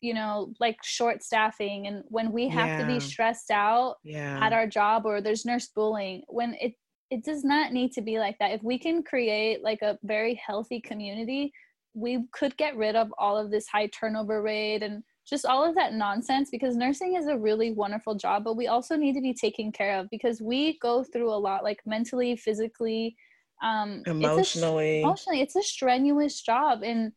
you 0.00 0.12
know 0.12 0.52
like 0.60 0.76
short 0.82 1.22
staffing 1.22 1.86
and 1.86 2.02
when 2.08 2.32
we 2.32 2.48
have 2.48 2.66
yeah. 2.66 2.78
to 2.78 2.86
be 2.86 3.00
stressed 3.00 3.50
out 3.50 3.96
yeah. 4.02 4.38
at 4.42 4.52
our 4.52 4.66
job 4.66 5.06
or 5.06 5.20
there's 5.20 5.44
nurse 5.44 5.68
bullying 5.74 6.22
when 6.28 6.54
it 6.60 6.74
it 7.10 7.24
does 7.24 7.44
not 7.44 7.72
need 7.72 7.92
to 7.92 8.02
be 8.02 8.18
like 8.18 8.36
that. 8.38 8.52
If 8.52 8.62
we 8.62 8.78
can 8.78 9.02
create 9.02 9.62
like 9.62 9.82
a 9.82 9.98
very 10.02 10.34
healthy 10.34 10.80
community 10.80 11.52
we 11.96 12.24
could 12.30 12.54
get 12.58 12.76
rid 12.76 12.94
of 12.94 13.12
all 13.16 13.38
of 13.38 13.50
this 13.50 13.66
high 13.66 13.86
turnover 13.86 14.42
rate 14.42 14.82
and 14.82 15.02
just 15.26 15.46
all 15.46 15.64
of 15.64 15.74
that 15.74 15.94
nonsense 15.94 16.50
because 16.50 16.76
nursing 16.76 17.16
is 17.16 17.26
a 17.26 17.38
really 17.38 17.72
wonderful 17.72 18.14
job 18.14 18.44
but 18.44 18.56
we 18.56 18.66
also 18.66 18.96
need 18.96 19.14
to 19.14 19.20
be 19.22 19.32
taken 19.32 19.72
care 19.72 19.98
of 19.98 20.06
because 20.10 20.40
we 20.40 20.78
go 20.80 21.02
through 21.02 21.32
a 21.32 21.34
lot 21.34 21.64
like 21.64 21.80
mentally 21.86 22.36
physically 22.36 23.16
um 23.64 24.02
emotionally 24.06 24.98
it's 24.98 25.04
a, 25.04 25.06
emotionally 25.06 25.40
it's 25.40 25.56
a 25.56 25.62
strenuous 25.62 26.42
job. 26.42 26.82
And 26.82 27.12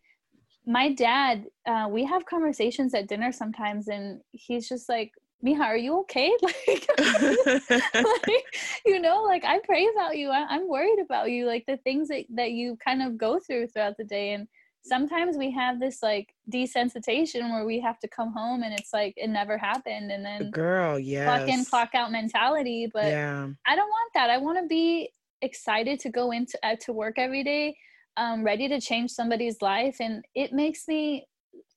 my 0.65 0.93
dad 0.93 1.43
uh, 1.67 1.87
we 1.91 2.05
have 2.05 2.25
conversations 2.25 2.93
at 2.93 3.09
dinner 3.09 3.33
sometimes 3.33 3.89
and 3.89 4.21
he's 4.31 4.69
just 4.69 4.87
like 4.87 5.11
Mija, 5.43 5.61
are 5.61 5.77
you 5.77 5.99
okay? 6.01 6.31
Like, 6.41 6.87
like, 8.27 8.57
you 8.85 8.99
know, 8.99 9.23
like 9.23 9.45
I 9.45 9.59
pray 9.63 9.87
about 9.93 10.17
you. 10.17 10.29
I, 10.29 10.55
am 10.55 10.67
worried 10.67 10.99
about 10.99 11.31
you. 11.31 11.45
Like 11.45 11.65
the 11.65 11.77
things 11.77 12.09
that, 12.09 12.25
that 12.35 12.51
you 12.51 12.77
kind 12.83 13.01
of 13.01 13.17
go 13.17 13.39
through 13.39 13.67
throughout 13.67 13.97
the 13.97 14.03
day. 14.03 14.33
And 14.33 14.47
sometimes 14.83 15.37
we 15.37 15.51
have 15.51 15.79
this 15.79 16.01
like 16.03 16.33
desensitization 16.51 17.51
where 17.51 17.65
we 17.65 17.79
have 17.79 17.99
to 17.99 18.07
come 18.07 18.33
home 18.33 18.63
and 18.63 18.73
it's 18.73 18.93
like 18.93 19.13
it 19.17 19.29
never 19.29 19.57
happened. 19.57 20.11
And 20.11 20.25
then 20.25 20.51
girl, 20.51 20.99
yeah, 20.99 21.25
clock 21.25 21.49
in, 21.49 21.65
clock 21.65 21.95
out 21.95 22.11
mentality. 22.11 22.89
But 22.91 23.05
yeah. 23.05 23.47
I 23.65 23.75
don't 23.75 23.89
want 23.89 24.11
that. 24.15 24.29
I 24.29 24.37
want 24.37 24.59
to 24.59 24.67
be 24.67 25.09
excited 25.41 25.99
to 26.01 26.09
go 26.09 26.31
into 26.31 26.57
uh, 26.63 26.75
to 26.81 26.93
work 26.93 27.17
every 27.17 27.43
day, 27.43 27.77
um, 28.17 28.43
ready 28.43 28.67
to 28.67 28.81
change 28.81 29.11
somebody's 29.11 29.61
life. 29.61 29.97
And 29.99 30.25
it 30.35 30.51
makes 30.51 30.87
me 30.87 31.27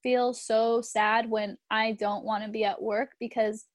feel 0.03 0.33
so 0.35 0.81
sad 0.81 1.29
when 1.29 1.57
I 1.71 1.93
don't 1.93 2.25
want 2.25 2.45
to 2.45 2.51
be 2.51 2.65
at 2.65 2.81
work 2.81 3.11
because 3.21 3.67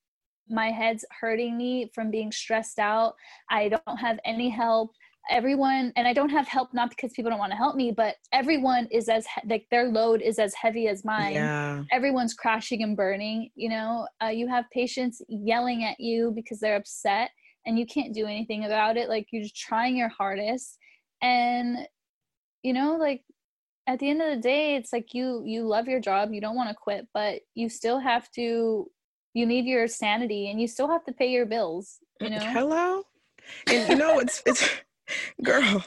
my 0.49 0.71
head's 0.71 1.05
hurting 1.19 1.57
me 1.57 1.91
from 1.93 2.11
being 2.11 2.31
stressed 2.31 2.79
out. 2.79 3.15
I 3.49 3.69
don't 3.69 3.97
have 3.97 4.19
any 4.25 4.49
help. 4.49 4.91
Everyone, 5.29 5.91
and 5.97 6.07
I 6.07 6.13
don't 6.13 6.29
have 6.29 6.47
help 6.47 6.73
not 6.73 6.89
because 6.89 7.11
people 7.11 7.29
don't 7.29 7.39
want 7.39 7.51
to 7.51 7.57
help 7.57 7.75
me, 7.75 7.91
but 7.91 8.15
everyone 8.31 8.87
is 8.91 9.09
as 9.09 9.25
like 9.45 9.65
their 9.71 9.89
load 9.89 10.21
is 10.21 10.39
as 10.39 10.53
heavy 10.53 10.87
as 10.87 11.03
mine. 11.03 11.33
Yeah. 11.33 11.83
Everyone's 11.91 12.33
crashing 12.33 12.81
and 12.81 12.95
burning. 12.95 13.49
You 13.55 13.69
know, 13.69 14.07
uh, 14.23 14.27
you 14.27 14.47
have 14.47 14.63
patients 14.71 15.21
yelling 15.27 15.83
at 15.83 15.99
you 15.99 16.31
because 16.33 16.61
they're 16.61 16.77
upset, 16.77 17.31
and 17.65 17.77
you 17.77 17.85
can't 17.85 18.13
do 18.13 18.25
anything 18.25 18.63
about 18.63 18.95
it. 18.95 19.09
Like 19.09 19.27
you're 19.31 19.43
just 19.43 19.57
trying 19.57 19.97
your 19.97 20.07
hardest, 20.07 20.77
and 21.21 21.79
you 22.63 22.71
know, 22.71 22.95
like 22.95 23.21
at 23.87 23.99
the 23.99 24.09
end 24.09 24.21
of 24.21 24.29
the 24.29 24.41
day 24.41 24.75
it's 24.75 24.93
like 24.93 25.13
you 25.13 25.41
you 25.45 25.65
love 25.65 25.87
your 25.87 25.99
job 25.99 26.33
you 26.33 26.41
don't 26.41 26.55
want 26.55 26.69
to 26.69 26.75
quit 26.75 27.07
but 27.13 27.39
you 27.55 27.69
still 27.69 27.99
have 27.99 28.29
to 28.31 28.89
you 29.33 29.45
need 29.45 29.65
your 29.65 29.87
sanity 29.87 30.49
and 30.49 30.59
you 30.59 30.67
still 30.67 30.89
have 30.89 31.03
to 31.05 31.13
pay 31.13 31.31
your 31.31 31.45
bills 31.45 31.97
you 32.19 32.27
uh, 32.27 32.31
know? 32.31 32.51
hello? 32.51 33.03
And 33.67 33.89
you 33.89 33.95
know 33.95 34.19
it's 34.19 34.43
it's 34.45 34.69
girl 35.43 35.83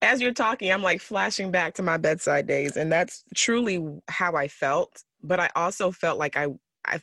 as 0.00 0.20
you're 0.20 0.32
talking 0.32 0.72
i'm 0.72 0.82
like 0.82 1.00
flashing 1.00 1.50
back 1.50 1.74
to 1.74 1.82
my 1.82 1.96
bedside 1.96 2.46
days 2.46 2.76
and 2.76 2.90
that's 2.90 3.24
truly 3.34 4.00
how 4.08 4.34
i 4.34 4.48
felt 4.48 5.04
but 5.22 5.38
i 5.38 5.50
also 5.54 5.90
felt 5.90 6.18
like 6.18 6.36
i 6.36 6.46
I, 6.84 7.00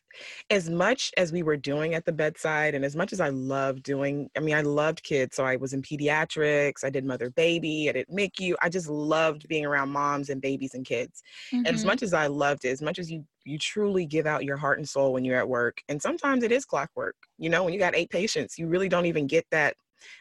as 0.49 0.69
much 0.69 1.11
as 1.17 1.31
we 1.31 1.43
were 1.43 1.57
doing 1.57 1.93
at 1.93 2.05
the 2.05 2.11
bedside 2.11 2.75
and 2.75 2.83
as 2.83 2.95
much 2.95 3.13
as 3.13 3.19
I 3.19 3.29
loved 3.29 3.83
doing, 3.83 4.29
I 4.35 4.39
mean, 4.39 4.55
I 4.55 4.61
loved 4.61 5.03
kids. 5.03 5.35
So 5.35 5.45
I 5.45 5.55
was 5.57 5.73
in 5.73 5.81
pediatrics, 5.81 6.83
I 6.83 6.89
did 6.89 7.05
mother 7.05 7.29
baby, 7.29 7.89
I 7.89 7.93
did 7.93 8.07
MICU. 8.07 8.55
I 8.61 8.69
just 8.69 8.89
loved 8.89 9.47
being 9.47 9.65
around 9.65 9.89
moms 9.89 10.29
and 10.29 10.41
babies 10.41 10.73
and 10.73 10.85
kids. 10.85 11.21
Mm-hmm. 11.53 11.65
And 11.65 11.67
as 11.67 11.81
mm-hmm. 11.81 11.87
much 11.87 12.03
as 12.03 12.13
I 12.13 12.27
loved 12.27 12.65
it, 12.65 12.69
as 12.69 12.81
much 12.81 12.99
as 12.99 13.11
you, 13.11 13.25
you 13.45 13.57
truly 13.57 14.05
give 14.05 14.25
out 14.25 14.43
your 14.43 14.57
heart 14.57 14.79
and 14.79 14.87
soul 14.87 15.13
when 15.13 15.23
you're 15.25 15.37
at 15.37 15.47
work. 15.47 15.81
And 15.89 16.01
sometimes 16.01 16.43
it 16.43 16.51
is 16.51 16.65
clockwork. 16.65 17.15
You 17.37 17.49
know, 17.49 17.63
when 17.63 17.73
you 17.73 17.79
got 17.79 17.95
eight 17.95 18.09
patients, 18.09 18.57
you 18.57 18.67
really 18.67 18.89
don't 18.89 19.05
even 19.05 19.27
get 19.27 19.45
that 19.51 19.75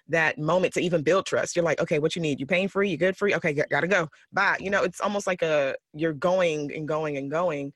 that 0.08 0.38
moment 0.38 0.72
to 0.74 0.80
even 0.80 1.02
build 1.02 1.26
trust. 1.26 1.56
You're 1.56 1.64
like, 1.64 1.80
okay, 1.80 1.98
what 1.98 2.16
you 2.16 2.22
need? 2.22 2.40
You 2.40 2.46
pain 2.46 2.68
free? 2.68 2.90
You 2.90 2.96
good 2.96 3.16
free? 3.16 3.34
Okay, 3.34 3.52
gotta 3.52 3.86
go. 3.86 4.08
Bye. 4.32 4.56
You 4.60 4.70
know, 4.70 4.82
it's 4.82 5.00
almost 5.00 5.26
like 5.26 5.42
a 5.42 5.74
you're 5.92 6.12
going 6.12 6.72
and 6.74 6.86
going 6.86 7.16
and 7.16 7.30
going. 7.30 7.72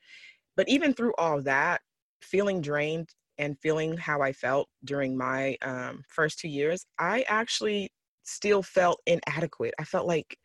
But 0.59 0.69
even 0.69 0.93
through 0.93 1.15
all 1.17 1.41
that, 1.43 1.81
feeling 2.21 2.61
drained 2.61 3.11
and 3.39 3.57
feeling 3.61 3.97
how 3.97 4.23
I 4.23 4.33
felt 4.33 4.69
during 4.85 5.17
my 5.17 5.57
um, 5.63 6.03
first 6.09 6.41
two 6.41 6.49
years, 6.49 6.85
I 6.99 7.25
actually 7.29 7.93
still 8.25 8.65
felt 8.65 9.01
inadequate. 9.07 9.73
I 9.79 9.85
felt 9.85 10.09
like 10.09 10.37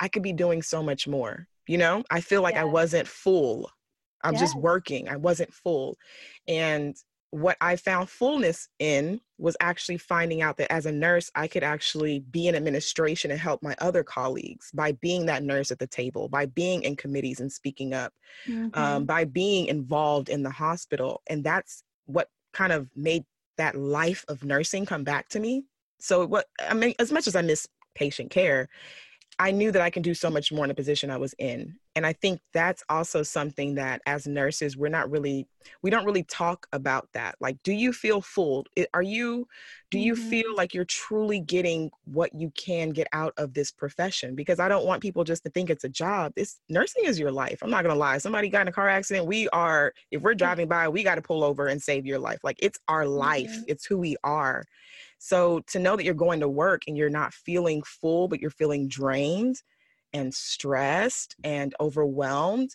I 0.00 0.08
could 0.08 0.24
be 0.24 0.32
doing 0.32 0.60
so 0.60 0.82
much 0.82 1.06
more. 1.06 1.46
You 1.68 1.78
know, 1.78 2.02
I 2.10 2.20
feel 2.20 2.42
like. 2.42 2.56
I 2.56 2.64
wasn't 2.64 3.06
full. 3.06 3.70
I'm 4.24 4.34
just 4.36 4.56
working. 4.56 5.08
I 5.08 5.16
wasn't 5.16 5.54
full. 5.54 5.96
And 6.48 6.96
what 7.30 7.56
I 7.60 7.76
found 7.76 8.10
fullness 8.10 8.68
in 8.78 9.20
was 9.38 9.56
actually 9.60 9.98
finding 9.98 10.42
out 10.42 10.56
that 10.56 10.72
as 10.72 10.86
a 10.86 10.92
nurse, 10.92 11.30
I 11.34 11.46
could 11.46 11.62
actually 11.62 12.20
be 12.20 12.48
in 12.48 12.56
administration 12.56 13.30
and 13.30 13.38
help 13.38 13.62
my 13.62 13.76
other 13.78 14.02
colleagues 14.02 14.70
by 14.74 14.92
being 14.92 15.26
that 15.26 15.44
nurse 15.44 15.70
at 15.70 15.78
the 15.78 15.86
table, 15.86 16.28
by 16.28 16.46
being 16.46 16.82
in 16.82 16.96
committees 16.96 17.40
and 17.40 17.50
speaking 17.50 17.94
up, 17.94 18.12
um, 18.48 18.54
mm-hmm. 18.54 18.80
um, 18.80 19.04
by 19.04 19.24
being 19.24 19.66
involved 19.66 20.28
in 20.28 20.42
the 20.42 20.50
hospital. 20.50 21.22
And 21.28 21.44
that's 21.44 21.84
what 22.06 22.28
kind 22.52 22.72
of 22.72 22.88
made 22.96 23.24
that 23.58 23.76
life 23.76 24.24
of 24.28 24.44
nursing 24.44 24.84
come 24.84 25.04
back 25.04 25.28
to 25.28 25.40
me. 25.40 25.64
So, 26.00 26.26
what 26.26 26.46
I 26.68 26.74
mean, 26.74 26.94
as 26.98 27.12
much 27.12 27.26
as 27.28 27.36
I 27.36 27.42
miss 27.42 27.68
patient 27.94 28.30
care, 28.30 28.68
I 29.40 29.52
knew 29.52 29.72
that 29.72 29.80
I 29.80 29.88
can 29.88 30.02
do 30.02 30.12
so 30.12 30.28
much 30.28 30.52
more 30.52 30.66
in 30.66 30.68
the 30.68 30.74
position 30.74 31.10
I 31.10 31.16
was 31.16 31.34
in. 31.38 31.76
And 31.96 32.04
I 32.04 32.12
think 32.12 32.42
that's 32.52 32.84
also 32.90 33.22
something 33.22 33.74
that 33.76 34.02
as 34.04 34.26
nurses, 34.26 34.76
we're 34.76 34.90
not 34.90 35.10
really, 35.10 35.48
we 35.80 35.88
don't 35.88 36.04
really 36.04 36.24
talk 36.24 36.66
about 36.74 37.08
that. 37.14 37.36
Like, 37.40 37.56
do 37.62 37.72
you 37.72 37.94
feel 37.94 38.20
full? 38.20 38.66
Are 38.92 39.00
you, 39.02 39.48
do 39.90 39.98
you 39.98 40.12
mm-hmm. 40.12 40.28
feel 40.28 40.54
like 40.54 40.74
you're 40.74 40.84
truly 40.84 41.40
getting 41.40 41.90
what 42.04 42.34
you 42.34 42.50
can 42.50 42.90
get 42.90 43.06
out 43.14 43.32
of 43.38 43.54
this 43.54 43.72
profession? 43.72 44.34
Because 44.34 44.60
I 44.60 44.68
don't 44.68 44.84
want 44.84 45.00
people 45.00 45.24
just 45.24 45.42
to 45.44 45.50
think 45.50 45.70
it's 45.70 45.84
a 45.84 45.88
job. 45.88 46.34
This 46.36 46.60
nursing 46.68 47.06
is 47.06 47.18
your 47.18 47.32
life. 47.32 47.60
I'm 47.62 47.70
not 47.70 47.82
going 47.82 47.94
to 47.94 47.98
lie. 47.98 48.18
Somebody 48.18 48.50
got 48.50 48.62
in 48.62 48.68
a 48.68 48.72
car 48.72 48.90
accident. 48.90 49.24
We 49.24 49.48
are, 49.48 49.94
if 50.10 50.20
we're 50.20 50.34
driving 50.42 50.68
by, 50.68 50.86
we 50.90 51.02
got 51.02 51.14
to 51.14 51.22
pull 51.22 51.42
over 51.42 51.66
and 51.66 51.82
save 51.82 52.04
your 52.04 52.18
life. 52.18 52.40
Like, 52.44 52.58
it's 52.58 52.78
our 52.88 53.06
life, 53.06 53.50
mm-hmm. 53.50 53.64
it's 53.68 53.86
who 53.86 53.96
we 53.96 54.18
are. 54.22 54.66
So 55.22 55.60
to 55.68 55.78
know 55.78 55.96
that 55.96 56.04
you're 56.04 56.14
going 56.14 56.40
to 56.40 56.48
work 56.48 56.84
and 56.88 56.96
you're 56.96 57.10
not 57.10 57.34
feeling 57.34 57.82
full, 57.82 58.26
but 58.26 58.40
you're 58.40 58.50
feeling 58.50 58.88
drained 58.88 59.62
and 60.14 60.34
stressed 60.34 61.36
and 61.44 61.74
overwhelmed, 61.78 62.74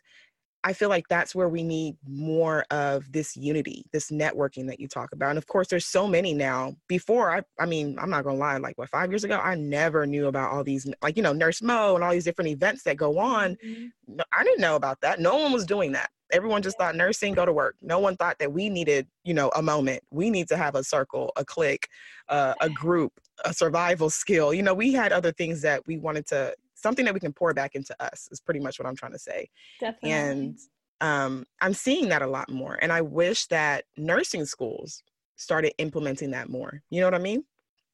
I 0.63 0.73
feel 0.73 0.89
like 0.89 1.07
that's 1.07 1.33
where 1.33 1.49
we 1.49 1.63
need 1.63 1.95
more 2.07 2.63
of 2.69 3.11
this 3.11 3.35
unity, 3.35 3.85
this 3.91 4.11
networking 4.11 4.67
that 4.67 4.79
you 4.79 4.87
talk 4.87 5.11
about. 5.11 5.29
And 5.29 5.39
of 5.39 5.47
course, 5.47 5.67
there's 5.67 5.87
so 5.87 6.07
many 6.07 6.35
now. 6.35 6.75
Before, 6.87 7.35
I, 7.35 7.41
I 7.59 7.65
mean, 7.65 7.97
I'm 7.99 8.11
not 8.11 8.23
gonna 8.23 8.37
lie, 8.37 8.57
like 8.57 8.77
what 8.77 8.89
five 8.89 9.11
years 9.11 9.23
ago, 9.23 9.39
I 9.43 9.55
never 9.55 10.05
knew 10.05 10.27
about 10.27 10.51
all 10.51 10.63
these, 10.63 10.87
like 11.01 11.17
you 11.17 11.23
know, 11.23 11.33
Nurse 11.33 11.63
Mo 11.63 11.95
and 11.95 12.03
all 12.03 12.11
these 12.11 12.25
different 12.25 12.51
events 12.51 12.83
that 12.83 12.95
go 12.95 13.17
on. 13.17 13.57
Mm-hmm. 13.65 14.19
I 14.31 14.43
didn't 14.43 14.61
know 14.61 14.75
about 14.75 15.01
that. 15.01 15.19
No 15.19 15.35
one 15.35 15.51
was 15.51 15.65
doing 15.65 15.93
that 15.93 16.09
everyone 16.35 16.61
just 16.61 16.77
thought 16.77 16.95
nursing 16.95 17.33
go 17.33 17.45
to 17.45 17.53
work. 17.53 17.75
No 17.81 17.99
one 17.99 18.17
thought 18.17 18.37
that 18.39 18.51
we 18.51 18.69
needed 18.69 19.07
you 19.23 19.33
know 19.33 19.49
a 19.55 19.61
moment. 19.61 20.03
We 20.11 20.29
need 20.29 20.47
to 20.49 20.57
have 20.57 20.75
a 20.75 20.83
circle 20.83 21.31
a 21.35 21.45
clique 21.45 21.87
uh, 22.29 22.53
a 22.61 22.69
group 22.69 23.13
a 23.43 23.53
survival 23.53 24.09
skill. 24.09 24.53
You 24.53 24.63
know 24.63 24.73
we 24.73 24.93
had 24.93 25.11
other 25.11 25.31
things 25.31 25.61
that 25.61 25.81
we 25.87 25.97
wanted 25.97 26.27
to 26.27 26.53
something 26.75 27.05
that 27.05 27.13
we 27.13 27.19
can 27.19 27.33
pour 27.33 27.53
back 27.53 27.73
into 27.73 27.95
us 27.99 28.27
is 28.31 28.39
pretty 28.39 28.59
much 28.59 28.77
what 28.77 28.87
i'm 28.87 28.95
trying 28.95 29.13
to 29.13 29.19
say. 29.19 29.49
Definitely. 29.79 30.11
and 30.11 30.59
um, 31.01 31.45
i'm 31.61 31.73
seeing 31.73 32.09
that 32.09 32.21
a 32.21 32.27
lot 32.27 32.49
more 32.49 32.77
and 32.81 32.91
i 32.91 33.01
wish 33.01 33.47
that 33.47 33.85
nursing 33.97 34.45
schools 34.45 35.01
started 35.37 35.73
implementing 35.79 36.31
that 36.31 36.49
more. 36.49 36.81
You 36.89 37.01
know 37.01 37.07
what 37.07 37.15
i 37.15 37.19
mean? 37.19 37.43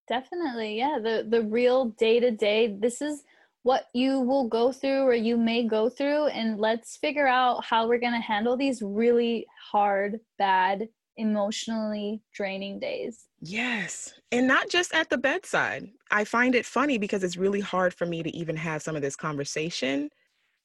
Definitely 0.07 0.77
yeah. 0.77 0.97
The 1.01 1.25
the 1.27 1.43
real 1.43 1.85
day 1.85 2.19
to 2.19 2.31
day 2.31 2.75
this 2.79 3.01
is 3.01 3.23
what 3.63 3.85
you 3.93 4.19
will 4.19 4.47
go 4.47 4.71
through 4.71 5.01
or 5.01 5.13
you 5.13 5.37
may 5.37 5.67
go 5.67 5.89
through 5.89 6.27
and 6.27 6.59
let's 6.59 6.97
figure 6.97 7.27
out 7.27 7.63
how 7.63 7.87
we're 7.87 7.99
going 7.99 8.13
to 8.13 8.19
handle 8.19 8.57
these 8.57 8.81
really 8.81 9.45
hard 9.71 10.19
bad 10.37 10.87
emotionally 11.17 12.21
draining 12.33 12.79
days 12.79 13.27
yes 13.41 14.13
and 14.31 14.47
not 14.47 14.69
just 14.69 14.93
at 14.93 15.09
the 15.09 15.17
bedside 15.17 15.87
i 16.09 16.23
find 16.23 16.55
it 16.55 16.65
funny 16.65 16.97
because 16.97 17.23
it's 17.23 17.37
really 17.37 17.59
hard 17.59 17.93
for 17.93 18.05
me 18.05 18.23
to 18.23 18.35
even 18.35 18.55
have 18.55 18.81
some 18.81 18.95
of 18.95 19.01
this 19.01 19.15
conversation 19.15 20.09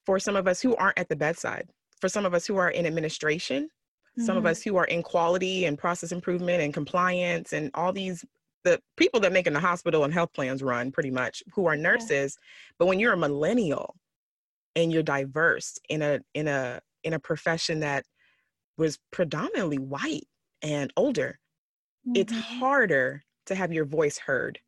for 0.04 0.18
some 0.20 0.36
of 0.36 0.46
us 0.46 0.60
who 0.60 0.74
aren't 0.76 0.98
at 0.98 1.08
the 1.08 1.16
bedside 1.16 1.68
for 2.00 2.08
some 2.08 2.24
of 2.24 2.32
us 2.32 2.46
who 2.46 2.56
are 2.56 2.70
in 2.70 2.86
administration 2.86 3.64
mm-hmm. 3.64 4.24
some 4.24 4.36
of 4.36 4.44
mm-hmm. 4.44 4.52
us 4.52 4.62
who 4.62 4.76
are 4.76 4.84
in 4.84 5.02
quality 5.02 5.64
and 5.64 5.78
process 5.78 6.12
improvement 6.12 6.62
and 6.62 6.72
compliance 6.72 7.52
and 7.52 7.70
all 7.74 7.92
these 7.92 8.24
the 8.66 8.80
people 8.96 9.20
that 9.20 9.32
making 9.32 9.52
the 9.52 9.60
hospital 9.60 10.02
and 10.02 10.12
health 10.12 10.32
plans 10.34 10.60
run 10.60 10.90
pretty 10.90 11.10
much 11.10 11.40
who 11.54 11.66
are 11.66 11.76
nurses 11.76 12.36
but 12.78 12.86
when 12.86 12.98
you're 12.98 13.12
a 13.12 13.16
millennial 13.16 13.94
and 14.74 14.92
you're 14.92 15.04
diverse 15.04 15.78
in 15.88 16.02
a 16.02 16.18
in 16.34 16.48
a 16.48 16.80
in 17.04 17.12
a 17.12 17.18
profession 17.18 17.78
that 17.80 18.04
was 18.76 18.98
predominantly 19.12 19.78
white 19.78 20.26
and 20.62 20.92
older 20.96 21.38
mm-hmm. 22.06 22.16
it's 22.16 22.32
harder 22.32 23.22
to 23.46 23.54
have 23.54 23.72
your 23.72 23.84
voice 23.84 24.18
heard 24.18 24.58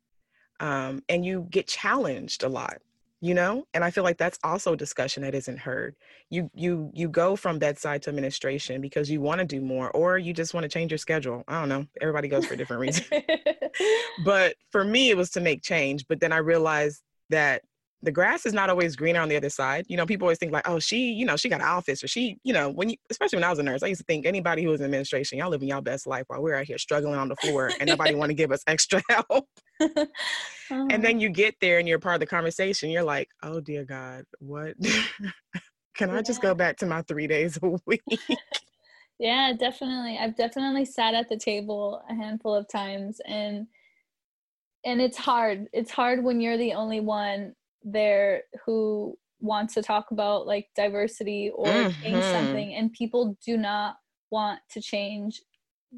um, 0.61 1.01
and 1.09 1.25
you 1.25 1.45
get 1.49 1.67
challenged 1.67 2.43
a 2.43 2.49
lot 2.49 2.77
you 3.21 3.33
know 3.33 3.65
and 3.73 3.83
i 3.83 3.91
feel 3.91 4.03
like 4.03 4.17
that's 4.17 4.39
also 4.43 4.73
a 4.73 4.77
discussion 4.77 5.23
that 5.23 5.35
isn't 5.35 5.57
heard. 5.57 5.95
You 6.29 6.49
you 6.53 6.91
you 6.93 7.09
go 7.09 7.35
from 7.35 7.59
bedside 7.59 8.01
to 8.03 8.09
administration 8.09 8.81
because 8.81 9.09
you 9.09 9.21
want 9.21 9.39
to 9.39 9.45
do 9.45 9.61
more 9.61 9.89
or 9.91 10.17
you 10.17 10.33
just 10.33 10.53
want 10.53 10.63
to 10.63 10.69
change 10.69 10.91
your 10.91 10.97
schedule. 10.97 11.43
I 11.47 11.59
don't 11.59 11.69
know. 11.69 11.85
Everybody 12.01 12.27
goes 12.27 12.45
for 12.45 12.55
different 12.55 12.81
reasons 12.81 13.09
but 14.23 14.55
for 14.71 14.83
me 14.83 15.09
it 15.09 15.17
was 15.17 15.29
to 15.31 15.41
make 15.41 15.61
change 15.61 16.05
but 16.07 16.19
then 16.19 16.31
i 16.31 16.37
realized 16.37 17.01
that 17.29 17.61
the 18.01 18.11
grass 18.11 18.45
is 18.45 18.53
not 18.53 18.69
always 18.69 18.95
greener 18.95 19.19
on 19.19 19.27
the 19.27 19.35
other 19.35 19.49
side. 19.49 19.85
You 19.89 19.97
know, 19.97 20.05
people 20.05 20.25
always 20.25 20.37
think 20.37 20.53
like, 20.53 20.67
oh, 20.67 20.79
she, 20.79 21.11
you 21.11 21.25
know, 21.25 21.35
she 21.35 21.49
got 21.49 21.59
an 21.59 21.67
office 21.67 22.01
or 22.03 22.07
she, 22.07 22.37
you 22.43 22.53
know, 22.53 22.69
when 22.69 22.89
you, 22.89 22.95
especially 23.09 23.37
when 23.37 23.43
I 23.43 23.49
was 23.49 23.59
a 23.59 23.63
nurse, 23.63 23.83
I 23.83 23.87
used 23.87 23.99
to 23.99 24.05
think 24.05 24.25
anybody 24.25 24.63
who 24.63 24.69
was 24.69 24.79
in 24.79 24.85
administration, 24.85 25.37
y'all 25.37 25.49
living 25.49 25.67
y'all 25.67 25.81
best 25.81 26.07
life 26.07 26.23
while 26.27 26.41
we're 26.41 26.55
out 26.55 26.65
here 26.65 26.77
struggling 26.77 27.15
on 27.15 27.27
the 27.27 27.35
floor 27.37 27.71
and 27.79 27.89
nobody 27.89 28.15
want 28.15 28.29
to 28.29 28.35
give 28.35 28.51
us 28.51 28.63
extra 28.67 29.01
help. 29.09 29.47
uh-huh. 29.81 30.05
And 30.71 31.03
then 31.03 31.19
you 31.19 31.29
get 31.29 31.55
there 31.61 31.79
and 31.79 31.87
you're 31.87 31.97
part 31.97 32.15
of 32.15 32.19
the 32.19 32.27
conversation. 32.27 32.91
You're 32.91 33.03
like, 33.03 33.27
oh 33.41 33.59
dear 33.59 33.83
God, 33.83 34.23
what? 34.39 34.75
Can 35.95 36.11
I 36.11 36.21
just 36.21 36.41
go 36.41 36.53
back 36.53 36.77
to 36.77 36.85
my 36.85 37.01
three 37.01 37.27
days 37.27 37.57
a 37.61 37.75
week? 37.85 38.03
yeah, 39.19 39.51
definitely. 39.57 40.17
I've 40.17 40.37
definitely 40.37 40.85
sat 40.85 41.15
at 41.15 41.27
the 41.27 41.37
table 41.37 42.01
a 42.07 42.13
handful 42.13 42.55
of 42.55 42.67
times 42.69 43.19
and 43.25 43.67
and 44.85 45.01
it's 45.01 45.17
hard. 45.17 45.67
It's 45.73 45.91
hard 45.91 46.23
when 46.23 46.39
you're 46.39 46.57
the 46.57 46.73
only 46.73 47.01
one 47.01 47.53
there 47.83 48.43
who 48.65 49.15
wants 49.41 49.73
to 49.73 49.81
talk 49.81 50.11
about 50.11 50.45
like 50.45 50.67
diversity 50.75 51.51
or 51.55 51.67
mm-hmm. 51.67 52.03
change 52.03 52.23
something 52.23 52.73
and 52.73 52.91
people 52.93 53.37
do 53.45 53.57
not 53.57 53.95
want 54.31 54.59
to 54.69 54.81
change 54.81 55.41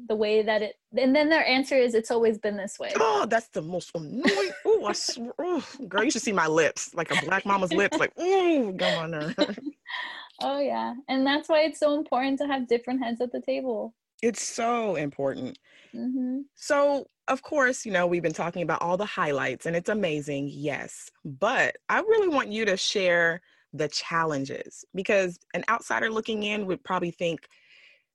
the 0.08 0.14
way 0.14 0.42
that 0.42 0.62
it 0.62 0.76
and 0.96 1.14
then 1.14 1.28
their 1.28 1.44
answer 1.44 1.76
is 1.76 1.94
it's 1.94 2.10
always 2.10 2.38
been 2.38 2.56
this 2.56 2.78
way 2.78 2.90
oh 2.96 3.26
that's 3.28 3.48
the 3.48 3.60
most 3.60 3.90
annoying 3.94 4.52
oh 4.64 4.86
i 4.86 4.92
swear 4.92 5.32
oh, 5.38 5.62
girl 5.86 6.02
you 6.02 6.10
should 6.10 6.22
see 6.22 6.32
my 6.32 6.46
lips 6.46 6.94
like 6.94 7.10
a 7.10 7.26
black 7.26 7.44
mama's 7.44 7.72
lips 7.72 7.98
like 7.98 8.12
oh 8.16 8.74
come 8.78 8.98
on 8.98 9.10
there 9.10 9.34
oh 10.42 10.58
yeah 10.58 10.94
and 11.08 11.26
that's 11.26 11.48
why 11.48 11.60
it's 11.60 11.78
so 11.78 11.94
important 11.94 12.38
to 12.38 12.46
have 12.46 12.66
different 12.66 13.02
heads 13.02 13.20
at 13.20 13.30
the 13.32 13.40
table 13.40 13.94
it's 14.22 14.42
so 14.42 14.94
important 14.94 15.58
mm-hmm. 15.94 16.38
so 16.54 17.06
of 17.32 17.42
course 17.42 17.84
you 17.84 17.92
know 17.92 18.06
we've 18.06 18.22
been 18.22 18.32
talking 18.32 18.62
about 18.62 18.82
all 18.82 18.96
the 18.96 19.04
highlights 19.04 19.66
and 19.66 19.74
it's 19.74 19.88
amazing 19.88 20.48
yes 20.50 21.10
but 21.24 21.76
i 21.88 22.00
really 22.00 22.28
want 22.28 22.50
you 22.50 22.64
to 22.64 22.76
share 22.76 23.40
the 23.72 23.88
challenges 23.88 24.84
because 24.94 25.38
an 25.54 25.64
outsider 25.68 26.10
looking 26.10 26.42
in 26.42 26.66
would 26.66 26.82
probably 26.84 27.10
think 27.10 27.48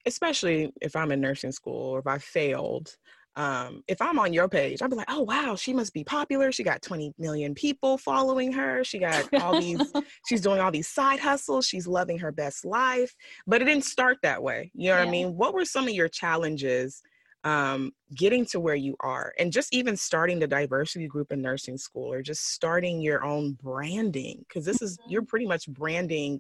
especially 0.08 0.72
if 0.82 0.96
I'm 0.96 1.12
in 1.12 1.22
nursing 1.22 1.52
school 1.52 1.90
or 1.90 2.00
if 2.00 2.08
I 2.08 2.18
failed, 2.18 2.96
um, 3.36 3.84
if 3.88 4.02
I'm 4.02 4.18
on 4.18 4.34
your 4.34 4.48
page, 4.48 4.82
I'd 4.82 4.90
be 4.90 4.96
like, 4.96 5.12
oh 5.12 5.22
wow, 5.22 5.56
she 5.56 5.74
must 5.74 5.94
be 5.94 6.04
popular. 6.04 6.52
She 6.52 6.64
got 6.64 6.82
20 6.82 7.14
million 7.20 7.54
people 7.54 8.00
following 8.00 8.52
her. 8.54 8.84
She 8.84 8.98
got 8.98 9.32
all 9.36 9.60
these, 9.60 9.94
she's 10.28 10.42
doing 10.42 10.60
all 10.60 10.72
these 10.72 10.88
side 10.88 11.20
hustles. 11.20 11.68
She's 11.68 11.86
loving 11.86 12.18
her 12.18 12.32
best 12.32 12.66
life. 12.66 13.14
But 13.46 13.62
it 13.62 13.66
didn't 13.66 13.86
start 13.86 14.18
that 14.24 14.42
way. 14.42 14.72
You 14.74 14.90
know 14.90 14.96
yeah. 14.96 15.00
what 15.02 15.08
I 15.08 15.12
mean? 15.12 15.36
What 15.36 15.54
were 15.54 15.66
some 15.66 15.88
of 15.88 15.94
your 15.94 16.10
challenges 16.10 17.04
um, 17.44 17.92
getting 18.16 18.46
to 18.48 18.60
where 18.60 18.76
you 18.76 18.96
are 19.00 19.34
and 19.40 19.52
just 19.52 19.74
even 19.74 19.96
starting 19.96 20.40
the 20.40 20.48
diversity 20.48 21.08
group 21.08 21.32
in 21.32 21.42
nursing 21.42 21.78
school 21.78 22.12
or 22.12 22.22
just 22.22 22.54
starting 22.54 23.02
your 23.02 23.24
own 23.24 23.54
branding? 23.62 24.44
Because 24.48 24.66
this 24.66 24.82
is, 24.82 24.98
you're 25.08 25.22
mm-hmm. 25.22 25.30
pretty 25.30 25.46
much 25.48 25.68
branding 25.68 26.40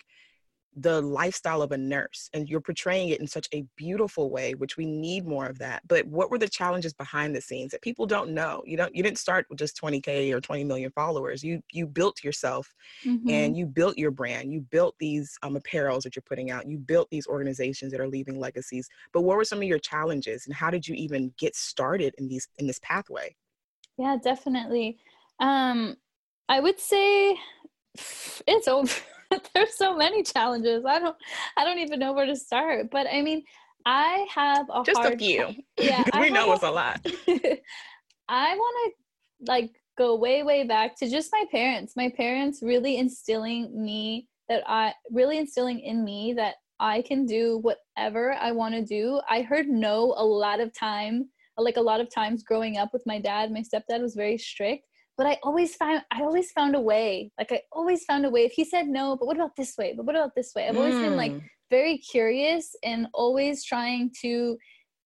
the 0.80 1.02
lifestyle 1.02 1.64
of 1.64 1.72
a 1.72 1.78
nurse 1.78 2.30
and 2.34 2.48
you're 2.48 2.62
portraying 2.62 3.10
it 3.10 3.20
in 3.20 3.26
such 3.26 3.48
a 3.52 3.66
beautiful 3.76 4.30
way 4.30 4.54
which 4.54 4.78
we 4.78 4.86
need 4.86 5.26
more 5.26 5.48
of 5.48 5.58
that. 5.58 5.82
But 5.88 6.06
what 6.06 6.30
were 6.30 6.38
the 6.38 6.48
challenges 6.48 6.94
behind 6.94 7.36
the 7.36 7.42
scenes 7.42 7.72
that 7.72 7.82
people 7.82 8.06
don't 8.06 8.30
know? 8.30 8.62
You 8.66 8.78
don't 8.78 8.96
you 8.96 9.02
didn't 9.02 9.18
start 9.18 9.48
with 9.50 9.58
just 9.58 9.82
20k 9.82 10.32
or 10.32 10.40
20 10.40 10.64
million 10.64 10.92
followers. 10.92 11.44
You 11.44 11.62
you 11.72 11.88
built 11.88 12.24
yourself 12.24 12.72
mm-hmm. 13.04 13.28
and 13.28 13.58
you 13.58 13.66
built 13.66 13.98
your 13.98 14.12
brand. 14.12 14.54
You 14.54 14.62
built 14.62 14.96
these 15.00 15.36
um, 15.42 15.56
apparels 15.56 16.04
that 16.04 16.16
you're 16.16 16.24
putting 16.28 16.52
out. 16.52 16.68
You 16.68 16.78
built 16.78 17.10
these 17.10 17.26
organizations 17.26 17.92
that 17.92 18.00
are 18.00 18.08
leaving 18.08 18.40
legacies. 18.40 18.88
But 19.14 19.22
what 19.22 19.36
were 19.36 19.46
some 19.46 19.60
of 19.60 19.64
your 19.64 19.80
challenges 19.80 20.46
and 20.46 20.56
how 20.56 20.70
did 20.70 20.88
you 20.88 20.94
even 20.94 21.34
get 21.40 21.56
started 21.56 22.14
in 22.20 22.28
these 22.28 22.48
in 22.60 22.68
this 22.68 22.80
pathway? 22.84 23.36
Yeah 23.98 24.18
definitely. 24.22 25.00
Um 25.40 25.98
i 26.50 26.60
would 26.60 26.80
say 26.80 27.36
it's 28.48 28.68
over 28.68 28.94
there's 29.54 29.76
so 29.78 29.96
many 29.96 30.24
challenges. 30.24 30.86
I 30.86 31.00
don't 31.00 31.16
I 31.58 31.64
don't 31.64 31.80
even 31.80 32.00
know 32.00 32.14
where 32.14 32.26
to 32.26 32.36
start. 32.36 32.90
But 32.92 33.08
I 33.08 33.22
mean, 33.22 33.44
I 33.86 34.28
have 34.34 34.68
a 34.70 34.84
just 34.84 35.00
a 35.04 35.18
few. 35.18 35.48
Yeah, 35.80 36.04
we 36.20 36.30
know 36.30 36.52
it's 36.54 36.64
a 36.64 36.72
lot. 36.72 37.00
I 38.30 38.56
want 38.56 38.94
to 38.96 39.52
like 39.52 39.72
go 39.98 40.16
way 40.16 40.44
way 40.44 40.64
back 40.64 40.98
to 41.00 41.10
just 41.10 41.30
my 41.32 41.46
parents. 41.52 41.94
My 41.96 42.10
parents 42.10 42.60
really 42.62 42.98
instilling 42.98 43.84
me 43.84 44.28
that 44.50 44.64
I 44.68 44.94
really 45.12 45.38
instilling 45.38 45.80
in 45.80 46.04
me 46.04 46.34
that 46.34 46.56
I 46.80 47.02
can 47.02 47.26
do 47.26 47.60
whatever 47.60 48.34
I 48.34 48.52
want 48.52 48.76
to 48.76 48.84
do. 48.84 49.20
I 49.30 49.42
heard 49.42 49.68
no 49.68 50.14
a 50.18 50.24
lot 50.24 50.60
of 50.60 50.78
time, 50.78 51.30
like 51.58 51.78
a 51.78 51.82
lot 51.82 52.02
of 52.02 52.14
times 52.14 52.44
growing 52.44 52.78
up 52.78 52.90
with 52.94 53.04
my 53.06 53.20
dad. 53.20 53.52
My 53.52 53.62
stepdad 53.62 54.02
was 54.02 54.16
very 54.16 54.38
strict 54.38 54.84
but 55.18 55.26
I 55.26 55.38
always 55.44 55.76
found 55.76 56.04
I 56.12 56.22
always 56.22 56.52
found 56.52 56.76
a 56.76 56.80
way. 56.80 57.32
Like 57.38 57.52
I 57.52 57.62
always 57.72 58.04
found 58.06 58.26
a 58.26 58.30
way. 58.30 58.46
If 58.46 58.54
he 58.54 58.64
said 58.64 58.88
no, 58.88 59.18
but 59.18 59.26
what 59.26 59.36
about 59.36 59.56
this 59.56 59.76
way? 59.78 59.94
But 59.98 60.06
what 60.06 60.16
about 60.16 60.36
this 60.36 60.54
way? 60.56 60.68
I've 60.68 60.78
always 60.78 60.96
mm. 60.96 61.02
been 61.02 61.18
like 61.18 61.32
mm. 61.32 61.44
very 61.70 61.98
curious 61.98 62.76
and 62.84 63.08
always 63.14 63.66
trying 63.66 64.12
to 64.22 64.58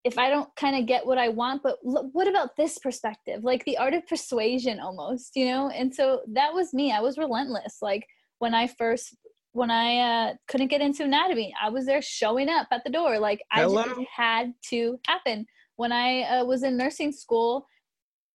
if 0.03 0.17
I 0.17 0.29
don't 0.29 0.49
kind 0.55 0.75
of 0.75 0.87
get 0.87 1.05
what 1.05 1.19
I 1.19 1.29
want, 1.29 1.61
but 1.61 1.77
look, 1.83 2.07
what 2.11 2.27
about 2.27 2.55
this 2.57 2.79
perspective? 2.79 3.43
Like 3.43 3.63
the 3.65 3.77
art 3.77 3.93
of 3.93 4.07
persuasion 4.07 4.79
almost, 4.79 5.35
you 5.35 5.45
know? 5.45 5.69
And 5.69 5.93
so 5.93 6.21
that 6.33 6.53
was 6.53 6.73
me. 6.73 6.91
I 6.91 7.01
was 7.01 7.19
relentless. 7.19 7.77
Like 7.83 8.07
when 8.39 8.55
I 8.55 8.67
first 8.67 9.15
when 9.53 9.69
I 9.69 9.97
uh, 9.97 10.33
couldn't 10.47 10.69
get 10.69 10.81
into 10.81 11.03
anatomy, 11.03 11.53
I 11.61 11.69
was 11.69 11.85
there 11.85 12.01
showing 12.01 12.49
up 12.49 12.67
at 12.71 12.83
the 12.83 12.89
door. 12.89 13.19
Like 13.19 13.41
Hello? 13.51 13.81
I 13.81 13.87
just 13.87 13.99
had 14.15 14.53
to 14.69 14.99
happen. 15.05 15.45
When 15.75 15.91
I 15.91 16.21
uh, 16.21 16.45
was 16.45 16.63
in 16.63 16.77
nursing 16.77 17.11
school, 17.11 17.65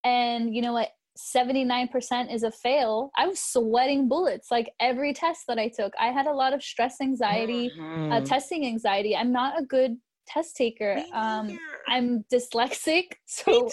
and 0.05 0.55
you 0.55 0.63
know 0.63 0.73
what 0.73 0.91
79% 1.17 2.33
is 2.33 2.43
a 2.43 2.51
fail. 2.51 3.11
I 3.17 3.27
was 3.27 3.41
sweating 3.41 4.09
bullets 4.09 4.51
like 4.51 4.73
every 4.81 5.13
test 5.13 5.45
that 5.49 5.59
i 5.59 5.69
took. 5.69 5.93
I 6.01 6.09
had 6.09 6.27
a 6.27 6.33
lot 6.33 6.53
of 6.53 6.63
stress 6.63 7.01
anxiety 7.01 7.71
uh, 7.77 7.83
mm-hmm. 7.83 8.13
uh, 8.13 8.21
testing 8.21 8.67
anxiety. 8.67 9.17
I'm 9.17 9.33
not 9.33 9.59
a 9.59 9.65
good 9.65 9.97
test 10.27 10.57
taker. 10.57 11.03
Um, 11.13 11.59
i'm 11.89 12.25
dyslexic 12.33 13.13
so 13.27 13.71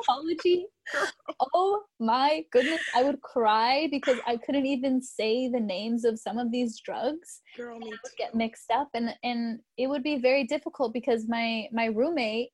apology 0.00 0.66
oh 1.54 1.82
my 2.00 2.44
goodness. 2.50 2.80
I 2.94 3.04
would 3.04 3.20
cry 3.20 3.88
because 3.90 4.18
i 4.26 4.36
couldn't 4.36 4.66
even 4.66 5.00
say 5.00 5.48
the 5.48 5.60
names 5.60 6.04
of 6.04 6.18
some 6.18 6.38
of 6.38 6.50
these 6.50 6.80
drugs 6.80 7.40
Girl, 7.56 7.78
me 7.78 7.88
would 7.88 8.16
get 8.18 8.34
mixed 8.34 8.70
up 8.70 8.88
and 8.94 9.14
and 9.22 9.60
it 9.76 9.86
would 9.86 10.02
be 10.02 10.18
very 10.18 10.44
difficult 10.44 10.92
because 10.92 11.28
my 11.28 11.68
my 11.72 11.86
roommate 11.86 12.50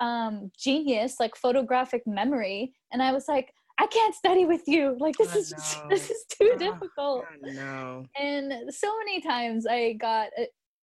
um 0.00 0.50
genius 0.58 1.16
like 1.20 1.36
photographic 1.36 2.02
memory 2.06 2.72
and 2.92 3.02
i 3.02 3.12
was 3.12 3.28
like 3.28 3.52
I 3.78 3.86
can't 3.86 4.14
study 4.14 4.44
with 4.44 4.62
you. 4.66 4.96
Like 4.98 5.16
this 5.16 5.36
is 5.36 5.50
just, 5.50 5.88
this 5.88 6.10
is 6.10 6.24
too 6.28 6.52
uh, 6.54 6.58
difficult. 6.58 7.24
No. 7.42 8.04
And 8.20 8.72
so 8.72 8.92
many 8.98 9.20
times 9.20 9.66
I 9.66 9.92
got 9.92 10.30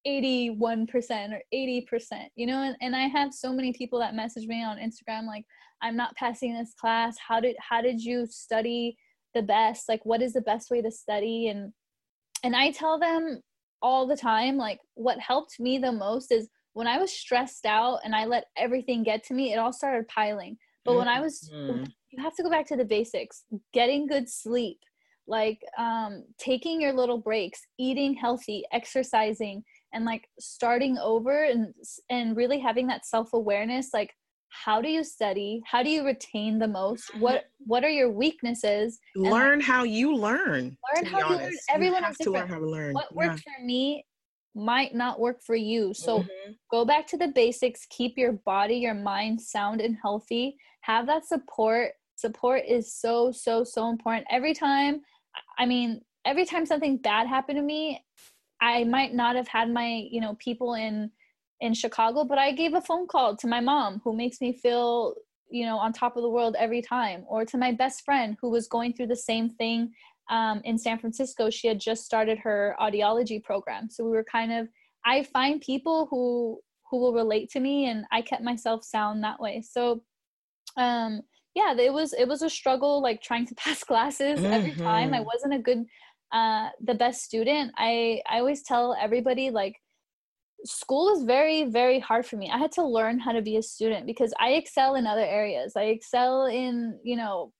81% 0.08 1.34
or 1.34 1.42
80%, 1.54 2.28
you 2.36 2.48
know, 2.48 2.64
and, 2.64 2.76
and 2.82 2.96
I 2.96 3.08
have 3.08 3.34
so 3.34 3.52
many 3.52 3.74
people 3.74 4.00
that 4.00 4.16
message 4.16 4.48
me 4.48 4.64
on 4.64 4.78
Instagram 4.78 5.28
like 5.28 5.44
I'm 5.82 5.98
not 5.98 6.16
passing 6.16 6.54
this 6.54 6.74
class. 6.80 7.18
How 7.20 7.42
did 7.42 7.58
how 7.60 7.82
did 7.82 8.02
you 8.02 8.26
study 8.28 8.98
the 9.34 9.42
best? 9.42 9.90
Like 9.90 10.06
what 10.06 10.22
is 10.22 10.34
the 10.34 10.42
best 10.42 10.72
way 10.72 10.82
to 10.82 10.92
study 10.92 11.50
and 11.50 11.74
and 12.44 12.56
I 12.56 12.72
tell 12.72 12.98
them 12.98 13.42
all 13.82 14.08
the 14.08 14.16
time 14.16 14.56
like 14.56 14.80
what 14.94 15.20
helped 15.20 15.60
me 15.60 15.78
the 15.78 15.92
most 15.92 16.32
is 16.32 16.48
when 16.74 16.88
I 16.88 16.98
was 16.98 17.12
stressed 17.12 17.66
out 17.66 18.00
and 18.06 18.16
I 18.16 18.26
let 18.26 18.46
everything 18.58 19.04
get 19.04 19.24
to 19.26 19.34
me, 19.34 19.54
it 19.54 19.58
all 19.58 19.74
started 19.74 20.08
piling. 20.08 20.58
But 20.86 20.92
mm-hmm. 20.92 21.00
when 21.00 21.08
I 21.10 21.20
was 21.20 21.52
mm-hmm 21.54 21.84
you 22.16 22.24
have 22.24 22.36
to 22.36 22.44
go 22.44 22.50
back 22.50 22.68
to 22.68 22.76
the 22.76 22.86
basics. 22.86 23.44
Getting 23.74 24.08
good 24.08 24.30
sleep 24.30 24.80
like 25.28 25.60
um, 25.78 26.24
taking 26.38 26.80
your 26.80 26.94
little 26.94 27.18
breaks 27.18 27.62
eating 27.80 28.14
healthy 28.14 28.64
exercising 28.72 29.64
and 29.94 30.06
like 30.06 30.28
starting 30.40 30.98
over 30.98 31.46
and 31.46 31.74
and 32.10 32.38
really 32.38 32.60
having 32.60 32.88
that 32.88 33.06
self-awareness 33.06 33.90
like 33.94 34.14
how 34.64 34.82
do 34.82 34.88
you 34.88 35.04
study? 35.04 35.62
How 35.66 35.84
do 35.84 35.90
you 35.90 36.06
retain 36.06 36.60
the 36.60 36.68
most? 36.68 37.14
What 37.20 37.36
mm-hmm. 37.36 37.64
what 37.68 37.84
are 37.84 37.90
your 37.90 38.10
weaknesses? 38.10 39.00
Learn 39.16 39.60
how 39.60 39.84
you 39.84 40.16
learn 40.16 40.78
learn 40.96 41.06
how 41.06 41.30
you 41.30 41.36
learn. 41.36 41.54
everyone 41.70 42.00
you 42.02 42.06
have 42.06 42.18
to 42.20 42.32
learn 42.32 42.48
how 42.48 42.60
to 42.60 42.70
learn. 42.70 42.94
What 42.94 43.08
yeah. 43.12 43.28
worked 43.28 43.42
for 43.42 43.66
me 43.66 44.06
might 44.56 44.96
not 44.96 45.20
work 45.20 45.42
for 45.46 45.56
you. 45.56 45.94
So 45.94 46.20
mm-hmm. 46.20 46.52
go 46.72 46.86
back 46.86 47.06
to 47.08 47.18
the 47.18 47.28
basics. 47.28 47.86
Keep 47.90 48.18
your 48.18 48.34
body 48.46 48.76
your 48.76 48.94
mind 48.94 49.42
sound 49.42 49.82
and 49.82 49.98
healthy. 50.02 50.56
Have 50.82 51.06
that 51.08 51.26
support 51.26 51.92
support 52.16 52.64
is 52.68 52.94
so 52.94 53.32
so 53.32 53.64
so 53.64 53.90
important. 53.90 54.28
Every 54.30 54.54
time 54.54 55.02
i 55.58 55.66
mean 55.66 56.02
every 56.26 56.46
time 56.46 56.66
something 56.66 56.98
bad 56.98 57.28
happened 57.28 57.58
to 57.58 57.64
me 57.64 58.04
i 58.62 58.84
might 58.84 59.14
not 59.14 59.36
have 59.36 59.48
had 59.48 59.70
my 59.70 60.06
you 60.10 60.22
know 60.22 60.36
people 60.40 60.74
in 60.74 61.10
in 61.62 61.74
chicago 61.74 62.24
but 62.24 62.38
i 62.38 62.52
gave 62.52 62.74
a 62.74 62.82
phone 62.82 63.08
call 63.08 63.36
to 63.36 63.48
my 63.48 63.60
mom 63.60 64.02
who 64.04 64.16
makes 64.16 64.42
me 64.42 64.54
feel 64.54 65.14
you 65.50 65.66
know 65.66 65.78
on 65.78 65.94
top 65.94 66.16
of 66.18 66.24
the 66.24 66.30
world 66.30 66.56
every 66.58 66.82
time 66.82 67.24
or 67.28 67.46
to 67.46 67.58
my 67.58 67.72
best 67.72 68.04
friend 68.04 68.38
who 68.42 68.50
was 68.50 68.68
going 68.68 68.94
through 68.94 69.08
the 69.08 69.16
same 69.16 69.50
thing 69.50 69.92
um, 70.32 70.60
in 70.64 70.76
san 70.76 70.98
francisco. 70.98 71.52
She 71.52 71.68
had 71.68 71.80
just 71.80 72.04
started 72.04 72.40
her 72.40 72.76
audiology 72.80 73.44
program. 73.44 73.92
So 73.92 74.04
we 74.04 74.10
were 74.10 74.24
kind 74.24 74.52
of 74.52 74.68
i 75.06 75.22
find 75.22 75.62
people 75.62 76.08
who 76.10 76.60
who 76.90 77.00
will 77.00 77.14
relate 77.14 77.52
to 77.52 77.60
me 77.60 77.86
and 77.86 78.06
i 78.12 78.24
kept 78.24 78.44
myself 78.44 78.84
sound 78.84 79.24
that 79.24 79.40
way. 79.40 79.62
So 79.62 80.02
um 80.78 81.22
yeah 81.56 81.74
it 81.78 81.92
was 81.92 82.14
it 82.14 82.28
was 82.28 82.42
a 82.42 82.50
struggle 82.50 83.02
like 83.02 83.22
trying 83.22 83.48
to 83.48 83.56
pass 83.64 83.84
classes 83.84 84.40
mm-hmm. 84.40 84.54
every 84.54 84.74
time. 84.74 85.14
I 85.14 85.18
mm-hmm. 85.18 85.26
wasn't 85.26 85.54
a 85.56 85.60
good 85.60 85.86
uh 86.32 86.70
the 86.82 86.96
best 86.96 87.24
student. 87.24 87.72
I 87.78 88.22
i 88.30 88.40
always 88.40 88.62
tell 88.62 88.96
everybody 89.00 89.50
like 89.50 89.76
school 90.64 91.06
was 91.14 91.24
very 91.24 91.66
very 91.66 92.00
hard 92.00 92.26
for 92.26 92.38
me. 92.38 92.50
I 92.52 92.58
had 92.58 92.72
to 92.74 92.84
learn 92.84 93.20
how 93.20 93.32
to 93.32 93.42
be 93.42 93.58
a 93.58 93.64
student 93.64 94.06
because 94.06 94.34
i 94.40 94.52
excel 94.52 94.96
in 94.96 95.08
other 95.08 95.26
areas. 95.26 95.74
I 95.76 95.84
excel 95.84 96.46
in 96.46 97.00
you 97.04 97.16
know 97.16 97.54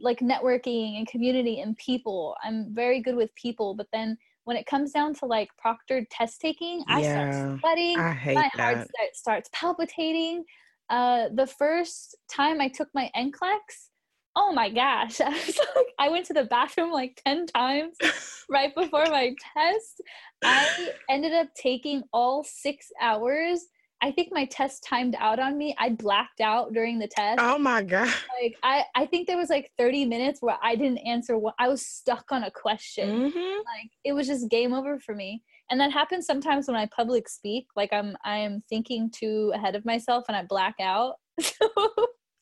like 0.00 0.20
networking 0.20 0.98
and 0.98 1.06
community 1.06 1.60
and 1.60 1.76
people. 1.76 2.36
I'm 2.44 2.74
very 2.74 3.00
good 3.00 3.16
with 3.16 3.34
people 3.34 3.74
but 3.74 3.88
then 3.92 4.18
when 4.44 4.56
it 4.56 4.66
comes 4.66 4.90
down 4.90 5.14
to 5.14 5.26
like 5.26 5.50
proctored 5.64 6.06
test 6.10 6.40
taking 6.40 6.82
i 6.88 7.00
Yeah, 7.00 7.30
start 7.30 7.60
sweating. 7.60 7.98
I 7.98 8.12
hate 8.12 8.34
my 8.34 8.50
heart 8.54 8.78
that. 8.78 8.88
start, 8.88 9.16
starts 9.16 9.50
palpitating 9.52 10.44
uh 10.90 11.28
the 11.34 11.46
first 11.46 12.16
time 12.30 12.60
i 12.60 12.68
took 12.68 12.88
my 12.94 13.10
NCLEX, 13.16 13.88
oh 14.36 14.52
my 14.52 14.68
gosh 14.68 15.20
i 15.24 15.30
like 15.30 15.86
i 15.98 16.08
went 16.08 16.26
to 16.26 16.34
the 16.34 16.44
bathroom 16.44 16.90
like 16.92 17.20
10 17.24 17.46
times 17.46 17.96
right 18.50 18.74
before 18.74 19.06
my 19.06 19.34
test. 19.54 20.02
I 20.44 20.68
ended 21.08 21.32
up 21.32 21.48
taking 21.54 22.02
all 22.12 22.44
six 22.44 22.88
hours. 23.00 23.66
I 24.02 24.10
think 24.10 24.28
my 24.32 24.46
test 24.46 24.84
timed 24.88 25.14
out 25.18 25.38
on 25.38 25.58
me. 25.58 25.74
I 25.78 25.90
blacked 25.90 26.40
out 26.40 26.72
during 26.72 26.98
the 26.98 27.06
test. 27.06 27.40
Oh 27.40 27.58
my 27.58 27.82
god. 27.82 28.12
Like 28.42 28.56
I, 28.62 28.84
I 28.94 29.06
think 29.06 29.26
there 29.26 29.36
was 29.36 29.50
like 29.50 29.70
30 29.78 30.06
minutes 30.06 30.40
where 30.40 30.56
I 30.62 30.74
didn't 30.74 30.98
answer 30.98 31.38
what 31.38 31.54
I 31.58 31.68
was 31.68 31.86
stuck 31.86 32.24
on 32.32 32.44
a 32.44 32.50
question. 32.50 33.30
hmm 33.30 33.58
Like 33.58 33.90
it 34.04 34.12
was 34.14 34.26
just 34.26 34.50
game 34.50 34.72
over 34.72 34.98
for 34.98 35.14
me. 35.14 35.42
And 35.70 35.80
that 35.80 35.92
happens 35.92 36.26
sometimes 36.26 36.66
when 36.66 36.76
I 36.76 36.86
public 36.86 37.28
speak. 37.28 37.66
Like 37.76 37.92
I'm 37.92 38.16
I'm 38.24 38.62
thinking 38.68 39.10
too 39.10 39.52
ahead 39.54 39.76
of 39.76 39.84
myself 39.84 40.24
and 40.28 40.36
I 40.36 40.42
black 40.44 40.76
out. 40.80 41.14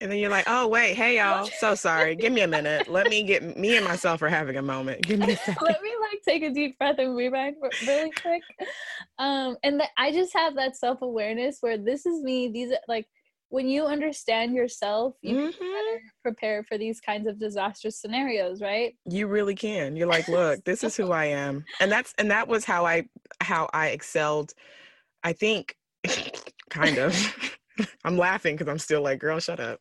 And 0.01 0.12
then 0.12 0.20
you're 0.20 0.31
like, 0.31 0.45
oh 0.47 0.68
wait, 0.68 0.95
hey 0.95 1.16
y'all, 1.18 1.45
so 1.59 1.74
sorry. 1.74 2.14
Give 2.14 2.33
me 2.33 2.43
a 2.43 2.47
minute. 2.47 2.87
Let 2.87 3.09
me 3.09 3.24
get 3.24 3.57
me 3.57 3.76
and 3.76 3.85
myself 3.85 4.22
are 4.22 4.29
having 4.29 4.57
a 4.57 4.62
moment. 4.62 5.03
Give 5.03 5.18
me 5.18 5.33
a 5.33 5.37
second. 5.45 5.57
let 5.61 5.83
me 5.83 5.91
like 6.01 6.20
take 6.24 6.45
a 6.45 6.51
deep 6.51 6.79
breath 6.79 6.97
and 6.99 7.16
rewind 7.16 7.57
really 7.87 8.11
quick 8.12 8.43
um 9.18 9.57
and 9.62 9.81
th- 9.81 9.91
i 9.97 10.12
just 10.12 10.33
have 10.35 10.55
that 10.55 10.76
self-awareness 10.76 11.59
where 11.61 11.76
this 11.76 12.07
is 12.07 12.22
me 12.22 12.49
these 12.51 12.70
are 12.72 12.79
like 12.87 13.07
when 13.51 13.68
you 13.68 13.84
understand 13.84 14.55
yourself 14.55 15.14
you 15.22 15.34
can 15.36 15.53
Mhm. 15.53 15.59
better 15.59 16.03
prepare 16.22 16.62
for 16.64 16.76
these 16.78 17.01
kinds 17.01 17.26
of 17.26 17.38
disastrous 17.38 18.01
scenarios 18.01 18.61
right 18.61 18.94
You 19.07 19.26
really 19.26 19.55
can. 19.55 19.96
You're 19.96 20.07
like, 20.07 20.28
look, 20.28 20.64
this 20.64 20.84
is 20.84 20.96
who 20.96 21.12
I 21.12 21.26
am. 21.26 21.64
And 21.80 21.90
that's 21.90 22.12
and 22.18 22.30
that 22.30 22.49
was 22.49 22.64
how 22.64 22.84
I 22.86 23.09
how 23.40 23.68
I 23.72 23.88
excelled. 23.88 24.53
I 25.24 25.32
think 25.32 25.76
kind 26.70 26.99
of. 26.99 27.14
I'm 28.05 28.16
laughing 28.18 28.57
because 28.57 28.68
I'm 28.68 28.78
still 28.78 29.03
like, 29.03 29.20
girl, 29.20 29.38
shut 29.38 29.61
up. 29.61 29.80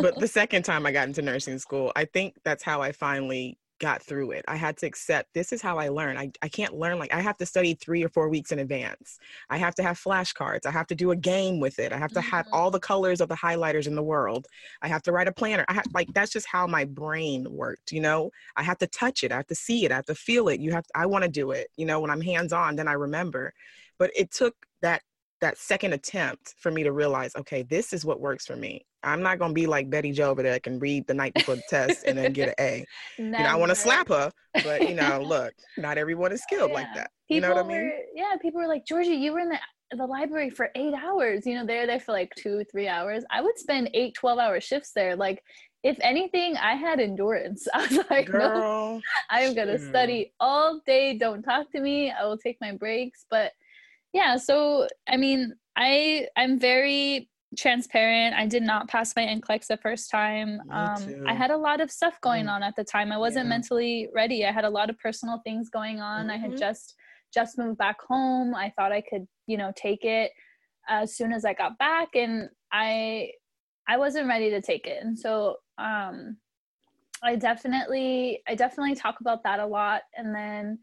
But 0.00 0.18
the 0.20 0.28
second 0.28 0.64
time 0.64 0.86
I 0.86 0.92
got 0.92 1.08
into 1.08 1.22
nursing 1.22 1.58
school, 1.58 1.90
I 1.96 2.04
think 2.04 2.36
that's 2.44 2.62
how 2.62 2.80
I 2.82 2.92
finally 2.92 3.58
got 3.82 4.02
through 4.02 4.30
it. 4.30 4.44
I 4.48 4.56
had 4.56 4.78
to 4.78 4.86
accept 4.86 5.34
this 5.34 5.52
is 5.52 5.60
how 5.60 5.76
I 5.78 5.88
learn. 5.88 6.16
I, 6.16 6.30
I 6.40 6.48
can't 6.48 6.74
learn 6.78 6.98
like 6.98 7.12
I 7.12 7.20
have 7.20 7.36
to 7.38 7.46
study 7.46 7.74
three 7.74 8.02
or 8.04 8.08
four 8.08 8.28
weeks 8.30 8.52
in 8.52 8.60
advance. 8.60 9.18
I 9.50 9.58
have 9.58 9.74
to 9.74 9.82
have 9.82 9.98
flashcards. 10.00 10.64
I 10.66 10.70
have 10.70 10.86
to 10.86 10.94
do 10.94 11.10
a 11.10 11.16
game 11.16 11.60
with 11.60 11.78
it. 11.80 11.92
I 11.92 11.98
have 11.98 12.12
to 12.12 12.20
have 12.22 12.46
Mhm. 12.46 12.50
all 12.52 12.70
the 12.70 12.80
colors 12.80 13.20
of 13.20 13.28
the 13.28 13.34
highlighters 13.34 13.86
in 13.88 13.96
the 13.96 14.02
world. 14.02 14.46
I 14.82 14.88
have 14.88 15.02
to 15.02 15.12
write 15.12 15.28
a 15.28 15.32
planner. 15.32 15.64
I 15.68 15.74
have 15.74 15.86
like 15.92 16.08
that's 16.14 16.32
just 16.32 16.46
how 16.46 16.66
my 16.66 16.84
brain 16.84 17.46
worked, 17.50 17.92
you 17.92 18.00
know? 18.00 18.30
I 18.56 18.62
have 18.62 18.78
to 18.78 18.86
touch 18.86 19.24
it. 19.24 19.32
I 19.32 19.36
have 19.36 19.48
to 19.48 19.54
see 19.56 19.84
it. 19.84 19.92
I 19.92 19.96
have 19.96 20.06
to 20.06 20.14
feel 20.14 20.48
it. 20.48 20.60
You 20.60 20.72
have 20.72 20.84
to, 20.86 20.90
I 20.94 21.06
want 21.06 21.24
to 21.24 21.30
do 21.30 21.50
it. 21.50 21.68
You 21.76 21.86
know, 21.86 22.00
when 22.00 22.10
I'm 22.10 22.20
hands 22.20 22.52
on, 22.52 22.76
then 22.76 22.88
I 22.88 22.92
remember. 22.94 23.52
But 23.98 24.10
it 24.16 24.30
took 24.30 24.54
that 24.82 25.02
that 25.40 25.58
second 25.58 25.92
attempt 25.92 26.54
for 26.58 26.70
me 26.70 26.84
to 26.84 26.92
realize, 26.92 27.34
okay, 27.36 27.62
this 27.64 27.92
is 27.92 28.04
what 28.04 28.20
works 28.20 28.46
for 28.46 28.56
me. 28.56 28.86
I'm 29.04 29.22
not 29.22 29.38
gonna 29.38 29.52
be 29.52 29.66
like 29.66 29.90
Betty 29.90 30.12
Joe 30.12 30.30
over 30.30 30.42
there 30.42 30.52
that 30.52 30.62
can 30.62 30.78
read 30.78 31.06
the 31.06 31.14
night 31.14 31.34
before 31.34 31.56
the 31.56 31.62
test 31.62 32.04
and 32.06 32.16
then 32.16 32.32
get 32.32 32.48
an 32.48 32.54
A. 32.60 32.84
You 33.18 33.44
know, 33.44 33.50
I 33.50 33.56
want 33.56 33.70
to 33.70 33.76
slap 33.76 34.08
her, 34.08 34.30
but 34.62 34.86
you 34.86 34.94
know, 34.94 35.22
look, 35.26 35.52
not 35.76 35.96
everyone 35.98 36.32
is 36.32 36.42
skilled 36.42 36.72
like 36.72 36.86
Yeah. 36.94 37.02
that. 37.02 37.10
You 37.28 37.40
know 37.40 37.48
what 37.48 37.58
I 37.58 37.62
People 37.62 37.76
mean? 37.76 37.82
were 37.84 37.98
yeah 38.14 38.36
people 38.40 38.60
were 38.60 38.66
like 38.66 38.84
georgie 38.86 39.14
you 39.14 39.32
were 39.32 39.40
in 39.40 39.48
the 39.48 39.58
the 39.96 40.06
library 40.06 40.50
for 40.50 40.70
eight 40.74 40.94
hours 40.94 41.46
you 41.46 41.54
know 41.54 41.66
they're 41.66 41.86
there 41.86 42.00
for 42.00 42.12
like 42.12 42.32
two 42.34 42.64
three 42.70 42.88
hours 42.88 43.24
i 43.30 43.40
would 43.42 43.58
spend 43.58 43.90
eight 43.92 44.14
12 44.14 44.38
hour 44.38 44.58
shifts 44.60 44.92
there 44.94 45.16
like 45.16 45.42
if 45.82 45.98
anything 46.00 46.56
i 46.56 46.74
had 46.74 46.98
endurance 46.98 47.68
i 47.74 47.86
was 47.86 47.98
like 48.10 48.28
no 48.32 48.48
Girl, 48.50 49.02
I 49.30 49.40
am 49.42 49.54
gonna 49.54 49.78
study 49.78 50.32
all 50.40 50.80
day. 50.86 51.16
Don't 51.16 51.42
talk 51.42 51.70
to 51.72 51.80
me. 51.80 52.10
I 52.10 52.24
will 52.24 52.38
take 52.38 52.58
my 52.60 52.72
breaks. 52.72 53.26
But 53.30 53.52
yeah, 54.12 54.36
so 54.36 54.88
I 55.08 55.16
mean, 55.16 55.54
I 55.76 56.28
I'm 56.36 56.58
very 56.58 57.30
transparent. 57.56 58.34
I 58.34 58.46
did 58.46 58.62
not 58.62 58.88
pass 58.88 59.14
my 59.16 59.22
NCLEX 59.22 59.66
the 59.66 59.76
first 59.76 60.10
time. 60.10 60.60
Um. 60.70 61.24
I 61.26 61.34
had 61.34 61.50
a 61.50 61.56
lot 61.56 61.80
of 61.80 61.90
stuff 61.90 62.20
going 62.20 62.46
Mm. 62.46 62.52
on 62.52 62.62
at 62.62 62.74
the 62.76 62.84
time. 62.84 63.12
I 63.12 63.18
wasn't 63.18 63.46
Yeah. 63.46 63.50
mentally 63.50 64.08
ready. 64.14 64.44
I 64.46 64.52
had 64.52 64.64
a 64.64 64.70
lot 64.70 64.90
of 64.90 64.98
personal 64.98 65.40
things 65.44 65.68
going 65.68 66.00
on. 66.00 66.30
I 66.30 66.36
had 66.36 66.52
Mhm. 66.52 66.58
just 66.58 66.94
just 67.34 67.56
moved 67.56 67.78
back 67.78 67.98
home. 68.02 68.54
I 68.54 68.70
thought 68.76 68.92
I 68.92 69.00
could, 69.00 69.26
you 69.46 69.56
know, 69.56 69.72
take 69.74 70.04
it 70.04 70.32
as 70.86 71.16
soon 71.16 71.32
as 71.32 71.44
I 71.46 71.54
got 71.54 71.78
back, 71.78 72.08
and 72.14 72.50
I 72.72 73.32
I 73.88 73.96
wasn't 73.96 74.28
ready 74.28 74.50
to 74.50 74.60
take 74.60 74.86
it. 74.86 75.02
And 75.02 75.18
so 75.18 75.56
um, 75.78 76.38
I 77.22 77.36
definitely 77.36 78.42
I 78.48 78.54
definitely 78.54 78.94
talk 78.94 79.20
about 79.20 79.42
that 79.44 79.60
a 79.60 79.66
lot 79.66 80.02
and 80.16 80.34
then 80.34 80.78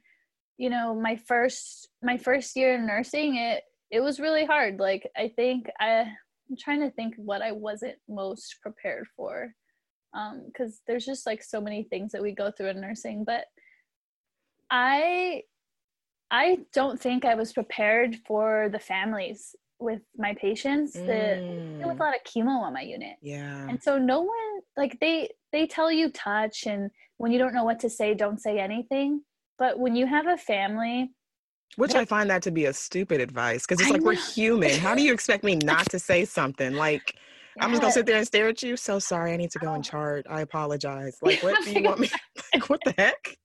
you 0.58 0.70
know 0.70 0.96
my 0.96 1.16
first 1.16 1.90
my 2.02 2.18
first 2.18 2.56
year 2.56 2.76
in 2.76 2.86
nursing 2.88 3.36
it 3.36 3.64
it 3.92 4.00
was 4.02 4.20
really 4.20 4.46
hard 4.46 4.80
like 4.80 5.10
I 5.18 5.30
think 5.36 5.68
I 5.80 6.12
I'm 6.50 6.58
trying 6.58 6.82
to 6.82 6.92
think 6.92 7.16
what 7.18 7.42
I 7.42 7.52
wasn't 7.52 7.98
most 8.08 8.58
prepared 8.62 9.08
for 9.16 9.54
um 10.16 10.50
cuz 10.58 10.82
there's 10.88 11.06
just 11.06 11.26
like 11.28 11.44
so 11.44 11.62
many 11.62 11.84
things 11.84 12.12
that 12.12 12.22
we 12.22 12.32
go 12.32 12.50
through 12.52 12.70
in 12.70 12.82
nursing 12.82 13.24
but 13.24 13.46
I 14.72 15.44
I 16.32 16.60
don't 16.74 17.00
think 17.00 17.26
I 17.26 17.36
was 17.36 17.54
prepared 17.54 18.16
for 18.28 18.70
the 18.72 18.80
families 18.80 19.56
with 19.80 20.02
my 20.18 20.34
patients 20.36 20.94
that 20.94 21.40
Mm, 21.40 21.88
with 21.88 22.00
a 22.00 22.04
lot 22.04 22.16
of 22.16 22.24
chemo 22.24 22.60
on 22.62 22.74
my 22.74 22.82
unit. 22.82 23.18
Yeah. 23.22 23.68
and 23.70 23.82
so 23.82 23.98
no 23.98 24.22
one 24.22 24.62
like 24.76 25.00
they 25.00 25.30
they 25.52 25.66
tell 25.66 25.92
you 25.92 26.10
touch 26.12 26.68
and 26.68 26.92
when 27.18 27.32
you 27.32 27.40
don't 27.40 27.54
know 27.54 27.64
what 27.64 27.80
to 27.82 27.90
say 27.90 28.14
don't 28.14 28.42
say 28.42 28.60
anything. 28.60 29.24
But 29.58 29.80
when 29.80 29.96
you 29.96 30.06
have 30.08 30.28
a 30.28 30.38
family 30.38 31.14
Which 31.76 31.96
I 31.96 32.04
find 32.06 32.30
that 32.30 32.42
to 32.44 32.52
be 32.52 32.66
a 32.66 32.74
stupid 32.74 33.22
advice 33.22 33.66
because 33.66 33.80
it's 33.80 33.90
I 33.90 33.94
like 33.94 34.04
we're 34.04 34.14
human. 34.16 34.78
How 34.80 34.96
do 34.96 35.02
you 35.02 35.14
expect 35.14 35.44
me 35.44 35.56
not 35.56 35.90
to 35.90 36.00
say 36.00 36.26
something? 36.26 36.74
Like 36.76 37.16
I'm 37.60 37.72
just 37.72 37.82
gonna 37.82 37.92
sit 37.92 38.06
there 38.06 38.18
and 38.18 38.28
stare 38.28 38.50
at 38.50 38.62
you. 38.64 38.76
So 38.78 39.00
sorry, 39.00 39.34
I 39.34 39.38
need 39.38 39.52
to 39.52 39.60
go 39.60 39.74
and 39.74 39.84
Oh. 39.86 39.90
chart. 39.90 40.26
I 40.30 40.42
apologize. 40.42 41.18
Like, 41.22 41.42
what 41.42 41.62
do 41.64 41.72
you 41.72 41.84
want 41.84 42.00
me? 42.00 42.10
Like, 42.54 42.70
what 42.70 42.84
the 42.84 42.94
heck? 42.98 43.38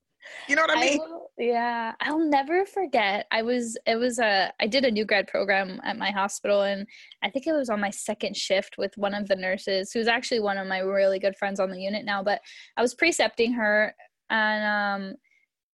You 0.49 0.57
know 0.57 0.63
what 0.63 0.71
I 0.71 0.77
I 0.77 0.81
mean? 0.81 0.99
will, 0.99 1.31
yeah, 1.39 1.93
I'll 2.01 2.19
never 2.19 2.65
forget. 2.65 3.27
I 3.31 3.43
was 3.43 3.77
it 3.87 3.97
was 3.97 4.19
a 4.19 4.53
I 4.61 4.67
did 4.67 4.85
a 4.85 4.91
new 4.91 5.05
grad 5.05 5.27
program 5.29 5.81
at 5.85 5.99
my 5.99 6.11
hospital 6.11 6.63
and 6.63 6.87
I 7.23 7.31
think 7.31 7.47
it 7.47 7.53
was 7.53 7.69
on 7.71 7.81
my 7.81 7.91
second 7.91 8.37
shift 8.37 8.77
with 8.79 8.93
one 8.97 9.15
of 9.15 9.29
the 9.29 9.37
nurses 9.37 9.93
who's 9.93 10.09
actually 10.09 10.41
one 10.41 10.59
of 10.59 10.67
my 10.67 10.79
really 10.79 11.19
good 11.19 11.37
friends 11.37 11.61
on 11.61 11.71
the 11.71 11.81
unit 11.81 12.05
now, 12.05 12.23
but 12.23 12.41
I 12.77 12.83
was 12.83 12.95
precepting 12.95 13.53
her 13.55 13.95
and 14.31 14.65
um 15.11 15.15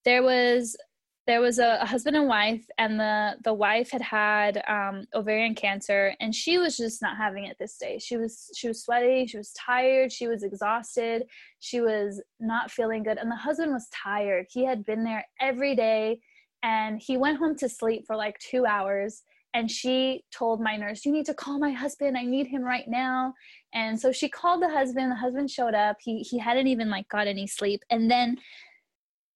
there 0.04 0.22
was 0.22 0.76
there 1.30 1.40
was 1.40 1.60
a, 1.60 1.78
a 1.80 1.86
husband 1.86 2.16
and 2.16 2.26
wife 2.26 2.66
and 2.76 2.98
the 2.98 3.36
the 3.44 3.54
wife 3.54 3.92
had 3.92 4.02
had 4.02 4.60
um, 4.66 5.06
ovarian 5.14 5.54
cancer 5.54 6.12
and 6.18 6.34
she 6.34 6.58
was 6.58 6.76
just 6.76 7.00
not 7.00 7.16
having 7.16 7.44
it 7.44 7.56
this 7.60 7.76
day. 7.78 8.00
She 8.00 8.16
was 8.16 8.50
she 8.56 8.66
was 8.66 8.82
sweaty 8.82 9.28
she 9.28 9.36
was 9.36 9.52
tired 9.52 10.10
she 10.10 10.26
was 10.26 10.42
exhausted 10.42 11.22
she 11.60 11.80
was 11.80 12.20
not 12.40 12.72
feeling 12.72 13.04
good 13.04 13.16
and 13.16 13.30
the 13.30 13.36
husband 13.36 13.72
was 13.72 13.86
tired. 13.94 14.46
He 14.50 14.64
had 14.64 14.84
been 14.84 15.04
there 15.04 15.24
every 15.40 15.76
day 15.76 16.18
and 16.64 17.00
he 17.00 17.16
went 17.16 17.38
home 17.38 17.54
to 17.58 17.68
sleep 17.68 18.06
for 18.08 18.16
like 18.16 18.36
two 18.40 18.66
hours 18.66 19.22
and 19.54 19.70
she 19.70 20.24
told 20.32 20.60
my 20.60 20.76
nurse 20.76 21.04
you 21.04 21.12
need 21.12 21.26
to 21.26 21.34
call 21.34 21.60
my 21.60 21.70
husband 21.70 22.16
i 22.16 22.24
need 22.24 22.48
him 22.48 22.62
right 22.64 22.88
now. 22.88 23.34
And 23.72 24.00
so 24.00 24.10
she 24.10 24.28
called 24.28 24.62
the 24.62 24.68
husband 24.68 25.12
the 25.12 25.16
husband 25.26 25.48
showed 25.48 25.74
up 25.74 25.98
he 26.00 26.22
he 26.22 26.38
hadn't 26.38 26.66
even 26.66 26.90
like 26.90 27.08
got 27.08 27.28
any 27.28 27.46
sleep 27.46 27.82
and 27.88 28.10
then 28.10 28.36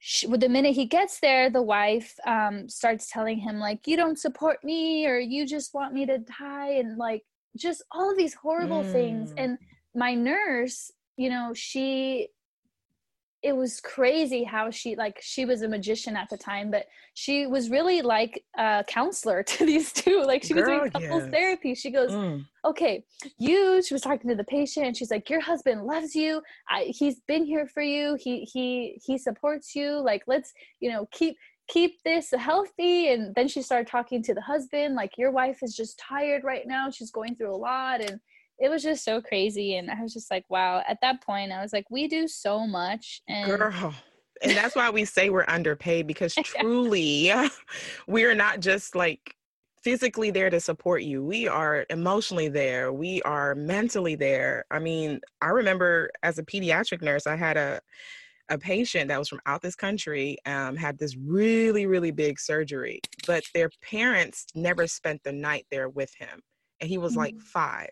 she, 0.06 0.26
well, 0.26 0.38
the 0.38 0.50
minute 0.50 0.74
he 0.74 0.84
gets 0.84 1.18
there, 1.20 1.48
the 1.48 1.62
wife 1.62 2.14
um, 2.26 2.68
starts 2.68 3.08
telling 3.08 3.38
him 3.38 3.58
like, 3.58 3.86
"You 3.86 3.96
don't 3.96 4.18
support 4.18 4.62
me, 4.62 5.06
or 5.06 5.18
you 5.18 5.46
just 5.46 5.72
want 5.72 5.94
me 5.94 6.04
to 6.04 6.18
die," 6.18 6.72
and 6.72 6.98
like 6.98 7.24
just 7.56 7.82
all 7.90 8.10
of 8.10 8.18
these 8.18 8.34
horrible 8.34 8.84
things. 8.84 9.32
Mm. 9.32 9.34
And 9.38 9.58
my 9.94 10.14
nurse, 10.14 10.90
you 11.16 11.30
know, 11.30 11.54
she 11.54 12.28
it 13.44 13.54
was 13.54 13.78
crazy 13.78 14.42
how 14.42 14.70
she 14.70 14.96
like 14.96 15.18
she 15.20 15.44
was 15.44 15.60
a 15.60 15.68
magician 15.68 16.16
at 16.16 16.30
the 16.30 16.36
time 16.36 16.70
but 16.70 16.86
she 17.12 17.46
was 17.46 17.68
really 17.68 18.00
like 18.00 18.42
a 18.56 18.82
counselor 18.88 19.42
to 19.52 19.66
these 19.66 19.92
two. 19.92 20.22
Like 20.22 20.42
she 20.42 20.54
was 20.54 20.64
Girl, 20.64 20.78
doing 20.80 20.90
couples 20.90 21.22
yes. 21.24 21.30
therapy. 21.30 21.74
She 21.74 21.90
goes 21.90 22.10
Mm. 22.10 22.46
okay 22.64 23.04
you 23.38 23.82
she 23.82 23.94
was 23.94 24.02
talking 24.02 24.30
to 24.30 24.36
the 24.36 24.44
patient 24.44 24.86
and 24.86 24.96
she's 24.96 25.10
like 25.10 25.28
your 25.28 25.40
husband 25.40 25.84
loves 25.84 26.14
you. 26.14 26.42
I, 26.68 26.84
he's 26.88 27.20
been 27.28 27.44
here 27.44 27.66
for 27.66 27.82
you. 27.82 28.16
He 28.18 28.48
he 28.52 29.00
he 29.04 29.18
supports 29.18 29.74
you. 29.76 30.00
Like 30.00 30.22
let's 30.26 30.52
you 30.80 30.90
know 30.90 31.06
keep 31.12 31.36
keep 31.68 32.02
this 32.04 32.30
healthy. 32.36 33.12
And 33.12 33.34
then 33.34 33.48
she 33.48 33.62
started 33.62 33.88
talking 33.88 34.22
to 34.22 34.34
the 34.34 34.40
husband 34.40 34.94
like 34.94 35.12
your 35.18 35.30
wife 35.30 35.58
is 35.62 35.74
just 35.74 35.98
tired 35.98 36.44
right 36.44 36.66
now. 36.66 36.90
She's 36.90 37.10
going 37.10 37.36
through 37.36 37.54
a 37.54 37.62
lot. 37.70 38.00
And 38.00 38.20
it 38.58 38.68
was 38.68 38.82
just 38.82 39.04
so 39.04 39.20
crazy 39.20 39.76
and 39.76 39.90
i 39.90 40.00
was 40.00 40.12
just 40.12 40.30
like 40.30 40.44
wow 40.48 40.82
at 40.88 40.98
that 41.02 41.22
point 41.22 41.52
i 41.52 41.60
was 41.60 41.72
like 41.72 41.84
we 41.90 42.08
do 42.08 42.28
so 42.28 42.66
much 42.66 43.22
and 43.28 43.50
Girl. 43.50 43.94
And 44.42 44.56
that's 44.56 44.74
why 44.74 44.90
we 44.90 45.04
say 45.04 45.30
we're 45.30 45.44
underpaid 45.48 46.06
because 46.06 46.34
truly 46.44 47.32
we're 48.06 48.34
not 48.34 48.60
just 48.60 48.94
like 48.94 49.36
physically 49.82 50.30
there 50.30 50.50
to 50.50 50.60
support 50.60 51.02
you. 51.02 51.22
We 51.22 51.46
are 51.46 51.84
emotionally 51.90 52.48
there. 52.48 52.92
We 52.92 53.20
are 53.22 53.54
mentally 53.54 54.14
there. 54.16 54.64
I 54.70 54.78
mean, 54.78 55.20
I 55.42 55.48
remember 55.48 56.10
as 56.22 56.38
a 56.38 56.42
pediatric 56.42 57.02
nurse, 57.02 57.26
I 57.26 57.36
had 57.36 57.56
a 57.56 57.80
a 58.50 58.58
patient 58.58 59.08
that 59.08 59.18
was 59.18 59.28
from 59.28 59.40
out 59.46 59.62
this 59.62 59.74
country 59.74 60.36
um, 60.44 60.76
had 60.76 60.98
this 60.98 61.16
really 61.16 61.86
really 61.86 62.10
big 62.10 62.38
surgery 62.38 63.00
but 63.26 63.42
their 63.54 63.70
parents 63.80 64.44
never 64.54 64.86
spent 64.86 65.22
the 65.24 65.32
night 65.32 65.64
there 65.70 65.88
with 65.88 66.12
him 66.18 66.42
and 66.78 66.90
he 66.90 66.98
was 66.98 67.12
mm-hmm. 67.12 67.20
like 67.20 67.40
five 67.40 67.88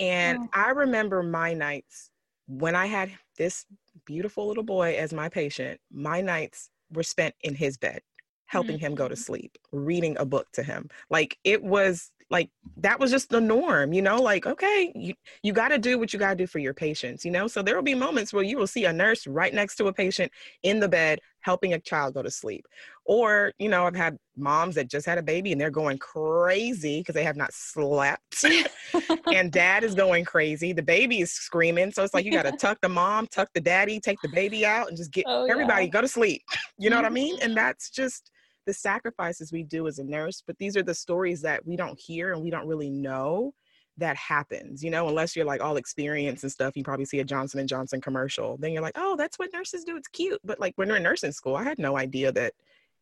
and 0.00 0.38
oh. 0.40 0.48
i 0.52 0.70
remember 0.70 1.22
my 1.22 1.52
nights 1.54 2.10
when 2.46 2.74
i 2.74 2.86
had 2.86 3.10
this 3.38 3.64
beautiful 4.04 4.46
little 4.46 4.64
boy 4.64 4.94
as 4.96 5.12
my 5.12 5.28
patient 5.28 5.80
my 5.92 6.20
nights 6.20 6.70
were 6.92 7.02
spent 7.02 7.34
in 7.42 7.54
his 7.54 7.76
bed 7.76 8.00
helping 8.46 8.76
mm-hmm. 8.76 8.86
him 8.86 8.94
go 8.94 9.08
to 9.08 9.16
sleep, 9.16 9.58
reading 9.72 10.16
a 10.18 10.24
book 10.24 10.46
to 10.52 10.62
him. 10.62 10.88
Like 11.10 11.38
it 11.44 11.62
was 11.62 12.12
like 12.30 12.50
that 12.78 12.98
was 12.98 13.10
just 13.10 13.28
the 13.28 13.40
norm, 13.40 13.92
you 13.92 14.02
know, 14.02 14.20
like 14.20 14.46
okay, 14.46 14.92
you 14.94 15.14
you 15.42 15.52
got 15.52 15.68
to 15.68 15.78
do 15.78 15.98
what 15.98 16.12
you 16.12 16.18
got 16.18 16.30
to 16.30 16.36
do 16.36 16.46
for 16.46 16.58
your 16.58 16.74
patients, 16.74 17.24
you 17.24 17.30
know? 17.30 17.46
So 17.46 17.62
there 17.62 17.74
will 17.74 17.82
be 17.82 17.94
moments 17.94 18.32
where 18.32 18.42
you 18.42 18.56
will 18.56 18.66
see 18.66 18.86
a 18.86 18.92
nurse 18.92 19.26
right 19.26 19.52
next 19.52 19.76
to 19.76 19.86
a 19.86 19.92
patient 19.92 20.32
in 20.62 20.80
the 20.80 20.88
bed 20.88 21.20
helping 21.44 21.74
a 21.74 21.78
child 21.78 22.14
go 22.14 22.22
to 22.22 22.30
sleep. 22.30 22.66
Or, 23.04 23.52
you 23.58 23.68
know, 23.68 23.86
I've 23.86 23.94
had 23.94 24.16
moms 24.34 24.76
that 24.76 24.88
just 24.88 25.04
had 25.04 25.18
a 25.18 25.22
baby 25.22 25.52
and 25.52 25.60
they're 25.60 25.70
going 25.70 25.98
crazy 25.98 27.00
because 27.00 27.14
they 27.14 27.24
have 27.24 27.36
not 27.36 27.52
slept. 27.52 28.44
and 29.32 29.52
dad 29.52 29.84
is 29.84 29.94
going 29.94 30.24
crazy. 30.24 30.72
The 30.72 30.82
baby 30.82 31.20
is 31.20 31.30
screaming. 31.30 31.92
So 31.92 32.02
it's 32.02 32.14
like 32.14 32.24
you 32.24 32.32
got 32.32 32.46
to 32.46 32.52
tuck 32.58 32.78
the 32.80 32.88
mom, 32.88 33.26
tuck 33.26 33.50
the 33.52 33.60
daddy, 33.60 34.00
take 34.00 34.20
the 34.22 34.30
baby 34.30 34.64
out 34.64 34.88
and 34.88 34.96
just 34.96 35.12
get 35.12 35.26
oh, 35.28 35.44
everybody 35.44 35.84
yeah. 35.84 35.90
go 35.90 36.00
to 36.00 36.08
sleep. 36.08 36.42
You 36.78 36.88
know 36.88 36.96
what 36.96 37.04
I 37.04 37.10
mean? 37.10 37.36
And 37.42 37.54
that's 37.54 37.90
just 37.90 38.30
the 38.66 38.74
sacrifices 38.74 39.52
we 39.52 39.62
do 39.62 39.86
as 39.86 39.98
a 39.98 40.04
nurse, 40.04 40.42
but 40.46 40.58
these 40.58 40.76
are 40.76 40.82
the 40.82 40.94
stories 40.94 41.40
that 41.42 41.66
we 41.66 41.76
don't 41.76 41.98
hear 41.98 42.32
and 42.32 42.42
we 42.42 42.50
don't 42.50 42.66
really 42.66 42.90
know 42.90 43.52
that 43.96 44.16
happens 44.16 44.82
you 44.82 44.90
know 44.90 45.08
unless 45.08 45.36
you're 45.36 45.44
like 45.44 45.60
all 45.60 45.76
experienced 45.76 46.42
and 46.42 46.50
stuff 46.50 46.76
you 46.76 46.82
probably 46.82 47.04
see 47.04 47.20
a 47.20 47.24
johnson 47.24 47.60
and 47.60 47.68
johnson 47.68 48.00
commercial 48.00 48.56
then 48.58 48.72
you're 48.72 48.82
like 48.82 48.96
oh 48.96 49.14
that's 49.16 49.38
what 49.38 49.52
nurses 49.52 49.84
do 49.84 49.96
it's 49.96 50.08
cute. 50.08 50.40
But 50.44 50.58
like 50.58 50.72
when 50.76 50.88
we're 50.88 50.96
in 50.96 51.02
nursing 51.02 51.32
school 51.32 51.56
i 51.56 51.62
had 51.62 51.78
no 51.78 51.96
idea 51.96 52.32
that 52.32 52.54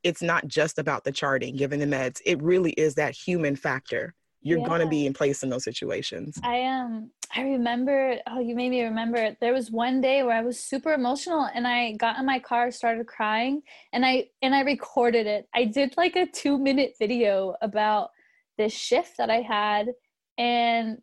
it's 0.02 0.22
not 0.22 0.46
just 0.46 0.78
about 0.78 1.04
the 1.04 1.12
charting 1.12 1.56
giving 1.56 1.80
the 1.80 1.86
meds 1.86 2.20
it 2.26 2.42
really 2.42 2.72
is 2.72 2.94
that 2.96 3.14
human 3.14 3.56
factor 3.56 4.14
you're 4.42 4.58
yeah. 4.58 4.66
going 4.66 4.80
to 4.80 4.86
be 4.86 5.06
in 5.06 5.12
place 5.12 5.42
in 5.42 5.48
those 5.48 5.64
situations 5.64 6.38
i 6.42 6.56
am 6.56 6.86
um, 6.86 7.10
i 7.34 7.42
remember 7.42 8.16
oh 8.28 8.40
you 8.40 8.54
made 8.54 8.70
me 8.70 8.82
remember 8.82 9.36
there 9.40 9.52
was 9.52 9.70
one 9.70 10.00
day 10.00 10.22
where 10.22 10.36
i 10.36 10.42
was 10.42 10.58
super 10.58 10.92
emotional 10.92 11.48
and 11.54 11.66
i 11.66 11.92
got 11.92 12.18
in 12.18 12.26
my 12.26 12.38
car 12.38 12.70
started 12.70 13.06
crying 13.06 13.62
and 13.92 14.04
i 14.04 14.24
and 14.42 14.54
i 14.54 14.60
recorded 14.60 15.26
it 15.26 15.48
i 15.54 15.64
did 15.64 15.94
like 15.96 16.16
a 16.16 16.26
two 16.26 16.58
minute 16.58 16.94
video 16.98 17.54
about 17.62 18.10
this 18.58 18.72
shift 18.72 19.16
that 19.16 19.30
i 19.30 19.40
had 19.40 19.88
and 20.38 20.98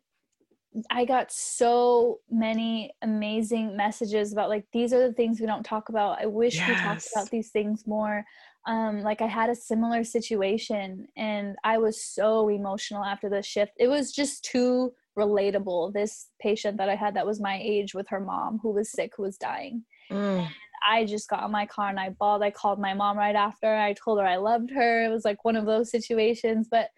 I 0.88 1.04
got 1.04 1.32
so 1.32 2.20
many 2.30 2.92
amazing 3.02 3.76
messages 3.76 4.32
about 4.32 4.48
like 4.48 4.66
these 4.72 4.92
are 4.92 5.06
the 5.06 5.12
things 5.12 5.40
we 5.40 5.46
don't 5.46 5.64
talk 5.64 5.88
about. 5.88 6.20
I 6.20 6.26
wish 6.26 6.56
yes. 6.56 6.68
we 6.68 6.74
talked 6.76 7.08
about 7.12 7.30
these 7.30 7.50
things 7.50 7.86
more 7.86 8.24
um, 8.66 9.02
like 9.02 9.22
I 9.22 9.26
had 9.26 9.50
a 9.50 9.54
similar 9.54 10.04
situation 10.04 11.06
and 11.16 11.56
I 11.64 11.78
was 11.78 12.04
so 12.04 12.48
emotional 12.48 13.04
after 13.04 13.28
the 13.28 13.42
shift. 13.42 13.72
It 13.78 13.88
was 13.88 14.12
just 14.12 14.44
too 14.44 14.92
relatable. 15.18 15.92
This 15.92 16.28
patient 16.40 16.76
that 16.76 16.88
I 16.88 16.94
had 16.94 17.14
that 17.14 17.26
was 17.26 17.40
my 17.40 17.58
age 17.62 17.94
with 17.94 18.08
her 18.10 18.20
mom 18.20 18.60
who 18.62 18.72
was 18.72 18.90
sick, 18.90 19.12
who 19.16 19.22
was 19.22 19.38
dying. 19.38 19.84
Mm. 20.10 20.48
I 20.86 21.04
just 21.04 21.28
got 21.28 21.44
in 21.44 21.50
my 21.50 21.66
car 21.66 21.88
and 21.88 22.00
I 22.00 22.10
bawled. 22.10 22.42
I 22.42 22.50
called 22.50 22.78
my 22.78 22.94
mom 22.94 23.16
right 23.16 23.34
after. 23.34 23.74
I 23.74 23.94
told 23.94 24.18
her 24.18 24.26
I 24.26 24.36
loved 24.36 24.70
her. 24.70 25.04
It 25.04 25.10
was 25.10 25.24
like 25.24 25.44
one 25.44 25.56
of 25.56 25.66
those 25.66 25.90
situations. 25.90 26.68
But 26.70 26.88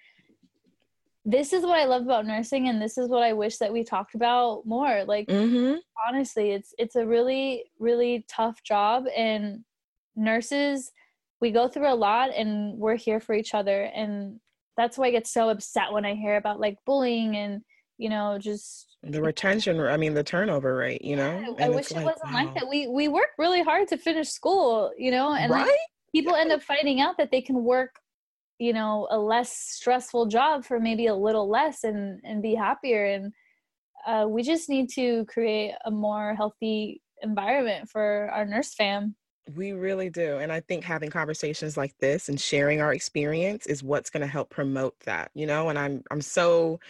this 1.24 1.52
is 1.52 1.64
what 1.64 1.78
I 1.78 1.84
love 1.84 2.02
about 2.02 2.26
nursing 2.26 2.68
and 2.68 2.82
this 2.82 2.98
is 2.98 3.08
what 3.08 3.22
I 3.22 3.32
wish 3.32 3.58
that 3.58 3.72
we 3.72 3.84
talked 3.84 4.16
about 4.16 4.66
more. 4.66 5.04
Like 5.04 5.28
mm-hmm. 5.28 5.76
honestly, 6.08 6.50
it's 6.50 6.74
it's 6.78 6.96
a 6.96 7.06
really, 7.06 7.64
really 7.78 8.24
tough 8.28 8.62
job 8.64 9.04
and 9.16 9.64
nurses 10.16 10.90
we 11.42 11.50
go 11.50 11.66
through 11.68 11.92
a 11.92 11.94
lot 11.94 12.30
and 12.30 12.78
we're 12.78 12.96
here 12.96 13.20
for 13.20 13.34
each 13.34 13.52
other 13.52 13.82
and 13.94 14.40
that's 14.76 14.96
why 14.96 15.08
i 15.08 15.10
get 15.10 15.26
so 15.26 15.50
upset 15.50 15.92
when 15.92 16.06
i 16.06 16.14
hear 16.14 16.36
about 16.36 16.60
like 16.60 16.78
bullying 16.86 17.36
and 17.36 17.60
you 17.98 18.08
know 18.08 18.38
just 18.40 18.96
the 19.02 19.20
retention 19.20 19.78
i 19.80 19.96
mean 19.96 20.14
the 20.14 20.22
turnover 20.22 20.76
rate 20.76 21.02
you 21.02 21.16
know 21.16 21.54
i 21.58 21.68
wish 21.68 21.90
it 21.90 21.96
like, 21.96 22.06
wasn't 22.06 22.32
wow. 22.32 22.44
like 22.44 22.54
that 22.54 22.66
we 22.66 22.86
we 22.86 23.08
work 23.08 23.30
really 23.36 23.62
hard 23.62 23.88
to 23.88 23.98
finish 23.98 24.28
school 24.28 24.90
you 24.96 25.10
know 25.10 25.34
and 25.34 25.52
right? 25.52 25.66
like, 25.66 25.78
people 26.14 26.32
yeah. 26.32 26.40
end 26.40 26.52
up 26.52 26.62
finding 26.62 27.00
out 27.00 27.18
that 27.18 27.30
they 27.32 27.42
can 27.42 27.64
work 27.64 27.96
you 28.58 28.72
know 28.72 29.08
a 29.10 29.18
less 29.18 29.52
stressful 29.52 30.26
job 30.26 30.64
for 30.64 30.78
maybe 30.78 31.08
a 31.08 31.14
little 31.14 31.50
less 31.50 31.82
and 31.82 32.20
and 32.22 32.40
be 32.40 32.54
happier 32.54 33.04
and 33.06 33.32
uh, 34.06 34.26
we 34.28 34.42
just 34.42 34.68
need 34.68 34.88
to 34.88 35.24
create 35.26 35.72
a 35.84 35.90
more 35.90 36.34
healthy 36.34 37.00
environment 37.22 37.88
for 37.88 38.28
our 38.32 38.44
nurse 38.44 38.74
fam 38.74 39.14
we 39.54 39.72
really 39.72 40.10
do. 40.10 40.38
And 40.38 40.52
I 40.52 40.60
think 40.60 40.84
having 40.84 41.10
conversations 41.10 41.76
like 41.76 41.96
this 41.98 42.28
and 42.28 42.40
sharing 42.40 42.80
our 42.80 42.94
experience 42.94 43.66
is 43.66 43.82
what's 43.82 44.10
going 44.10 44.20
to 44.20 44.26
help 44.26 44.50
promote 44.50 44.98
that, 45.00 45.30
you 45.34 45.46
know? 45.46 45.68
And 45.68 45.78
I'm 45.78 46.02
I'm 46.10 46.20
so 46.20 46.80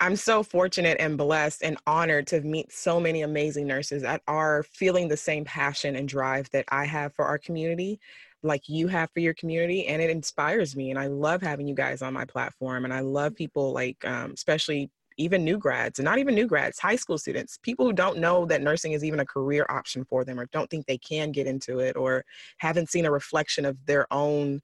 I'm 0.00 0.16
so 0.16 0.42
fortunate 0.42 0.96
and 0.98 1.18
blessed 1.18 1.62
and 1.62 1.76
honored 1.86 2.26
to 2.28 2.40
meet 2.40 2.72
so 2.72 2.98
many 3.00 3.22
amazing 3.22 3.66
nurses 3.66 4.02
that 4.02 4.22
are 4.26 4.62
feeling 4.62 5.08
the 5.08 5.16
same 5.16 5.44
passion 5.44 5.94
and 5.96 6.08
drive 6.08 6.48
that 6.52 6.64
I 6.70 6.86
have 6.86 7.12
for 7.14 7.26
our 7.26 7.38
community, 7.38 8.00
like 8.42 8.68
you 8.68 8.88
have 8.88 9.10
for 9.12 9.20
your 9.20 9.34
community. 9.34 9.86
And 9.86 10.00
it 10.00 10.08
inspires 10.08 10.74
me. 10.74 10.90
And 10.90 10.98
I 10.98 11.08
love 11.08 11.42
having 11.42 11.68
you 11.68 11.74
guys 11.74 12.00
on 12.00 12.14
my 12.14 12.24
platform. 12.24 12.84
And 12.84 12.94
I 12.94 13.00
love 13.00 13.34
people 13.34 13.72
like, 13.72 14.02
um, 14.06 14.32
especially 14.32 14.90
even 15.20 15.44
new 15.44 15.58
grads 15.58 15.98
and 15.98 16.04
not 16.04 16.18
even 16.18 16.34
new 16.34 16.46
grads, 16.46 16.78
high 16.78 16.96
school 16.96 17.18
students, 17.18 17.58
people 17.62 17.84
who 17.84 17.92
don't 17.92 18.18
know 18.18 18.46
that 18.46 18.62
nursing 18.62 18.92
is 18.92 19.04
even 19.04 19.20
a 19.20 19.26
career 19.26 19.66
option 19.68 20.04
for 20.04 20.24
them 20.24 20.40
or 20.40 20.46
don't 20.46 20.70
think 20.70 20.86
they 20.86 20.98
can 20.98 21.30
get 21.30 21.46
into 21.46 21.78
it 21.78 21.96
or 21.96 22.24
haven't 22.58 22.88
seen 22.88 23.04
a 23.04 23.10
reflection 23.10 23.64
of 23.64 23.76
their 23.86 24.06
own 24.12 24.60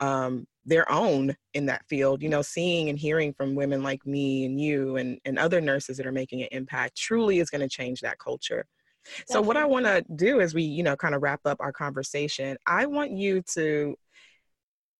um, 0.00 0.46
their 0.64 0.90
own 0.90 1.36
in 1.54 1.66
that 1.66 1.84
field 1.86 2.22
you 2.22 2.28
know 2.28 2.42
seeing 2.42 2.88
and 2.88 2.98
hearing 2.98 3.32
from 3.32 3.54
women 3.54 3.82
like 3.82 4.04
me 4.06 4.44
and 4.46 4.60
you 4.60 4.96
and, 4.96 5.18
and 5.24 5.38
other 5.38 5.60
nurses 5.60 5.96
that 5.96 6.06
are 6.06 6.12
making 6.12 6.42
an 6.42 6.48
impact 6.52 6.96
truly 6.96 7.38
is 7.38 7.50
going 7.50 7.60
to 7.60 7.68
change 7.68 8.00
that 8.00 8.18
culture 8.18 8.66
Definitely. 9.04 9.32
so 9.32 9.42
what 9.42 9.56
i 9.56 9.64
want 9.64 9.86
to 9.86 10.04
do 10.16 10.40
as 10.40 10.54
we 10.54 10.62
you 10.62 10.82
know 10.82 10.96
kind 10.96 11.14
of 11.14 11.22
wrap 11.22 11.40
up 11.44 11.58
our 11.60 11.72
conversation 11.72 12.56
i 12.66 12.86
want 12.86 13.10
you 13.10 13.42
to 13.54 13.94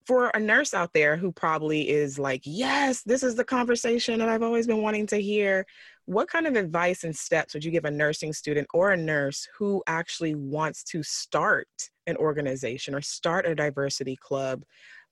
for 0.05 0.29
a 0.29 0.39
nurse 0.39 0.73
out 0.73 0.93
there 0.93 1.15
who 1.15 1.31
probably 1.31 1.89
is 1.89 2.17
like, 2.17 2.41
yes, 2.43 3.03
this 3.03 3.23
is 3.23 3.35
the 3.35 3.43
conversation 3.43 4.19
that 4.19 4.29
I've 4.29 4.43
always 4.43 4.67
been 4.67 4.81
wanting 4.81 5.07
to 5.07 5.17
hear, 5.17 5.65
what 6.05 6.27
kind 6.27 6.47
of 6.47 6.55
advice 6.55 7.03
and 7.03 7.15
steps 7.15 7.53
would 7.53 7.63
you 7.63 7.71
give 7.71 7.85
a 7.85 7.91
nursing 7.91 8.33
student 8.33 8.67
or 8.73 8.91
a 8.91 8.97
nurse 8.97 9.47
who 9.57 9.83
actually 9.87 10.35
wants 10.35 10.83
to 10.85 11.03
start 11.03 11.67
an 12.07 12.17
organization 12.17 12.95
or 12.95 13.01
start 13.01 13.45
a 13.45 13.55
diversity 13.55 14.15
club? 14.15 14.63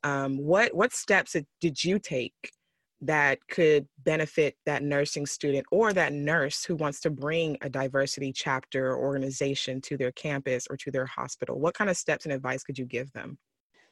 Um, 0.03 0.37
what 0.37 0.73
what 0.73 0.93
steps 0.93 1.35
did 1.61 1.83
you 1.83 1.99
take 1.99 2.33
that 3.01 3.39
could 3.49 3.87
benefit 4.03 4.57
that 4.65 4.83
nursing 4.83 5.25
student 5.25 5.65
or 5.71 5.93
that 5.93 6.11
nurse 6.11 6.65
who 6.65 6.75
wants 6.75 6.99
to 7.01 7.09
bring 7.09 7.57
a 7.61 7.69
diversity 7.69 8.33
chapter 8.33 8.91
or 8.91 8.97
organization 8.97 9.79
to 9.81 9.95
their 9.95 10.11
campus 10.11 10.67
or 10.69 10.77
to 10.77 10.91
their 10.91 11.05
hospital? 11.05 11.59
What 11.59 11.75
kind 11.75 11.89
of 11.89 11.97
steps 11.97 12.25
and 12.25 12.33
advice 12.33 12.63
could 12.63 12.77
you 12.77 12.85
give 12.85 13.11
them? 13.13 13.37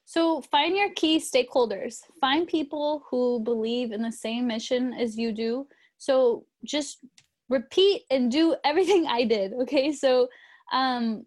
So 0.08 0.40
find 0.40 0.78
your 0.78 0.92
key 0.94 1.20
stakeholders. 1.20 2.00
Find 2.22 2.48
people 2.48 3.04
who 3.12 3.42
believe 3.42 3.92
in 3.92 4.02
the 4.02 4.12
same 4.12 4.48
mission 4.48 4.94
as 4.94 5.18
you 5.18 5.34
do. 5.34 5.68
So 5.98 6.46
just 6.64 7.00
repeat 7.50 8.04
and 8.10 8.32
do 8.32 8.56
everything 8.64 9.06
I 9.06 9.26
did. 9.26 9.52
Okay. 9.64 9.92
So, 9.92 10.30
um, 10.72 11.26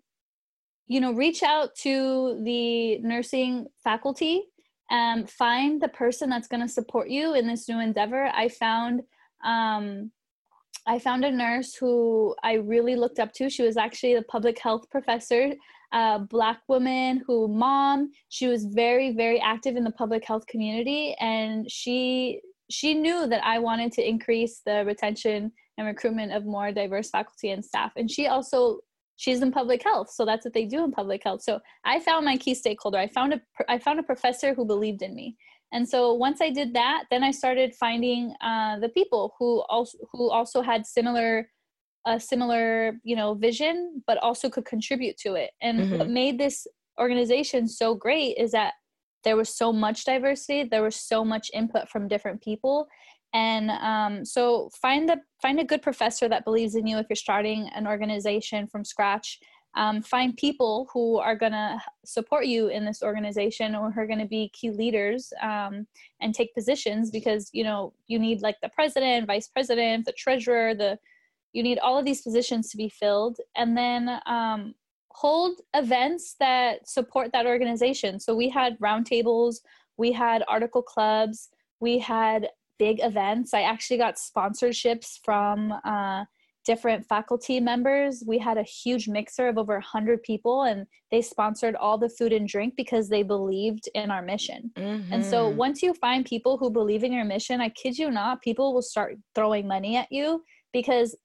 you 0.86 0.98
know, 0.98 1.12
reach 1.12 1.42
out 1.42 1.74
to 1.80 2.40
the 2.42 2.98
nursing 3.00 3.66
faculty 3.84 4.44
and 4.90 5.28
find 5.28 5.78
the 5.78 5.88
person 5.88 6.30
that's 6.30 6.48
going 6.48 6.62
to 6.62 6.68
support 6.68 7.10
you 7.10 7.34
in 7.34 7.46
this 7.46 7.68
new 7.68 7.80
endeavor. 7.80 8.30
I 8.34 8.48
found, 8.48 9.02
um, 9.44 10.10
I 10.86 10.98
found 10.98 11.26
a 11.26 11.30
nurse 11.30 11.74
who 11.74 12.34
I 12.42 12.54
really 12.54 12.96
looked 12.96 13.18
up 13.18 13.34
to. 13.34 13.50
She 13.50 13.62
was 13.62 13.76
actually 13.76 14.14
a 14.14 14.22
public 14.22 14.58
health 14.58 14.88
professor 14.88 15.52
a 15.93 16.18
black 16.18 16.61
woman 16.68 17.22
who 17.26 17.49
mom 17.49 18.11
she 18.28 18.47
was 18.47 18.64
very 18.64 19.12
very 19.12 19.41
active 19.41 19.76
in 19.76 19.84
the 19.84 19.91
public 19.93 20.24
health 20.24 20.47
community 20.47 21.14
and 21.20 21.70
she 21.70 22.41
she 22.70 22.95
knew 22.95 23.26
that 23.26 23.45
i 23.45 23.59
wanted 23.59 23.91
to 23.91 24.07
increase 24.07 24.61
the 24.64 24.84
retention 24.84 25.53
and 25.80 25.88
recruitment 25.88 26.32
of 26.32 26.45
more 26.45 26.70
diverse 26.70 27.11
faculty 27.11 27.51
and 27.51 27.64
staff. 27.64 27.93
And 27.97 28.11
she 28.11 28.26
also 28.26 28.80
she's 29.16 29.43
in 29.43 29.53
public 29.53 29.82
health 29.82 30.11
so 30.11 30.24
that's 30.24 30.47
what 30.47 30.55
they 30.55 30.64
do 30.64 30.84
in 30.84 30.93
public 30.93 31.22
health. 31.24 31.43
So 31.43 31.59
i 31.84 31.99
found 31.99 32.24
my 32.24 32.36
key 32.36 32.55
stakeholder. 32.55 32.99
I 32.99 33.09
found 33.09 33.32
a 33.34 33.41
i 33.68 33.78
found 33.78 33.99
a 33.99 34.05
professor 34.05 34.55
who 34.55 34.64
believed 34.64 35.03
in 35.03 35.14
me. 35.14 35.36
And 35.72 35.88
so 35.88 36.14
once 36.14 36.41
i 36.41 36.51
did 36.51 36.74
that 36.74 37.05
then 37.11 37.24
i 37.24 37.30
started 37.30 37.74
finding 37.74 38.34
uh, 38.41 38.78
the 38.78 38.91
people 38.91 39.34
who 39.38 39.62
also 39.68 39.99
who 40.12 40.30
also 40.30 40.62
had 40.62 40.86
similar 40.86 41.49
a 42.07 42.18
similar 42.18 42.94
you 43.05 43.14
know 43.14 43.34
vision 43.34 44.03
but 44.07 44.18
also 44.18 44.48
could 44.48 44.64
contribute 44.64 45.16
to 45.18 45.34
it. 45.34 45.51
And 45.61 45.80
mm-hmm. 45.80 45.98
what 45.98 46.09
made 46.09 46.38
this 46.38 46.66
organization 46.98 47.68
so 47.68 47.94
great 47.94 48.36
is 48.36 48.53
that 48.53 48.74
there 49.24 49.36
was 49.36 49.55
so 49.55 49.72
much 49.72 50.05
diversity 50.05 50.64
there 50.64 50.82
was 50.82 50.96
so 50.96 51.24
much 51.24 51.51
input 51.53 51.88
from 51.88 52.09
different 52.09 52.42
people. 52.42 52.88
And 53.32 53.70
um, 53.70 54.24
so 54.24 54.70
find 54.80 55.09
the 55.09 55.18
find 55.40 55.61
a 55.61 55.64
good 55.64 55.82
professor 55.82 56.28
that 56.28 56.44
believes 56.44 56.74
in 56.74 56.86
you 56.86 56.98
if 56.98 57.07
you're 57.09 57.16
starting 57.16 57.68
an 57.74 57.86
organization 57.86 58.66
from 58.66 58.84
scratch. 58.84 59.38
Um, 59.76 60.03
find 60.03 60.36
people 60.36 60.88
who 60.92 61.18
are 61.18 61.36
going 61.36 61.53
to 61.53 61.80
support 62.05 62.46
you 62.46 62.68
in 62.68 62.84
this 62.84 63.05
organization 63.05 63.76
or 63.76 63.92
who 63.92 64.01
are 64.01 64.07
going 64.07 64.18
to 64.18 64.26
be 64.26 64.51
key 64.53 64.70
leaders 64.70 65.32
um, 65.40 65.86
and 66.20 66.34
take 66.34 66.53
positions 66.55 67.12
because 67.12 67.51
you 67.53 67.62
know 67.62 67.92
you 68.09 68.18
need 68.18 68.42
like 68.42 68.57
the 68.62 68.68
president 68.70 69.28
vice 69.28 69.46
president 69.46 70.07
the 70.07 70.12
treasurer 70.12 70.74
the 70.74 70.98
you 71.53 71.62
need 71.62 71.78
all 71.78 71.98
of 71.98 72.05
these 72.05 72.22
positions 72.22 72.70
to 72.70 72.76
be 72.76 72.88
filled 72.88 73.38
and 73.57 73.76
then 73.76 74.20
um, 74.26 74.74
hold 75.11 75.61
events 75.74 76.36
that 76.38 76.88
support 76.88 77.32
that 77.32 77.46
organization 77.46 78.20
so 78.20 78.34
we 78.34 78.48
had 78.48 78.78
roundtables 78.78 79.57
we 79.96 80.12
had 80.12 80.44
article 80.48 80.82
clubs 80.82 81.48
we 81.80 81.98
had 81.98 82.48
big 82.78 83.01
events 83.03 83.53
i 83.53 83.62
actually 83.62 83.98
got 83.98 84.16
sponsorships 84.16 85.18
from 85.24 85.72
uh, 85.84 86.24
different 86.64 87.07
faculty 87.07 87.59
members. 87.59 88.22
We 88.26 88.38
had 88.38 88.59
a 88.59 88.62
huge 88.62 89.09
mixer 89.09 89.48
of 89.48 89.59
over 89.59 89.74
100 89.74 90.22
people, 90.22 90.64
and 90.64 90.86
they 91.11 91.22
sponsored 91.22 91.74
all 91.74 91.98
the 91.98 92.09
food 92.09 92.32
and 92.32 92.46
drink 92.46 92.74
because 92.76 93.09
they 93.09 93.22
believed 93.22 93.88
in 93.94 94.11
our 94.11 94.22
mission. 94.22 94.70
Mm-hmm. 94.76 95.12
And 95.12 95.24
so, 95.24 95.48
mm-hmm. 95.48 95.57
once 95.57 95.82
you 95.82 95.94
find 95.94 96.24
people 96.24 96.59
who 96.59 96.70
believe 96.70 97.03
in 97.03 97.12
your 97.12 97.24
mission, 97.24 97.61
I 97.61 97.70
kid 97.70 97.98
you 97.98 98.11
not, 98.11 98.42
people 98.42 98.74
will 98.74 98.82
start 98.82 99.16
throwing 99.34 99.66
money 99.66 99.96
at 99.96 100.09
you 100.11 100.42
because 100.72 101.16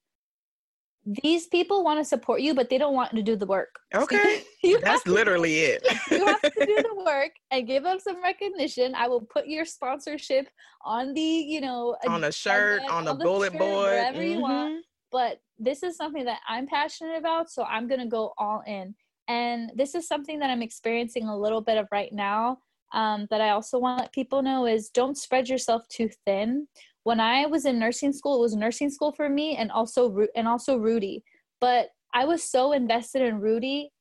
these 1.06 1.48
people 1.48 1.84
want 1.84 2.00
to 2.00 2.06
support 2.06 2.42
you, 2.42 2.54
but 2.56 2.70
they 2.70 2.78
don't 2.78 2.96
want 2.96 3.12
to 3.16 3.22
do 3.22 3.36
the 3.36 3.46
work. 3.46 3.76
Okay. 3.96 4.44
So 4.64 4.78
That's 4.82 5.06
literally 5.06 5.60
it. 5.60 5.86
you 6.12 6.26
have 6.26 6.42
to 6.42 6.66
do 6.66 6.76
the 6.76 7.04
work 7.06 7.32
and 7.52 7.68
give 7.68 7.84
them 7.84 8.00
some 8.00 8.22
recognition. 8.22 8.94
I 8.96 9.08
will 9.08 9.22
put 9.22 9.48
your 9.48 9.64
sponsorship 9.64 10.50
on 10.84 11.14
the, 11.14 11.22
you 11.22 11.62
know, 11.62 11.96
on 12.08 12.24
a 12.24 12.32
shirt, 12.32 12.82
on, 12.84 13.08
on 13.08 13.10
a 13.10 13.16
bullet 13.16 13.52
shirt, 13.52 13.60
board, 13.60 13.92
wherever 13.92 14.18
mm-hmm. 14.18 14.32
you 14.32 14.40
want. 14.40 14.72
Mm-hmm 14.72 14.80
but 15.16 15.40
this 15.58 15.82
is 15.82 15.96
something 15.96 16.26
that 16.26 16.42
I'm 16.46 16.68
passionate 16.68 17.18
about, 17.18 17.50
so 17.50 17.64
I'm 17.64 17.88
going 17.88 18.02
to 18.02 18.06
go 18.06 18.34
all 18.38 18.62
in. 18.68 18.94
And 19.30 19.72
this 19.74 19.96
is 19.96 20.10
something 20.10 20.40
that 20.40 20.50
I'm 20.50 20.62
experiencing 20.62 21.30
a 21.30 21.38
little 21.38 21.62
bit 21.62 21.78
of 21.78 21.88
right 21.90 22.12
now 22.12 22.58
um, 22.94 23.26
that 23.30 23.40
I 23.40 23.52
also 23.52 23.80
want 23.80 23.98
to 23.98 24.04
let 24.04 24.12
people 24.12 24.42
know 24.42 24.66
is 24.66 24.90
don't 24.90 25.18
spread 25.18 25.48
yourself 25.48 25.88
too 25.88 26.10
thin. 26.26 26.68
When 27.06 27.20
I 27.20 27.46
was 27.46 27.66
in 27.66 27.78
nursing 27.78 28.12
school, 28.12 28.38
it 28.38 28.42
was 28.42 28.56
nursing 28.56 28.90
school 28.90 29.12
for 29.12 29.30
me 29.30 29.56
and 29.58 29.72
also 29.72 30.26
and 30.36 30.48
also 30.48 30.78
Rudy. 30.78 31.24
But 31.62 31.90
I 32.16 32.26
was 32.26 32.44
so 32.50 32.72
invested 32.72 33.22
in 33.22 33.40
Rudy 33.40 33.92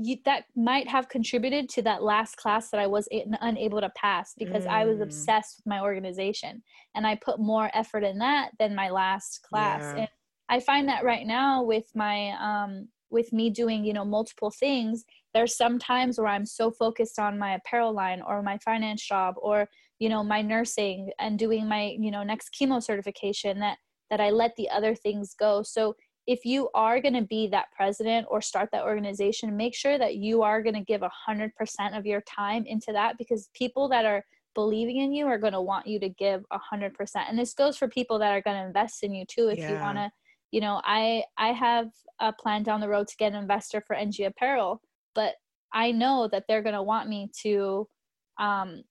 you, 0.00 0.18
that 0.26 0.44
might 0.54 0.86
have 0.86 1.08
contributed 1.08 1.68
to 1.70 1.82
that 1.82 2.02
last 2.02 2.36
class 2.36 2.70
that 2.70 2.78
I 2.78 2.86
was 2.86 3.08
unable 3.40 3.80
to 3.80 3.90
pass 3.96 4.34
because 4.38 4.64
mm. 4.64 4.68
I 4.70 4.84
was 4.84 4.98
mm. 4.98 5.02
obsessed 5.02 5.58
with 5.58 5.66
my 5.66 5.80
organization 5.80 6.62
and 6.94 7.06
I 7.06 7.16
put 7.16 7.40
more 7.40 7.70
effort 7.74 8.04
in 8.04 8.18
that 8.18 8.50
than 8.58 8.74
my 8.74 8.90
last 8.90 9.42
class. 9.42 9.82
Yeah. 9.82 10.02
And 10.02 10.08
I 10.48 10.60
find 10.60 10.86
that 10.88 11.04
right 11.04 11.26
now 11.26 11.62
with 11.62 11.86
my 11.94 12.32
um, 12.38 12.88
with 13.10 13.32
me 13.32 13.48
doing 13.48 13.84
you 13.84 13.92
know 13.92 14.04
multiple 14.04 14.50
things, 14.50 15.04
there's 15.32 15.56
some 15.56 15.78
times 15.78 16.18
where 16.18 16.28
I'm 16.28 16.46
so 16.46 16.70
focused 16.70 17.18
on 17.18 17.38
my 17.38 17.54
apparel 17.54 17.94
line 17.94 18.22
or 18.22 18.42
my 18.42 18.58
finance 18.58 19.02
job 19.02 19.36
or 19.38 19.68
you 20.02 20.08
know 20.08 20.24
my 20.24 20.42
nursing 20.42 21.10
and 21.20 21.38
doing 21.38 21.68
my 21.68 21.94
you 21.98 22.10
know 22.10 22.24
next 22.24 22.50
chemo 22.52 22.82
certification 22.82 23.60
that 23.60 23.78
that 24.10 24.20
I 24.20 24.30
let 24.30 24.54
the 24.56 24.68
other 24.68 24.94
things 24.94 25.34
go. 25.38 25.62
So 25.62 25.94
if 26.26 26.44
you 26.44 26.68
are 26.74 27.00
going 27.00 27.14
to 27.14 27.22
be 27.22 27.48
that 27.48 27.72
president 27.74 28.26
or 28.30 28.40
start 28.40 28.68
that 28.72 28.84
organization, 28.84 29.56
make 29.56 29.74
sure 29.74 29.98
that 29.98 30.16
you 30.16 30.42
are 30.42 30.62
going 30.62 30.74
to 30.74 30.92
give 30.92 31.02
a 31.02 31.10
hundred 31.26 31.54
percent 31.54 31.94
of 31.94 32.04
your 32.04 32.20
time 32.22 32.64
into 32.66 32.92
that 32.92 33.16
because 33.16 33.48
people 33.54 33.88
that 33.90 34.04
are 34.04 34.24
believing 34.54 34.98
in 34.98 35.12
you 35.12 35.26
are 35.26 35.38
going 35.38 35.54
to 35.54 35.62
want 35.62 35.86
you 35.86 35.98
to 36.00 36.08
give 36.08 36.44
a 36.50 36.58
hundred 36.58 36.94
percent. 36.94 37.28
And 37.28 37.38
this 37.38 37.54
goes 37.54 37.76
for 37.76 37.88
people 37.88 38.18
that 38.18 38.32
are 38.32 38.42
going 38.42 38.56
to 38.56 38.66
invest 38.66 39.04
in 39.04 39.14
you 39.14 39.24
too. 39.24 39.48
If 39.48 39.58
yeah. 39.58 39.70
you 39.70 39.76
want 39.76 39.98
to 39.98 40.10
you 40.52 40.60
know 40.60 40.80
i 40.84 41.24
i 41.38 41.48
have 41.48 41.86
a 42.20 42.32
plan 42.32 42.62
down 42.62 42.80
the 42.80 42.88
road 42.88 43.08
to 43.08 43.16
get 43.16 43.32
an 43.32 43.42
investor 43.42 43.82
for 43.86 43.96
ng 43.96 44.26
apparel 44.26 44.80
but 45.14 45.34
i 45.72 45.90
know 45.90 46.28
that 46.30 46.44
they're 46.46 46.62
going 46.62 46.74
to 46.74 46.82
want 46.82 47.08
me 47.08 47.30
to 47.42 47.88
um 48.38 48.82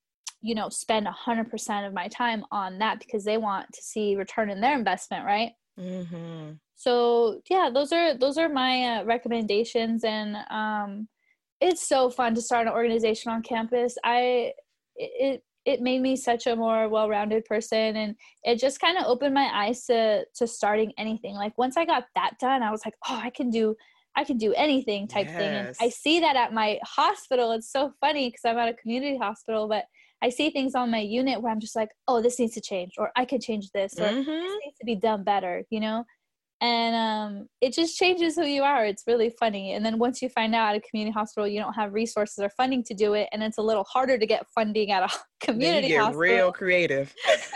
you 0.41 0.55
know 0.55 0.69
spend 0.69 1.07
100% 1.07 1.87
of 1.87 1.93
my 1.93 2.07
time 2.07 2.43
on 2.51 2.79
that 2.79 2.99
because 2.99 3.23
they 3.23 3.37
want 3.37 3.71
to 3.73 3.81
see 3.81 4.15
return 4.15 4.49
in 4.49 4.61
their 4.61 4.77
investment 4.77 5.25
right? 5.25 5.51
Mm-hmm. 5.79 6.51
so 6.75 7.41
yeah 7.49 7.69
those 7.73 7.93
are 7.93 8.13
those 8.13 8.37
are 8.37 8.49
my 8.49 8.97
uh, 8.97 9.03
recommendations 9.05 10.03
and 10.03 10.35
um 10.51 11.07
it's 11.61 11.87
so 11.87 12.09
fun 12.09 12.33
to 12.35 12.41
start 12.41 12.67
an 12.67 12.73
organization 12.73 13.31
on 13.31 13.43
campus. 13.43 13.95
I 14.03 14.51
it 14.95 15.43
it 15.63 15.79
made 15.79 16.01
me 16.01 16.15
such 16.15 16.47
a 16.47 16.55
more 16.55 16.89
well-rounded 16.89 17.45
person 17.45 17.95
and 17.95 18.15
it 18.43 18.59
just 18.59 18.81
kind 18.81 18.97
of 18.97 19.05
opened 19.05 19.35
my 19.35 19.47
eyes 19.53 19.85
to 19.85 20.25
to 20.35 20.47
starting 20.47 20.91
anything. 20.97 21.35
Like 21.35 21.57
once 21.57 21.77
i 21.77 21.85
got 21.85 22.05
that 22.15 22.31
done 22.39 22.63
i 22.63 22.71
was 22.71 22.81
like 22.83 22.95
oh 23.07 23.19
i 23.23 23.29
can 23.29 23.51
do 23.51 23.75
i 24.15 24.23
can 24.23 24.37
do 24.37 24.53
anything 24.55 25.07
type 25.07 25.27
yes. 25.27 25.37
thing. 25.37 25.49
And 25.49 25.75
i 25.79 25.89
see 25.89 26.19
that 26.19 26.35
at 26.35 26.51
my 26.51 26.79
hospital. 26.83 27.51
It's 27.51 27.71
so 27.71 27.93
funny 28.01 28.29
because 28.29 28.41
i'm 28.43 28.57
at 28.57 28.69
a 28.69 28.73
community 28.73 29.17
hospital 29.17 29.67
but 29.67 29.85
i 30.21 30.29
see 30.29 30.49
things 30.49 30.75
on 30.75 30.91
my 30.91 30.99
unit 30.99 31.41
where 31.41 31.51
i'm 31.51 31.59
just 31.59 31.75
like 31.75 31.89
oh 32.07 32.21
this 32.21 32.39
needs 32.39 32.53
to 32.53 32.61
change 32.61 32.93
or 32.97 33.11
i 33.15 33.25
could 33.25 33.41
change 33.41 33.69
this 33.71 33.93
or 33.99 34.07
mm-hmm. 34.07 34.25
this 34.25 34.57
needs 34.65 34.77
to 34.79 34.85
be 34.85 34.95
done 34.95 35.23
better 35.23 35.63
you 35.69 35.79
know 35.79 36.03
and 36.61 36.95
um, 36.95 37.47
it 37.59 37.73
just 37.73 37.97
changes 37.97 38.35
who 38.35 38.45
you 38.45 38.61
are 38.61 38.85
it's 38.85 39.03
really 39.07 39.31
funny 39.39 39.73
and 39.73 39.83
then 39.83 39.97
once 39.97 40.21
you 40.21 40.29
find 40.29 40.53
out 40.53 40.69
at 40.69 40.77
a 40.77 40.81
community 40.81 41.11
hospital 41.11 41.47
you 41.47 41.59
don't 41.59 41.73
have 41.73 41.93
resources 41.93 42.37
or 42.39 42.49
funding 42.49 42.83
to 42.83 42.93
do 42.93 43.13
it 43.13 43.27
and 43.31 43.41
it's 43.43 43.57
a 43.57 43.61
little 43.61 43.83
harder 43.85 44.17
to 44.17 44.25
get 44.25 44.45
funding 44.53 44.91
at 44.91 45.03
a 45.03 45.09
community 45.39 45.71
then 45.81 45.83
you 45.83 45.89
get 45.89 45.99
hospital. 45.99 46.19
real 46.19 46.51
creative 46.51 47.13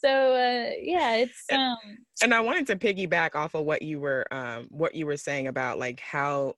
so 0.00 0.34
uh, 0.34 0.70
yeah 0.80 1.16
it's 1.16 1.44
um 1.52 1.76
and 2.22 2.32
i 2.32 2.40
wanted 2.40 2.66
to 2.66 2.76
piggyback 2.76 3.34
off 3.34 3.54
of 3.54 3.64
what 3.64 3.82
you 3.82 3.98
were 3.98 4.24
um 4.30 4.66
what 4.70 4.94
you 4.94 5.04
were 5.04 5.16
saying 5.16 5.48
about 5.48 5.78
like 5.78 5.98
how 6.00 6.54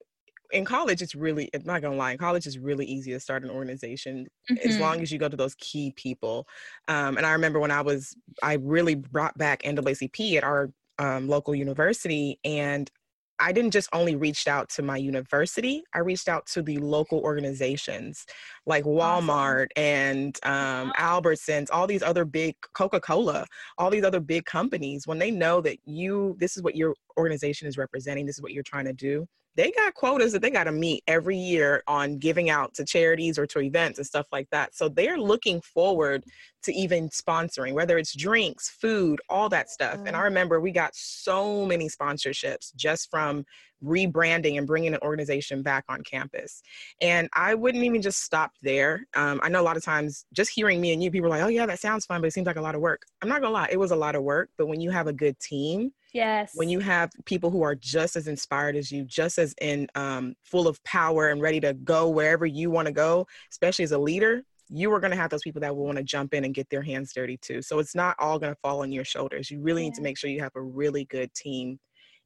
in 0.53 0.65
college 0.65 1.03
it's 1.03 1.15
really 1.15 1.51
i'm 1.55 1.63
not 1.65 1.83
gonna 1.83 1.97
lie 1.97 2.13
in 2.13 2.19
college 2.19 2.47
it's 2.47 2.59
really 2.59 2.87
easy 2.87 3.13
to 3.13 3.21
start 3.21 3.43
an 3.43 3.51
organization 3.51 4.27
mm-hmm. 4.51 4.69
as 4.69 4.79
long 4.79 5.01
as 5.01 5.11
you 5.11 5.19
go 5.19 5.29
to 5.29 5.37
those 5.37 5.55
key 5.57 5.93
people 5.97 6.47
um, 6.89 7.17
and 7.17 7.27
i 7.27 7.33
remember 7.33 7.59
when 7.59 7.71
i 7.71 7.81
was 7.81 8.17
i 8.43 8.55
really 8.55 8.95
brought 8.95 9.37
back 9.39 9.63
naacp 9.63 10.37
at 10.37 10.45
our 10.45 10.71
um, 10.99 11.29
local 11.29 11.55
university 11.55 12.39
and 12.45 12.91
I 13.39 13.53
didn't 13.53 13.73
just 13.73 13.89
only 13.93 14.17
reached 14.17 14.49
out 14.49 14.69
to 14.71 14.83
my 14.83 14.97
university, 14.97 15.83
I 15.95 15.99
reached 15.99 16.29
out 16.29 16.47
to 16.47 16.63
the 16.63 16.79
local 16.79 17.21
organizations 17.21 18.25
like 18.67 18.85
Walmart 18.85 19.67
and 19.77 20.39
um, 20.45 20.93
Albertsons, 20.99 21.69
all 21.71 21.87
these 21.87 22.03
other 22.03 22.25
big 22.25 22.57
Coca 22.73 23.01
Cola, 23.01 23.47
all 23.79 23.91
these 23.91 24.05
other 24.05 24.21
big 24.21 24.47
companies. 24.47 25.07
When 25.07 25.19
they 25.19 25.31
know 25.31 25.61
that 25.61 25.79
you, 25.85 26.37
this 26.39 26.57
is 26.57 26.63
what 26.63 26.77
your 26.77 26.95
organization 27.19 27.69
is 27.69 27.77
representing, 27.77 28.27
this 28.27 28.37
is 28.37 28.43
what 28.43 28.53
you're 28.53 28.63
trying 28.63 28.87
to 28.87 28.95
do, 28.95 29.27
they 29.57 29.73
got 29.73 29.95
quotas 29.95 30.33
that 30.33 30.43
they 30.43 30.51
got 30.51 30.65
to 30.65 30.73
meet 30.73 31.03
every 31.07 31.37
year 31.37 31.83
on 31.87 32.19
giving 32.19 32.51
out 32.51 32.75
to 32.75 32.85
charities 32.85 33.39
or 33.39 33.47
to 33.47 33.61
events 33.61 33.99
and 33.99 34.07
stuff 34.07 34.27
like 34.31 34.49
that. 34.51 34.75
So 34.75 34.89
they're 34.89 35.19
looking 35.19 35.61
forward 35.63 36.25
to 36.65 36.73
even 36.73 37.09
sponsoring, 37.09 37.73
whether 37.73 37.97
it's 37.97 38.15
drinks, 38.15 38.69
food, 38.69 39.21
all 39.29 39.49
that 39.49 39.71
stuff. 39.71 39.99
And 40.05 40.15
I 40.15 40.21
mm. 40.21 40.25
remember 40.25 40.61
we 40.61 40.73
got 40.73 40.95
so 40.95 41.65
many 41.65 41.89
sponsorships 41.89 42.75
just 42.77 43.11
from 43.11 43.45
rebranding 43.85 44.59
and 44.59 44.67
bringing 44.67 44.95
an 44.95 45.01
organization 45.03 45.63
back 45.63 45.85
on 45.89 46.03
campus. 46.03 46.63
And 47.01 47.29
I 47.33 47.55
wouldn't 47.55 47.85
even 47.85 48.03
just 48.03 48.23
stop 48.23 48.53
there. 48.63 49.07
Um, 49.15 49.41
I 49.43 49.49
know 49.49 49.61
a 49.61 49.63
lot 49.63 49.77
of 49.77 49.85
times 49.85 50.27
just 50.33 50.51
hearing 50.51 50.81
me 50.81 50.93
and 50.93 51.03
you, 51.03 51.11
people 51.11 51.27
are 51.27 51.31
like, 51.31 51.43
oh, 51.43 51.49
yeah, 51.49 51.67
that 51.67 51.79
sounds 51.79 52.07
fun, 52.07 52.21
but 52.21 52.27
it 52.29 52.33
seems 52.33 52.47
like 52.47 52.57
a 52.57 52.63
lot 52.63 52.75
of 52.75 52.81
work. 52.81 53.03
I'm 53.23 53.29
not 53.29 53.41
gonna 53.41 53.53
lie, 53.53 53.69
it 53.71 53.79
was 53.79 53.91
a 53.91 53.97
lot 53.97 54.15
of 54.15 54.23
work. 54.23 54.51
But 54.59 54.67
when 54.67 54.81
you 54.81 54.91
have 54.91 55.07
a 55.07 55.13
good 55.13 55.39
team, 55.39 55.93
Yes. 56.17 56.53
When 56.55 56.71
you 56.71 56.81
have 56.81 57.11
people 57.27 57.51
who 57.51 57.61
are 57.63 57.75
just 57.75 58.17
as 58.17 58.27
inspired 58.27 58.75
as 58.75 58.91
you, 58.91 59.05
just 59.05 59.37
as 59.37 59.55
in 59.61 59.87
um, 59.95 60.35
full 60.45 60.67
of 60.67 60.83
power 60.83 61.29
and 61.29 61.43
ready 61.43 61.61
to 61.61 61.75
go 61.75 62.09
wherever 62.09 62.47
you 62.47 62.71
want 62.71 62.87
to 62.87 62.93
go, 62.93 63.27
especially 63.51 63.83
as 63.83 63.93
a 63.93 63.99
leader, 63.99 64.43
you 64.71 64.91
are 64.95 64.99
going 64.99 65.11
to 65.11 65.17
have 65.17 65.29
those 65.29 65.43
people 65.43 65.61
that 65.61 65.77
will 65.77 65.85
want 65.85 65.99
to 65.99 66.03
jump 66.03 66.33
in 66.33 66.47
and 66.47 66.55
get 66.55 66.71
their 66.71 66.81
hands 66.81 67.13
dirty 67.13 67.37
too. 67.37 67.61
So 67.61 67.81
it's 67.81 67.95
not 67.95 68.17
all 68.19 68.39
going 68.39 68.55
to 68.55 68.59
fall 68.63 68.81
on 68.81 68.93
your 68.93 69.05
shoulders. 69.05 69.51
You 69.51 69.61
really 69.61 69.83
yeah. 69.83 69.89
need 69.89 69.95
to 69.97 70.03
make 70.03 70.17
sure 70.17 70.31
you 70.31 70.41
have 70.41 70.57
a 70.57 70.63
really 70.63 71.05
good 71.05 71.33
team. 71.35 71.79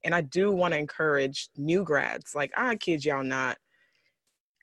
And 0.05 0.14
I 0.14 0.20
do 0.20 0.53
want 0.53 0.72
to 0.72 0.78
encourage 0.78 1.49
new 1.57 1.82
grads. 1.82 2.32
Like 2.32 2.53
I 2.57 2.76
kid 2.76 3.05
y'all 3.05 3.24
not. 3.24 3.59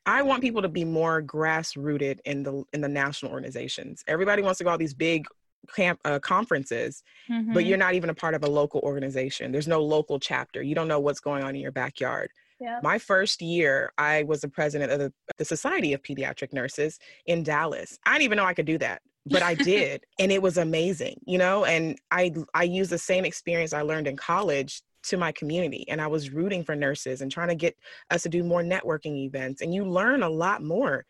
I 0.06 0.22
want 0.22 0.42
people 0.42 0.62
to 0.62 0.70
be 0.70 0.86
more 0.86 1.22
grass 1.22 1.76
rooted 1.76 2.22
in 2.24 2.44
the 2.44 2.64
in 2.72 2.80
the 2.80 2.88
national 2.88 3.34
organizations. 3.34 4.06
Everybody 4.08 4.42
wants 4.42 4.60
to 4.60 4.64
go 4.64 4.70
all 4.70 4.78
these 4.78 4.94
big 4.94 5.28
camp 5.76 6.00
uh, 6.06 6.20
conferences 6.20 7.04
mm-hmm. 7.30 7.54
but 7.54 7.66
you're 7.66 7.78
not 7.78 7.94
even 7.94 8.10
a 8.10 8.14
part 8.14 8.34
of 8.34 8.44
a 8.44 8.48
local 8.48 8.80
organization. 8.82 9.52
There's 9.52 9.68
no 9.68 9.82
local 9.82 10.20
chapter. 10.20 10.62
You 10.62 10.76
don't 10.76 10.88
know 10.88 11.00
what's 11.00 11.20
going 11.20 11.44
on 11.44 11.56
in 11.56 11.62
your 11.62 11.72
backyard. 11.72 12.32
Yep. 12.60 12.82
my 12.82 12.98
first 12.98 13.40
year 13.40 13.92
i 14.00 14.24
was 14.24 14.42
the 14.42 14.50
president 14.50 14.92
of 14.92 14.98
the, 14.98 15.14
the 15.38 15.46
society 15.46 15.94
of 15.94 16.02
pediatric 16.02 16.54
nurses 16.54 16.98
in 17.28 17.44
dallas. 17.44 18.00
I 18.04 18.14
didn't 18.14 18.24
even 18.24 18.38
know 18.38 18.46
i 18.46 18.56
could 18.56 18.66
do 18.66 18.80
that 18.80 19.04
but 19.28 19.44
i 19.44 19.54
did 19.74 20.04
and 20.18 20.32
it 20.32 20.42
was 20.42 20.58
amazing 20.58 21.20
you 21.28 21.38
know 21.38 21.66
and 21.66 22.00
i 22.10 22.34
i 22.56 22.64
used 22.64 22.90
the 22.90 22.98
same 22.98 23.26
experience 23.26 23.74
i 23.74 23.84
learned 23.84 24.08
in 24.08 24.18
college 24.18 24.82
to 25.04 25.18
my 25.18 25.32
community 25.34 25.86
and 25.88 26.02
i 26.02 26.08
was 26.08 26.32
rooting 26.32 26.64
for 26.64 26.76
nurses 26.76 27.22
and 27.22 27.32
trying 27.32 27.50
to 27.50 27.56
get 27.56 27.76
us 28.10 28.24
to 28.24 28.30
do 28.30 28.44
more 28.44 28.64
networking 28.64 29.24
events 29.24 29.62
and 29.62 29.72
you 29.72 29.86
learn 29.86 30.24
a 30.24 30.30
lot 30.30 30.64
more 30.64 31.06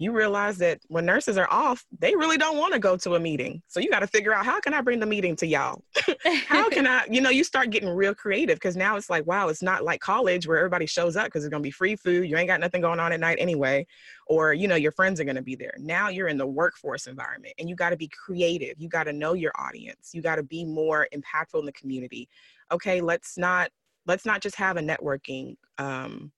you 0.00 0.12
realize 0.12 0.56
that 0.56 0.80
when 0.88 1.04
nurses 1.04 1.36
are 1.36 1.46
off, 1.50 1.84
they 1.98 2.16
really 2.16 2.38
don't 2.38 2.56
want 2.56 2.72
to 2.72 2.78
go 2.78 2.96
to 2.96 3.16
a 3.16 3.20
meeting. 3.20 3.60
So 3.68 3.80
you 3.80 3.90
got 3.90 4.00
to 4.00 4.06
figure 4.06 4.32
out 4.32 4.46
how 4.46 4.58
can 4.58 4.72
I 4.72 4.80
bring 4.80 4.98
the 4.98 5.04
meeting 5.04 5.36
to 5.36 5.46
y'all? 5.46 5.82
how 6.46 6.70
can 6.70 6.86
I, 6.86 7.04
you 7.10 7.20
know, 7.20 7.28
you 7.28 7.44
start 7.44 7.68
getting 7.68 7.90
real 7.90 8.14
creative 8.14 8.56
because 8.56 8.76
now 8.76 8.96
it's 8.96 9.10
like, 9.10 9.26
wow, 9.26 9.48
it's 9.50 9.60
not 9.60 9.84
like 9.84 10.00
college 10.00 10.46
where 10.46 10.56
everybody 10.56 10.86
shows 10.86 11.16
up 11.16 11.26
because 11.26 11.44
it's 11.44 11.50
going 11.50 11.62
to 11.62 11.66
be 11.66 11.70
free 11.70 11.96
food. 11.96 12.26
You 12.26 12.38
ain't 12.38 12.48
got 12.48 12.60
nothing 12.60 12.80
going 12.80 12.98
on 12.98 13.12
at 13.12 13.20
night 13.20 13.36
anyway. 13.38 13.86
Or, 14.26 14.54
you 14.54 14.68
know, 14.68 14.74
your 14.74 14.90
friends 14.90 15.20
are 15.20 15.24
going 15.24 15.36
to 15.36 15.42
be 15.42 15.54
there. 15.54 15.74
Now 15.76 16.08
you're 16.08 16.28
in 16.28 16.38
the 16.38 16.46
workforce 16.46 17.06
environment 17.06 17.52
and 17.58 17.68
you 17.68 17.76
got 17.76 17.90
to 17.90 17.96
be 17.98 18.08
creative. 18.08 18.76
You 18.78 18.88
got 18.88 19.04
to 19.04 19.12
know 19.12 19.34
your 19.34 19.52
audience. 19.58 20.12
You 20.14 20.22
got 20.22 20.36
to 20.36 20.42
be 20.42 20.64
more 20.64 21.08
impactful 21.14 21.60
in 21.60 21.66
the 21.66 21.72
community. 21.72 22.26
Okay, 22.72 23.02
let's 23.02 23.36
not, 23.36 23.70
let's 24.06 24.24
not 24.24 24.40
just 24.40 24.56
have 24.56 24.78
a 24.78 24.80
networking 24.80 25.56
um, 25.76 26.32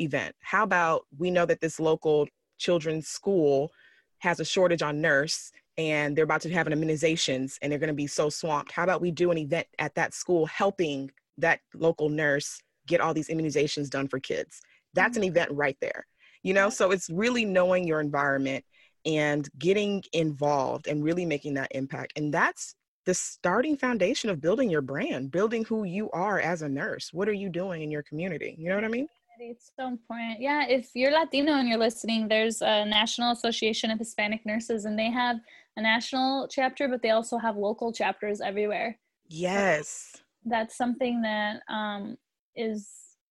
event. 0.00 0.34
How 0.40 0.64
about 0.64 1.02
we 1.16 1.30
know 1.30 1.46
that 1.46 1.60
this 1.60 1.78
local 1.78 2.26
children's 2.58 3.08
school 3.08 3.72
has 4.18 4.40
a 4.40 4.44
shortage 4.44 4.82
on 4.82 5.00
nurse 5.00 5.52
and 5.76 6.16
they're 6.16 6.24
about 6.24 6.40
to 6.42 6.50
have 6.50 6.66
an 6.66 6.72
immunizations 6.72 7.58
and 7.60 7.70
they're 7.70 7.78
going 7.78 7.88
to 7.88 7.94
be 7.94 8.06
so 8.06 8.28
swamped. 8.28 8.72
How 8.72 8.84
about 8.84 9.00
we 9.00 9.10
do 9.10 9.30
an 9.30 9.38
event 9.38 9.66
at 9.78 9.94
that 9.96 10.14
school 10.14 10.46
helping 10.46 11.10
that 11.38 11.60
local 11.74 12.08
nurse 12.08 12.62
get 12.86 13.00
all 13.00 13.14
these 13.14 13.28
immunizations 13.28 13.90
done 13.90 14.08
for 14.08 14.20
kids? 14.20 14.60
That's 14.94 15.16
an 15.16 15.22
mm-hmm. 15.22 15.30
event 15.30 15.50
right 15.52 15.76
there. 15.80 16.06
You 16.42 16.54
know, 16.54 16.70
so 16.70 16.90
it's 16.90 17.10
really 17.10 17.44
knowing 17.44 17.86
your 17.86 18.00
environment 18.00 18.64
and 19.06 19.48
getting 19.58 20.02
involved 20.12 20.86
and 20.86 21.02
really 21.02 21.24
making 21.24 21.54
that 21.54 21.72
impact. 21.72 22.12
And 22.16 22.32
that's 22.32 22.74
the 23.06 23.14
starting 23.14 23.76
foundation 23.76 24.30
of 24.30 24.40
building 24.40 24.70
your 24.70 24.80
brand, 24.80 25.30
building 25.30 25.64
who 25.64 25.84
you 25.84 26.10
are 26.10 26.40
as 26.40 26.62
a 26.62 26.68
nurse. 26.68 27.12
What 27.12 27.28
are 27.28 27.34
you 27.34 27.48
doing 27.48 27.82
in 27.82 27.90
your 27.90 28.02
community? 28.02 28.56
You 28.58 28.68
know 28.68 28.76
what 28.76 28.84
I 28.84 28.88
mean? 28.88 29.08
It's 29.38 29.72
so 29.78 29.88
important. 29.88 30.40
Yeah, 30.40 30.66
if 30.68 30.90
you're 30.94 31.10
Latino 31.10 31.54
and 31.54 31.68
you're 31.68 31.78
listening, 31.78 32.28
there's 32.28 32.62
a 32.62 32.84
National 32.84 33.32
Association 33.32 33.90
of 33.90 33.98
Hispanic 33.98 34.46
Nurses, 34.46 34.84
and 34.84 34.98
they 34.98 35.10
have 35.10 35.36
a 35.76 35.82
national 35.82 36.48
chapter, 36.48 36.88
but 36.88 37.02
they 37.02 37.10
also 37.10 37.38
have 37.38 37.56
local 37.56 37.92
chapters 37.92 38.40
everywhere. 38.40 38.98
Yes, 39.28 40.16
that's 40.44 40.76
something 40.76 41.22
that 41.22 41.62
um, 41.68 42.16
is 42.54 42.88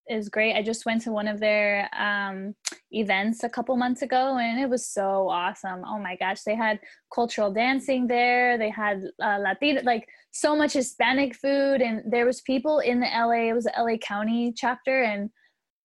is 0.10 0.28
great. 0.28 0.56
I 0.56 0.62
just 0.62 0.86
went 0.86 1.02
to 1.04 1.14
one 1.14 1.30
of 1.30 1.40
their 1.40 1.90
um, 1.98 2.54
events 2.92 3.46
a 3.46 3.50
couple 3.50 3.78
months 3.78 4.02
ago, 4.02 4.38
and 4.38 4.60
it 4.60 4.70
was 4.70 4.86
so 4.86 5.30
awesome. 5.30 5.84
Oh 5.88 5.98
my 5.98 6.18
gosh, 6.18 6.42
they 6.42 6.56
had 6.56 6.80
cultural 7.14 7.54
dancing 7.54 8.08
there. 8.08 8.58
They 8.58 8.70
had 8.70 9.04
uh, 9.22 9.38
Latino, 9.40 9.82
like 9.84 10.08
so 10.32 10.56
much 10.56 10.74
Hispanic 10.74 11.36
food, 11.36 11.82
and 11.82 12.04
there 12.12 12.26
was 12.26 12.42
people 12.42 12.80
in 12.80 13.00
the 13.00 13.08
LA. 13.08 13.50
It 13.50 13.54
was 13.54 13.64
the 13.64 13.74
LA 13.78 13.98
County 13.98 14.54
chapter, 14.56 15.04
and 15.04 15.30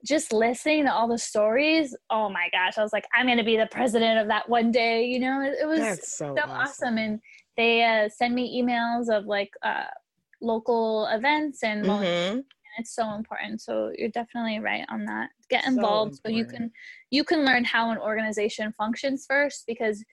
just 0.04 0.32
listening 0.32 0.84
to 0.84 0.92
all 0.92 1.08
the 1.08 1.18
stories, 1.18 1.96
oh 2.10 2.28
my 2.28 2.48
gosh, 2.52 2.78
I 2.78 2.82
was 2.82 2.92
like, 2.92 3.06
I'm 3.14 3.26
going 3.26 3.38
to 3.38 3.44
be 3.44 3.56
the 3.56 3.66
president 3.66 4.20
of 4.20 4.28
that 4.28 4.48
one 4.48 4.70
day. 4.70 5.04
You 5.04 5.20
know, 5.20 5.42
it, 5.42 5.56
it 5.62 5.66
was 5.66 5.80
so, 6.08 6.34
so 6.36 6.42
awesome. 6.42 6.50
awesome. 6.50 6.98
And 6.98 7.20
they 7.56 7.82
uh, 7.82 8.08
send 8.08 8.34
me 8.34 8.62
emails 8.62 9.08
of 9.08 9.26
like 9.26 9.50
uh, 9.62 9.84
local 10.40 11.06
events 11.06 11.62
and, 11.64 11.84
mm-hmm. 11.84 12.36
and 12.36 12.44
it's 12.78 12.94
so 12.94 13.14
important. 13.14 13.60
So 13.60 13.92
you're 13.96 14.08
definitely 14.08 14.60
right 14.60 14.84
on 14.88 15.04
that. 15.06 15.30
Get 15.50 15.66
involved 15.66 16.14
so, 16.14 16.20
so 16.26 16.30
you 16.30 16.44
can 16.44 16.70
you 17.10 17.24
can 17.24 17.44
learn 17.44 17.64
how 17.64 17.90
an 17.90 17.98
organization 17.98 18.72
functions 18.76 19.24
first 19.26 19.64
because 19.66 20.04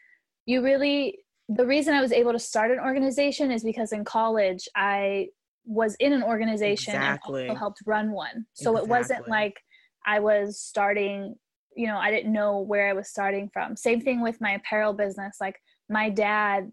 you 0.46 0.64
really 0.64 1.20
the 1.50 1.66
reason 1.66 1.94
I 1.94 2.02
was 2.02 2.12
able 2.12 2.32
to 2.32 2.40
start 2.40 2.72
an 2.72 2.80
organization 2.80 3.52
is 3.52 3.64
because 3.64 3.92
in 3.92 4.04
college 4.06 4.68
I 4.76 5.28
was 5.66 5.96
in 5.96 6.14
an 6.14 6.24
organization 6.24 6.96
exactly. 6.96 7.42
and 7.42 7.52
also 7.52 7.60
helped 7.60 7.80
run 7.86 8.12
one. 8.12 8.46
So 8.54 8.72
exactly. 8.72 8.82
it 8.82 8.90
wasn't 8.90 9.28
like 9.28 9.62
I 10.06 10.20
was 10.20 10.60
starting, 10.60 11.36
you 11.76 11.88
know, 11.88 11.98
I 11.98 12.12
didn't 12.12 12.34
know 12.34 12.60
where 12.60 12.90
I 12.90 12.94
was 12.94 13.10
starting 13.10 13.50
from. 13.52 13.76
Same 13.76 14.02
thing 14.02 14.22
with 14.22 14.42
my 14.42 14.52
apparel 14.52 14.94
business. 14.94 15.38
Like 15.42 15.60
my 15.90 16.10
dad, 16.10 16.72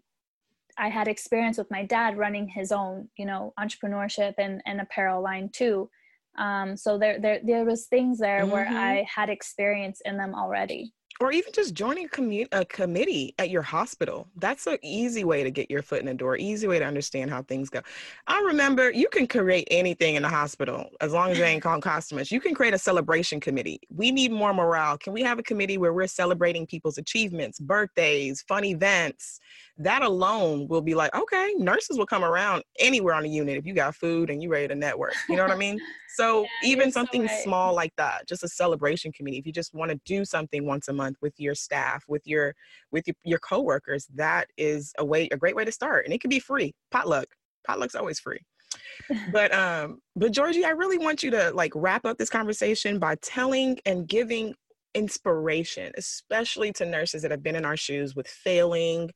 I 0.77 0.89
had 0.89 1.07
experience 1.07 1.57
with 1.57 1.69
my 1.69 1.85
dad 1.85 2.17
running 2.17 2.47
his 2.47 2.71
own, 2.71 3.09
you 3.17 3.25
know, 3.25 3.53
entrepreneurship 3.59 4.33
and, 4.37 4.61
and 4.65 4.81
apparel 4.81 5.21
line 5.21 5.49
too. 5.51 5.89
Um, 6.37 6.75
so 6.75 6.97
there, 6.97 7.19
there, 7.19 7.39
there 7.43 7.65
was 7.65 7.85
things 7.85 8.17
there 8.17 8.41
mm-hmm. 8.41 8.51
where 8.51 8.67
I 8.67 9.05
had 9.13 9.29
experience 9.29 10.01
in 10.03 10.17
them 10.17 10.33
already 10.33 10.93
or 11.19 11.31
even 11.31 11.51
just 11.53 11.73
joining 11.73 12.05
a, 12.05 12.09
commu- 12.09 12.47
a 12.51 12.65
committee 12.65 13.33
at 13.39 13.49
your 13.49 13.61
hospital. 13.61 14.27
That's 14.37 14.67
an 14.67 14.77
easy 14.81 15.23
way 15.23 15.43
to 15.43 15.51
get 15.51 15.69
your 15.69 15.81
foot 15.81 15.99
in 15.99 16.05
the 16.05 16.13
door, 16.13 16.37
easy 16.37 16.67
way 16.67 16.79
to 16.79 16.85
understand 16.85 17.29
how 17.29 17.43
things 17.43 17.69
go. 17.69 17.81
I 18.27 18.39
remember 18.41 18.91
you 18.91 19.07
can 19.09 19.27
create 19.27 19.67
anything 19.71 20.15
in 20.15 20.23
the 20.23 20.29
hospital 20.29 20.89
as 21.01 21.13
long 21.13 21.31
as 21.31 21.39
it 21.39 21.43
ain't 21.43 21.63
called 21.63 21.83
costumers. 21.83 22.31
You 22.31 22.41
can 22.41 22.55
create 22.55 22.73
a 22.73 22.79
celebration 22.79 23.39
committee. 23.39 23.79
We 23.89 24.11
need 24.11 24.31
more 24.31 24.53
morale. 24.53 24.97
Can 24.97 25.13
we 25.13 25.21
have 25.21 25.39
a 25.39 25.43
committee 25.43 25.77
where 25.77 25.93
we're 25.93 26.07
celebrating 26.07 26.65
people's 26.65 26.97
achievements, 26.97 27.59
birthdays, 27.59 28.41
fun 28.41 28.65
events? 28.65 29.39
that 29.77 30.03
alone 30.03 30.67
will 30.67 30.81
be 30.81 30.93
like, 30.93 31.13
okay, 31.15 31.53
nurses 31.57 31.97
will 31.97 32.05
come 32.05 32.23
around 32.23 32.63
anywhere 32.79 33.15
on 33.15 33.23
the 33.23 33.29
unit 33.29 33.57
if 33.57 33.65
you 33.65 33.73
got 33.73 33.95
food 33.95 34.29
and 34.29 34.41
you 34.41 34.49
ready 34.49 34.67
to 34.67 34.75
network. 34.75 35.15
You 35.27 35.35
know 35.35 35.43
what 35.43 35.51
I 35.51 35.57
mean? 35.57 35.79
So 36.15 36.43
yeah, 36.61 36.69
even 36.69 36.91
something 36.91 37.27
so 37.27 37.33
right. 37.33 37.43
small 37.43 37.73
like 37.73 37.91
that, 37.95 38.27
just 38.27 38.43
a 38.43 38.47
celebration 38.47 39.11
committee, 39.11 39.39
if 39.39 39.47
you 39.47 39.51
just 39.51 39.73
want 39.73 39.89
to 39.89 39.99
do 40.05 40.23
something 40.23 40.63
once 40.63 40.87
a 40.87 40.93
month 40.93 41.02
with 41.21 41.33
your 41.39 41.55
staff, 41.55 42.03
with 42.07 42.25
your 42.25 42.55
with 42.91 43.07
your, 43.07 43.15
your 43.23 43.39
coworkers, 43.39 44.07
that 44.15 44.47
is 44.57 44.93
a 44.97 45.05
way 45.05 45.27
a 45.31 45.37
great 45.37 45.55
way 45.55 45.65
to 45.65 45.71
start. 45.71 46.05
And 46.05 46.13
it 46.13 46.21
can 46.21 46.29
be 46.29 46.39
free. 46.39 46.73
Potluck. 46.91 47.27
Potluck's 47.65 47.95
always 47.95 48.19
free. 48.19 48.39
but 49.31 49.53
um 49.53 49.99
but 50.15 50.31
Georgie, 50.31 50.65
I 50.65 50.71
really 50.71 50.97
want 50.97 51.23
you 51.23 51.31
to 51.31 51.51
like 51.51 51.71
wrap 51.75 52.05
up 52.05 52.17
this 52.17 52.29
conversation 52.29 52.99
by 52.99 53.15
telling 53.21 53.79
and 53.85 54.07
giving 54.07 54.55
inspiration, 54.93 55.91
especially 55.97 56.71
to 56.73 56.85
nurses 56.85 57.21
that 57.21 57.31
have 57.31 57.43
been 57.43 57.55
in 57.55 57.65
our 57.65 57.77
shoes 57.77 58.15
with 58.15 58.27
failing, 58.27 59.09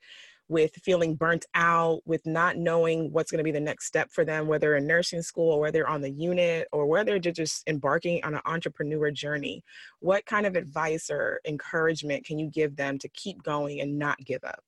with 0.49 0.71
feeling 0.83 1.15
burnt 1.15 1.45
out, 1.55 2.01
with 2.05 2.25
not 2.25 2.57
knowing 2.57 3.11
what's 3.11 3.31
going 3.31 3.39
to 3.39 3.43
be 3.43 3.51
the 3.51 3.59
next 3.59 3.85
step 3.85 4.09
for 4.11 4.23
them, 4.23 4.47
whether 4.47 4.75
in 4.75 4.87
nursing 4.87 5.21
school 5.21 5.51
or 5.51 5.59
whether 5.59 5.87
on 5.87 6.01
the 6.01 6.11
unit 6.11 6.67
or 6.71 6.85
whether 6.85 7.19
they're 7.19 7.31
just 7.31 7.67
embarking 7.67 8.23
on 8.23 8.33
an 8.33 8.41
entrepreneur 8.45 9.11
journey. 9.11 9.63
What 9.99 10.25
kind 10.25 10.45
of 10.45 10.55
advice 10.55 11.09
or 11.09 11.41
encouragement 11.45 12.25
can 12.25 12.39
you 12.39 12.49
give 12.49 12.75
them 12.75 12.97
to 12.99 13.09
keep 13.09 13.43
going 13.43 13.81
and 13.81 13.99
not 13.99 14.17
give 14.19 14.43
up? 14.43 14.63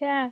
Yeah. 0.00 0.30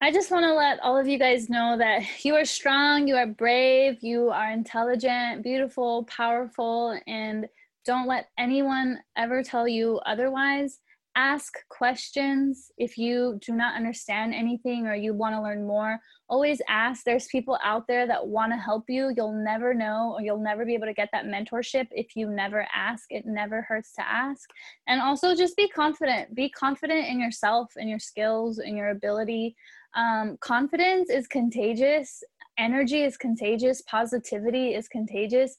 I 0.00 0.12
just 0.12 0.30
want 0.30 0.44
to 0.44 0.54
let 0.54 0.78
all 0.80 0.96
of 0.96 1.08
you 1.08 1.18
guys 1.18 1.48
know 1.48 1.76
that 1.78 2.24
you 2.24 2.34
are 2.36 2.44
strong, 2.44 3.08
you 3.08 3.16
are 3.16 3.26
brave, 3.26 4.02
you 4.02 4.28
are 4.28 4.52
intelligent, 4.52 5.42
beautiful, 5.42 6.04
powerful, 6.04 6.98
and 7.06 7.48
don't 7.84 8.06
let 8.06 8.28
anyone 8.38 8.98
ever 9.16 9.42
tell 9.42 9.66
you 9.66 9.98
otherwise 10.04 10.80
ask 11.18 11.52
questions. 11.68 12.70
If 12.78 12.96
you 12.96 13.40
do 13.44 13.52
not 13.52 13.74
understand 13.74 14.34
anything 14.34 14.86
or 14.86 14.94
you 14.94 15.12
want 15.12 15.34
to 15.34 15.42
learn 15.42 15.66
more 15.66 15.98
always 16.28 16.60
ask. 16.68 17.04
There's 17.04 17.26
people 17.26 17.58
out 17.62 17.86
there 17.88 18.06
that 18.06 18.26
want 18.26 18.52
to 18.52 18.58
help 18.58 18.84
you. 18.88 19.12
You'll 19.16 19.32
never 19.32 19.72
know 19.72 20.14
or 20.14 20.22
you'll 20.22 20.42
never 20.42 20.64
be 20.64 20.74
able 20.74 20.86
to 20.86 20.94
get 20.94 21.08
that 21.12 21.24
mentorship 21.24 21.88
if 21.90 22.14
you 22.14 22.30
never 22.30 22.66
ask. 22.74 23.06
It 23.10 23.24
never 23.26 23.62
hurts 23.62 23.92
to 23.94 24.06
ask. 24.06 24.48
And 24.86 25.00
also 25.00 25.34
just 25.34 25.56
be 25.56 25.68
confident. 25.68 26.34
Be 26.34 26.50
confident 26.50 27.08
in 27.08 27.18
yourself 27.18 27.72
and 27.76 27.88
your 27.88 27.98
skills 27.98 28.58
and 28.58 28.76
your 28.76 28.90
ability. 28.90 29.56
Um, 29.94 30.36
confidence 30.40 31.10
is 31.10 31.26
contagious. 31.26 32.22
Energy 32.58 33.02
is 33.02 33.16
contagious. 33.16 33.82
Positivity 33.82 34.74
is 34.74 34.86
contagious. 34.88 35.56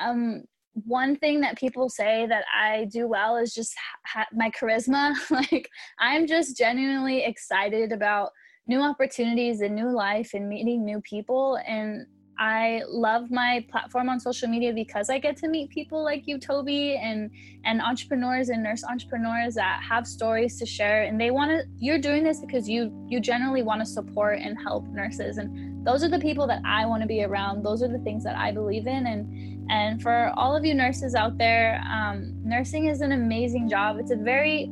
Um, 0.00 0.44
one 0.84 1.16
thing 1.16 1.40
that 1.40 1.56
people 1.56 1.88
say 1.88 2.26
that 2.26 2.44
I 2.54 2.84
do 2.92 3.08
well 3.08 3.36
is 3.36 3.54
just 3.54 3.74
ha- 4.04 4.26
my 4.32 4.50
charisma. 4.50 5.14
like, 5.30 5.70
I'm 5.98 6.26
just 6.26 6.56
genuinely 6.56 7.24
excited 7.24 7.92
about 7.92 8.30
new 8.66 8.80
opportunities 8.80 9.60
and 9.60 9.74
new 9.74 9.90
life 9.90 10.34
and 10.34 10.48
meeting 10.48 10.84
new 10.84 11.00
people. 11.00 11.58
And 11.66 12.06
I 12.38 12.82
love 12.88 13.30
my 13.30 13.64
platform 13.70 14.08
on 14.08 14.20
social 14.20 14.48
media 14.48 14.72
because 14.72 15.08
I 15.08 15.18
get 15.18 15.36
to 15.38 15.48
meet 15.48 15.70
people 15.70 16.02
like 16.04 16.26
you, 16.26 16.38
Toby, 16.38 16.96
and 16.96 17.30
and 17.64 17.80
entrepreneurs 17.80 18.50
and 18.50 18.62
nurse 18.62 18.84
entrepreneurs 18.84 19.54
that 19.54 19.82
have 19.82 20.06
stories 20.06 20.58
to 20.58 20.66
share. 20.66 21.04
And 21.04 21.20
they 21.20 21.30
want 21.30 21.50
to. 21.50 21.64
You're 21.78 21.98
doing 21.98 22.24
this 22.24 22.40
because 22.40 22.68
you 22.68 22.92
you 23.08 23.20
generally 23.20 23.62
want 23.62 23.80
to 23.80 23.86
support 23.86 24.38
and 24.40 24.56
help 24.62 24.86
nurses, 24.88 25.38
and 25.38 25.86
those 25.86 26.04
are 26.04 26.08
the 26.08 26.18
people 26.18 26.46
that 26.48 26.62
I 26.64 26.84
want 26.86 27.02
to 27.02 27.06
be 27.06 27.24
around. 27.24 27.62
Those 27.62 27.82
are 27.82 27.88
the 27.88 28.00
things 28.00 28.24
that 28.24 28.36
I 28.36 28.52
believe 28.52 28.86
in, 28.86 29.06
and 29.06 29.70
and 29.70 30.02
for 30.02 30.32
all 30.36 30.54
of 30.56 30.64
you 30.64 30.74
nurses 30.74 31.14
out 31.14 31.38
there, 31.38 31.82
um, 31.90 32.34
nursing 32.44 32.86
is 32.86 33.00
an 33.00 33.12
amazing 33.12 33.68
job. 33.68 33.98
It's 33.98 34.10
a 34.10 34.16
very 34.16 34.70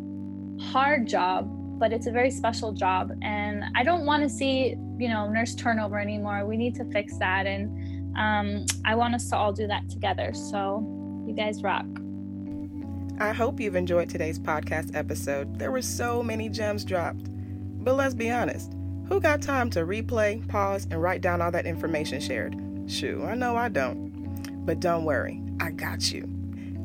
hard 0.61 1.07
job, 1.09 1.49
but 1.79 1.93
it's 1.93 2.07
a 2.07 2.11
very 2.11 2.31
special 2.31 2.73
job. 2.73 3.13
And 3.23 3.65
I 3.75 3.83
don't 3.83 4.07
want 4.07 4.23
to 4.23 4.29
see, 4.29 4.77
you 4.99 5.09
know, 5.09 5.29
nurse 5.29 5.55
turnover 5.55 5.99
anymore. 5.99 6.45
We 6.47 6.57
need 6.57 6.75
to 6.77 6.85
fix 6.87 7.17
that. 7.19 7.47
And 7.47 8.17
um, 8.17 8.67
I 8.85 8.95
want 8.95 9.15
us 9.15 9.29
to 9.31 9.37
all 9.37 9.53
do 9.53 9.67
that 9.67 9.89
together. 9.91 10.33
So 10.35 10.85
you 11.27 11.35
guys 11.35 11.63
rock. 11.63 11.87
I 13.19 13.33
hope 13.33 13.61
you've 13.61 13.77
enjoyed 13.77 14.11
today's 14.11 14.39
podcast 14.39 14.95
episode. 14.95 15.59
There 15.59 15.71
were 15.71 15.83
so 15.83 16.23
many 16.23 16.49
gems 16.49 16.85
dropped. 16.85 17.31
But 17.85 17.95
let's 17.95 18.15
be 18.15 18.31
honest 18.31 18.73
who 19.09 19.21
got 19.21 19.43
time 19.43 19.69
to 19.71 19.81
replay, 19.81 20.47
pause, 20.49 20.87
and 20.91 21.03
write 21.03 21.21
down 21.21 21.43
all 21.43 21.51
that 21.51 21.67
information 21.67 22.21
shared? 22.21 22.57
Shoo, 22.87 23.25
I 23.27 23.35
know 23.35 23.57
I 23.57 23.69
don't. 23.69 24.65
But 24.65 24.81
don't 24.81 25.05
worry, 25.05 25.43
I 25.61 25.71
got 25.71 26.11
you. 26.11 26.34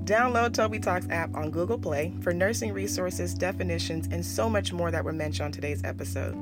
Download 0.10 0.52
Toby 0.52 0.80
Talks 0.80 1.06
app 1.12 1.36
on 1.36 1.52
Google 1.52 1.78
Play 1.78 2.12
for 2.22 2.34
nursing 2.34 2.74
resources, 2.74 3.36
definitions, 3.36 4.08
and 4.12 4.26
so 4.26 4.50
much 4.50 4.74
more 4.74 4.90
that 4.90 5.06
were 5.06 5.14
mentioned 5.14 5.46
on 5.46 5.52
today's 5.52 5.84
episode. 5.84 6.34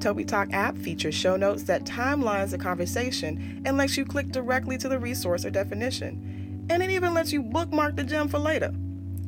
Toby 0.00 0.24
Talk 0.24 0.52
app 0.52 0.76
features 0.76 1.14
show 1.14 1.36
notes 1.36 1.62
that 1.62 1.84
timelines 1.84 2.50
the 2.50 2.58
conversation 2.58 3.62
and 3.64 3.76
lets 3.76 3.96
you 3.96 4.04
click 4.04 4.32
directly 4.32 4.76
to 4.78 4.88
the 4.88 4.98
resource 4.98 5.44
or 5.44 5.50
definition. 5.50 6.66
And 6.68 6.82
it 6.82 6.90
even 6.90 7.14
lets 7.14 7.32
you 7.32 7.44
bookmark 7.44 7.94
the 7.94 8.02
gem 8.02 8.26
for 8.26 8.40
later. 8.40 8.74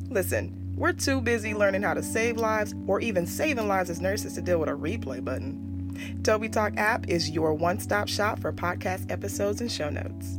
Listen, 0.09 0.73
we're 0.75 0.91
too 0.91 1.21
busy 1.21 1.53
learning 1.53 1.83
how 1.83 1.93
to 1.93 2.03
save 2.03 2.35
lives 2.35 2.75
or 2.85 2.99
even 2.99 3.25
saving 3.25 3.69
lives 3.69 3.89
as 3.89 4.01
nurses 4.01 4.33
to 4.33 4.41
deal 4.41 4.59
with 4.59 4.67
a 4.67 4.73
replay 4.73 5.23
button. 5.23 6.19
Toby 6.23 6.49
Talk 6.49 6.75
app 6.75 7.07
is 7.07 7.29
your 7.29 7.53
one 7.53 7.79
stop 7.79 8.09
shop 8.09 8.39
for 8.39 8.51
podcast 8.51 9.09
episodes 9.09 9.61
and 9.61 9.71
show 9.71 9.89
notes. 9.89 10.38